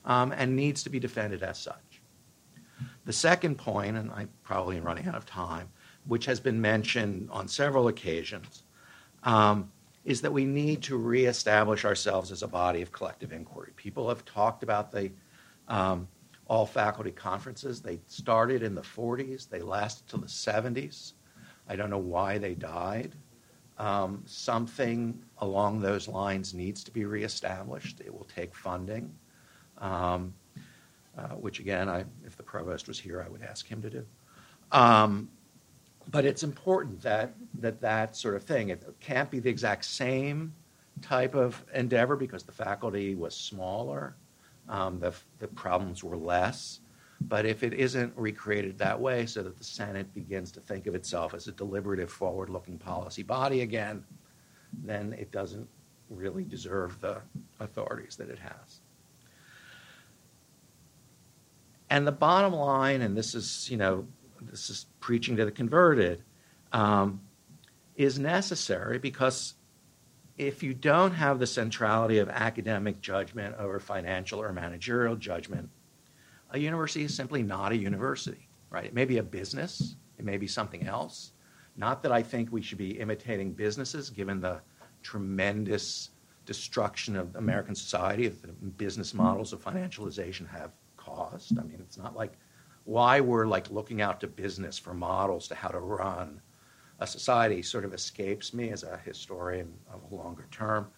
[0.04, 2.00] um, and needs to be defended as such.
[3.04, 5.68] The second point, and I'm probably running out of time,
[6.06, 8.64] which has been mentioned on several occasions,
[9.22, 9.70] um,
[10.04, 13.72] is that we need to reestablish ourselves as a body of collective inquiry.
[13.76, 15.10] People have talked about the
[15.68, 16.08] um,
[16.46, 17.80] all faculty conferences.
[17.80, 21.12] They started in the 40s, they lasted till the 70s.
[21.68, 23.14] I don't know why they died.
[23.78, 28.00] Um, something along those lines needs to be reestablished.
[28.00, 29.14] It will take funding,
[29.78, 30.34] um,
[31.16, 34.06] uh, which again, I, if the provost was here, I would ask him to do.
[36.10, 40.54] But it's important that, that that sort of thing, it can't be the exact same
[41.00, 44.14] type of endeavor because the faculty was smaller.
[44.68, 46.80] um, the, the problems were less.
[47.20, 50.94] But if it isn't recreated that way so that the Senate begins to think of
[50.94, 54.04] itself as a deliberative, forward looking policy body again,
[54.82, 55.68] then it doesn't
[56.10, 57.20] really deserve the
[57.60, 58.80] authorities that it has.
[61.90, 64.06] And the bottom line, and this is, you know,
[64.50, 66.22] this is preaching to the converted,
[66.72, 67.20] um,
[67.96, 69.54] is necessary because
[70.38, 75.68] if you don't have the centrality of academic judgment over financial or managerial judgment,
[76.50, 78.84] a university is simply not a university, right?
[78.84, 81.32] It may be a business, it may be something else.
[81.76, 84.60] Not that I think we should be imitating businesses, given the
[85.02, 86.10] tremendous
[86.44, 91.58] destruction of American society that the business models of financialization have caused.
[91.58, 92.32] I mean, it's not like
[92.84, 96.40] why we're like looking out to business for models to how to run
[97.02, 100.88] a society sort of escapes me as a historian of a longer term.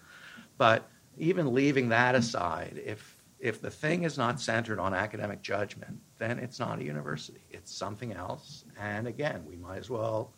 [0.58, 5.98] But even leaving that aside, if if the thing is not centered on academic judgment,
[6.18, 7.42] then it's not a university.
[7.50, 8.64] It's something else.
[8.80, 10.32] And again, we might as well,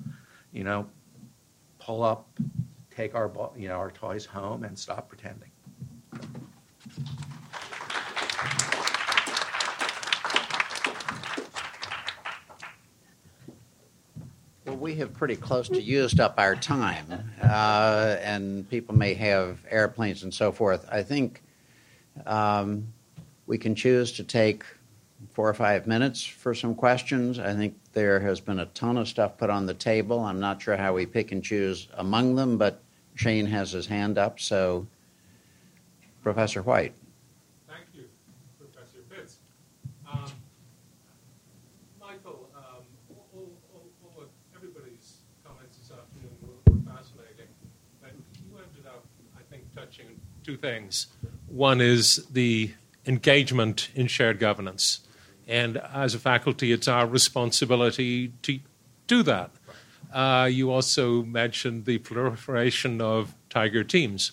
[0.52, 0.88] you know,
[1.78, 2.28] pull up,
[2.90, 5.50] take our you know our toys home, and stop pretending.
[14.78, 20.22] We have pretty close to used up our time, uh, and people may have airplanes
[20.22, 20.86] and so forth.
[20.90, 21.42] I think
[22.26, 22.86] um,
[23.46, 24.64] we can choose to take
[25.32, 27.38] four or five minutes for some questions.
[27.38, 30.20] I think there has been a ton of stuff put on the table.
[30.20, 32.82] I'm not sure how we pick and choose among them, but
[33.14, 34.86] Shane has his hand up, so
[36.22, 36.94] Professor White.
[50.46, 51.08] Two things.
[51.48, 52.72] One is the
[53.04, 55.00] engagement in shared governance.
[55.48, 58.60] And as a faculty, it's our responsibility to
[59.08, 59.50] do that.
[60.12, 64.32] Uh, you also mentioned the proliferation of Tiger teams.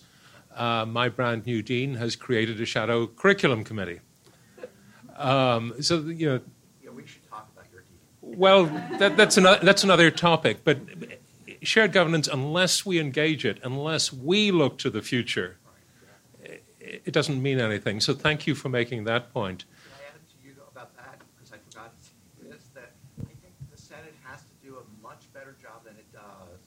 [0.56, 4.00] Uh, my brand new dean has created a shadow curriculum committee.
[5.18, 6.40] Um, so, you know.
[6.84, 8.38] Yeah, we should talk about your dean.
[8.40, 8.66] Well,
[9.00, 10.60] that, that's, another, that's another topic.
[10.64, 10.78] But
[11.64, 15.58] shared governance, unless we engage it, unless we look to the future,
[17.06, 18.00] it doesn't mean anything.
[18.00, 19.66] So thank you for making that point.
[19.66, 21.20] Can I add to you about that?
[21.36, 21.94] Because I forgot
[22.42, 22.92] this, that
[23.22, 26.62] I think the Senate has to do a much better job than it does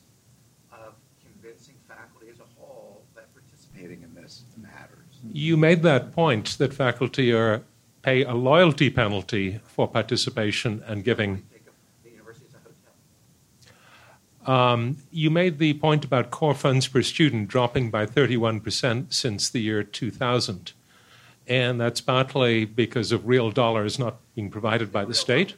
[0.73, 0.95] of
[1.25, 5.21] convincing faculty as a whole that participating in this matters.
[5.33, 7.63] You made that point that faculty are
[8.03, 11.43] pay a loyalty penalty for participation and giving
[14.47, 19.61] um, you made the point about core funds per student dropping by 31% since the
[19.61, 20.73] year 2000.
[21.49, 25.55] And that's partly because of real dollars not being provided by the state.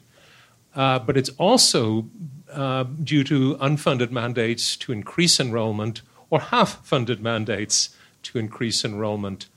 [0.75, 2.07] Uh, but it's also
[2.51, 7.89] uh, due to unfunded mandates to increase enrollment or half funded mandates
[8.23, 9.47] to increase enrollment.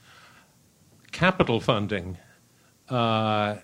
[1.11, 2.19] Capital funding
[2.89, 3.57] uh,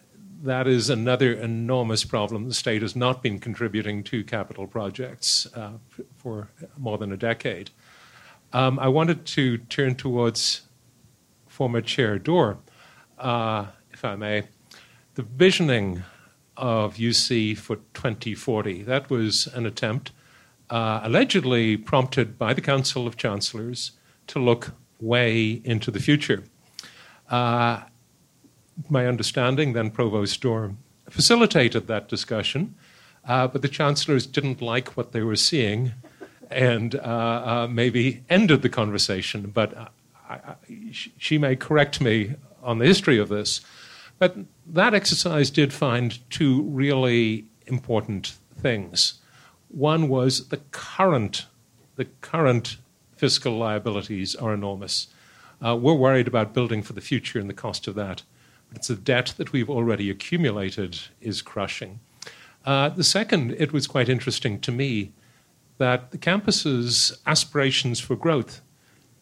[0.42, 2.48] that is another enormous problem.
[2.48, 5.72] The state has not been contributing to capital projects uh,
[6.16, 7.70] for more than a decade.
[8.52, 10.62] Um, I wanted to turn towards
[11.46, 12.58] former Chair Dorr,
[13.18, 14.44] uh, if I may.
[15.14, 16.04] The visioning
[16.56, 20.12] of UC for 2040, that was an attempt
[20.70, 23.92] uh, allegedly prompted by the Council of Chancellors
[24.28, 26.44] to look way into the future.
[27.28, 27.82] Uh,
[28.88, 30.74] my understanding, then Provost Dorr
[31.08, 32.74] facilitated that discussion,
[33.26, 35.92] uh, but the chancellors didn't like what they were seeing
[36.50, 39.50] and uh, uh, maybe ended the conversation.
[39.50, 39.76] But
[40.28, 40.54] I, I,
[41.18, 43.60] she may correct me on the history of this.
[44.18, 44.36] But
[44.66, 49.14] that exercise did find two really important things.
[49.68, 51.46] One was the current,
[51.96, 52.78] the current
[53.16, 55.08] fiscal liabilities are enormous.
[55.64, 58.22] Uh, we're worried about building for the future and the cost of that.
[58.74, 62.00] It's the debt that we've already accumulated is crushing.
[62.64, 65.12] Uh, the second, it was quite interesting to me
[65.78, 68.60] that the campus's aspirations for growth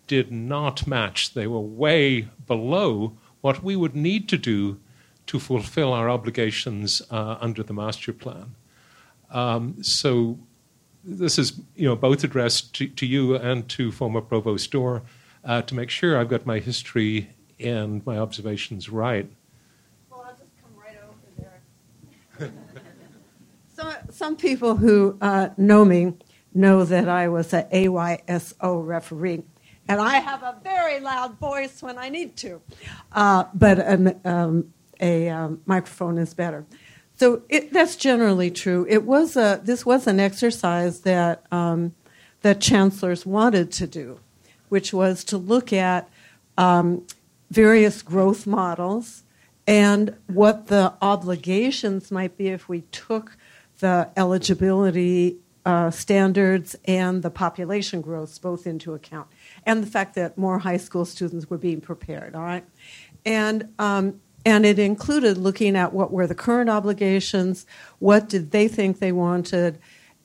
[0.07, 1.35] did not match.
[1.35, 4.81] They were way below what we would need to do
[5.27, 8.55] to fulfill our obligations uh, under the master plan.
[9.31, 10.39] Um, so
[11.05, 15.03] this is you know both addressed to, to you and to former Provost Dorr
[15.45, 17.31] uh, to make sure I've got my history
[17.61, 19.29] and my observations right.
[20.11, 21.51] Well, I'll just come right over
[22.39, 22.53] there.
[23.75, 26.15] some, some people who uh, know me
[26.55, 29.45] know that I was an AYSO referee.
[29.89, 32.61] and I have a very loud voice when I need to.
[33.13, 36.65] Uh, but um, um, a um, microphone is better.
[37.17, 38.87] So it, that's generally true.
[38.89, 41.95] It was a, this was an exercise that, um,
[42.43, 44.21] that chancellors wanted to do,
[44.69, 46.09] which was to look at
[46.59, 47.07] um,
[47.51, 49.23] various growth models
[49.67, 53.37] and what the obligations might be if we took
[53.81, 59.27] the eligibility uh, standards and the population growth both into account,
[59.65, 62.37] and the fact that more high school students were being prepared.
[62.37, 62.65] All right,
[63.25, 67.67] and um, and it included looking at what were the current obligations,
[67.99, 69.81] what did they think they wanted,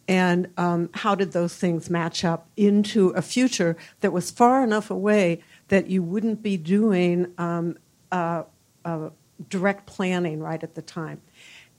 [0.07, 4.91] and um, how did those things match up into a future that was far enough
[4.91, 5.41] away
[5.72, 7.77] that you wouldn't be doing um,
[8.11, 8.43] uh,
[8.84, 9.10] uh,
[9.48, 11.22] direct planning right at the time.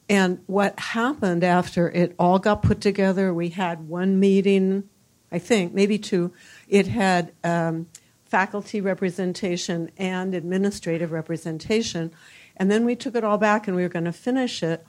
[0.09, 4.85] And what happened after it all got put together, we had one meeting,
[5.31, 6.32] I think, maybe two.
[6.69, 7.86] It had um,
[8.24, 12.12] faculty representation and administrative representation.
[12.56, 14.86] And then we took it all back and we were going to finish it.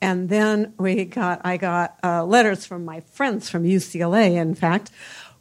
[0.00, 4.90] And then we got, I got uh, letters from my friends from UCLA, in fact,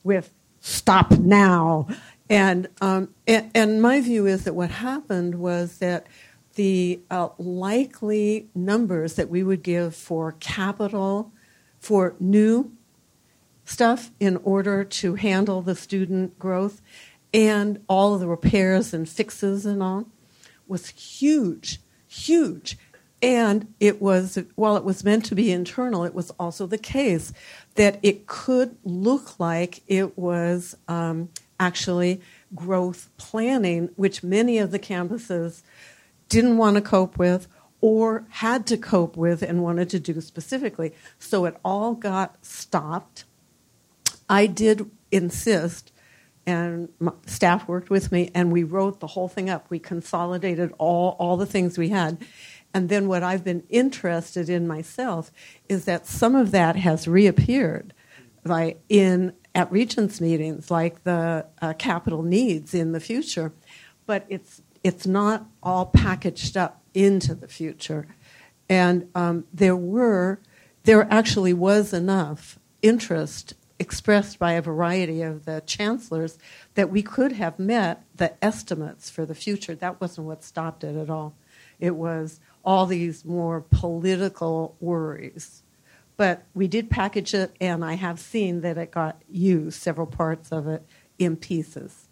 [0.04, 1.88] with stop now.
[2.30, 6.08] And, um, and, and my view is that what happened was that
[6.56, 11.32] the uh, likely numbers that we would give for capital
[11.80, 12.72] for new
[13.64, 16.82] stuff in order to handle the student growth
[17.34, 20.06] and all of the repairs and fixes and all
[20.68, 22.78] was huge, huge.
[23.22, 27.34] And it was, while it was meant to be internal, it was also the case
[27.76, 31.30] that it could look like it was um,
[31.60, 32.22] actually
[32.56, 35.62] growth planning, which many of the campuses
[36.30, 37.48] didn't want to cope with
[37.82, 40.94] or had to cope with and wanted to do specifically.
[41.20, 43.26] So it all got stopped.
[44.30, 45.92] I did insist,
[46.46, 46.90] and
[47.26, 49.70] staff worked with me, and we wrote the whole thing up.
[49.70, 52.18] We consolidated all, all the things we had.
[52.74, 55.32] And then what I've been interested in myself
[55.70, 57.94] is that some of that has reappeared
[58.44, 63.52] like in at regents meetings like the uh, capital needs in the future
[64.06, 68.08] but it's it's not all packaged up into the future.
[68.70, 70.40] And um, there were,
[70.84, 76.40] there actually was enough interest expressed by a variety of the chancellors
[76.74, 79.76] that we could have met the estimates for the future.
[79.76, 81.36] That wasn't what stopped it at all.
[81.80, 85.64] It was all these more political worries.
[86.18, 90.52] But we did package it, and I have seen that it got used, several parts
[90.52, 90.84] of it,
[91.20, 92.08] in pieces.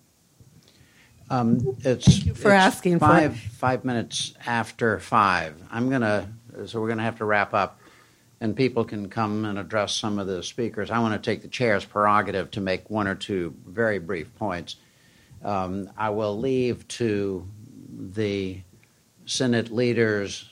[1.30, 3.52] Um, it's, Thank you for asking for Five, it.
[3.52, 5.56] five minutes after five.
[5.72, 6.28] I'm going to,
[6.68, 7.80] so we're going to have to wrap up,
[8.40, 10.92] and people can come and address some of the speakers.
[10.92, 14.76] I want to take the chair's prerogative to make one or two very brief points.
[15.44, 17.48] Um, I will leave to
[17.90, 18.62] the
[19.26, 20.48] Senate leaders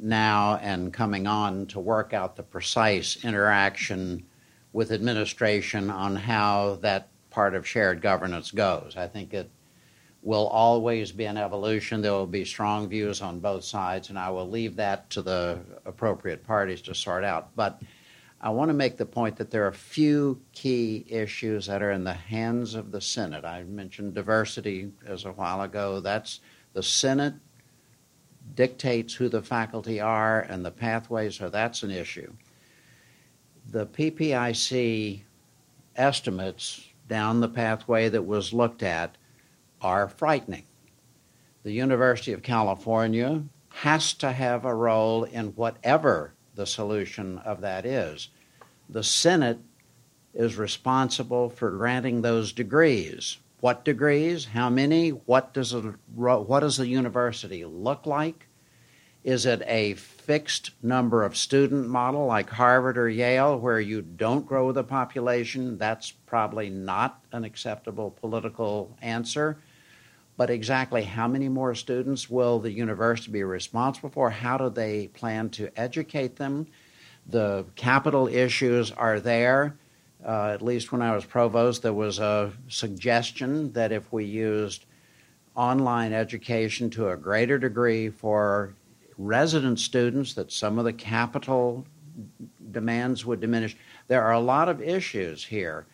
[0.00, 4.24] now and coming on to work out the precise interaction
[4.72, 8.94] with administration on how that part of shared governance goes.
[8.96, 9.50] I think it
[10.22, 12.00] will always be an evolution.
[12.00, 15.60] There will be strong views on both sides, and I will leave that to the
[15.84, 17.54] appropriate parties to sort out.
[17.56, 17.82] But
[18.40, 21.92] I want to make the point that there are a few key issues that are
[21.92, 23.44] in the hands of the Senate.
[23.44, 26.00] I mentioned diversity as a while ago.
[26.00, 26.40] That's
[26.72, 27.34] the Senate
[28.54, 32.32] dictates who the faculty are and the pathways, so that's an issue.
[33.70, 35.22] The PPIC
[35.96, 39.16] estimates down the pathway that was looked at
[39.80, 40.64] are frightening.
[41.62, 47.86] The University of California has to have a role in whatever the solution of that
[47.86, 48.28] is.
[48.88, 49.58] The Senate
[50.34, 53.38] is responsible for granting those degrees.
[53.62, 54.46] What degrees?
[54.46, 55.10] How many?
[55.10, 58.48] What does, a, what does the university look like?
[59.22, 64.44] Is it a fixed number of student model like Harvard or Yale where you don't
[64.44, 65.78] grow the population?
[65.78, 69.58] That's probably not an acceptable political answer
[70.36, 74.30] but exactly how many more students will the university be responsible for?
[74.30, 76.66] How do they plan to educate them?
[77.26, 79.76] The capital issues are there.
[80.26, 84.86] Uh, at least when I was provost, there was a suggestion that if we used
[85.54, 88.74] online education to a greater degree for
[89.18, 91.84] resident students, that some of the capital
[92.70, 93.76] demands would diminish.
[94.08, 95.86] There are a lot of issues here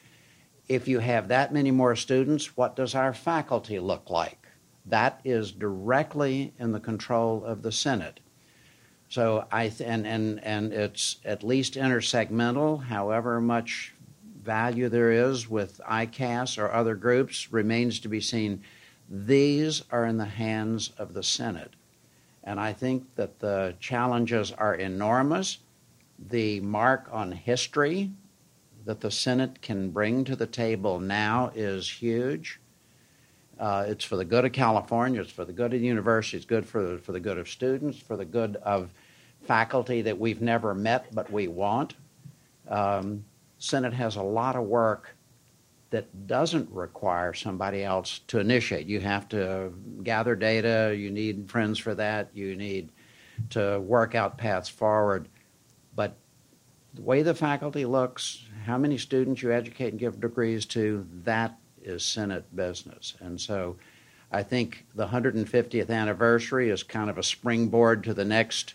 [0.68, 4.46] if you have that many more students, what does our faculty look like?
[4.86, 8.20] That is directly in the control of the Senate.
[9.08, 13.94] So I th- and, and and it's at least intersegmental, however much
[14.48, 18.62] value there is with ICAS or other groups remains to be seen.
[19.10, 21.74] These are in the hands of the Senate.
[22.44, 25.58] And I think that the challenges are enormous.
[26.30, 28.10] The mark on history
[28.86, 32.58] that the Senate can bring to the table now is huge.
[33.60, 36.46] Uh, it's for the good of California, it's for the good of the university, it's
[36.46, 38.94] good for the, for the good of students, for the good of
[39.42, 41.96] faculty that we've never met but we want.
[42.66, 43.24] Um,
[43.58, 45.14] Senate has a lot of work
[45.90, 48.86] that doesn't require somebody else to initiate.
[48.86, 49.72] You have to
[50.02, 52.92] gather data, you need friends for that, you need
[53.50, 55.28] to work out paths forward.
[55.96, 56.14] But
[56.94, 61.56] the way the faculty looks, how many students you educate and give degrees to, that
[61.82, 63.14] is Senate business.
[63.20, 63.76] And so
[64.30, 68.74] I think the 150th anniversary is kind of a springboard to the next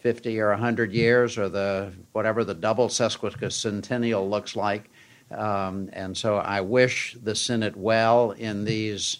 [0.00, 4.90] 50 or 100 years or the whatever the double sesquicentennial looks like.
[5.30, 9.18] Um, and so I wish the Senate well in these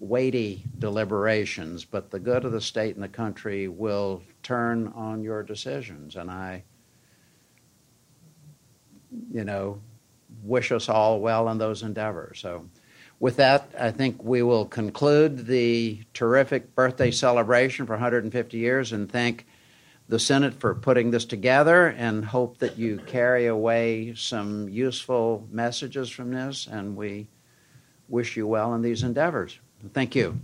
[0.00, 5.42] weighty deliberations, but the good of the state and the country will turn on your
[5.42, 6.16] decisions.
[6.16, 6.64] And I,
[9.32, 9.80] you know,
[10.42, 12.40] wish us all well in those endeavors.
[12.40, 12.68] So,
[13.20, 19.10] with that, I think we will conclude the terrific birthday celebration for 150 years and
[19.10, 19.44] thank
[20.08, 26.08] the Senate for putting this together and hope that you carry away some useful messages
[26.08, 26.66] from this.
[26.66, 27.28] And we
[28.08, 29.58] wish you well in these endeavors.
[29.92, 30.40] Thank you.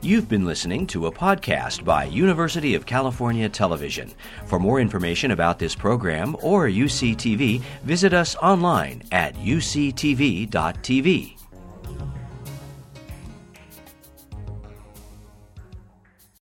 [0.00, 4.12] You've been listening to a podcast by University of California Television.
[4.46, 10.52] For more information about this program or UCTV, visit us online at uctv.tv.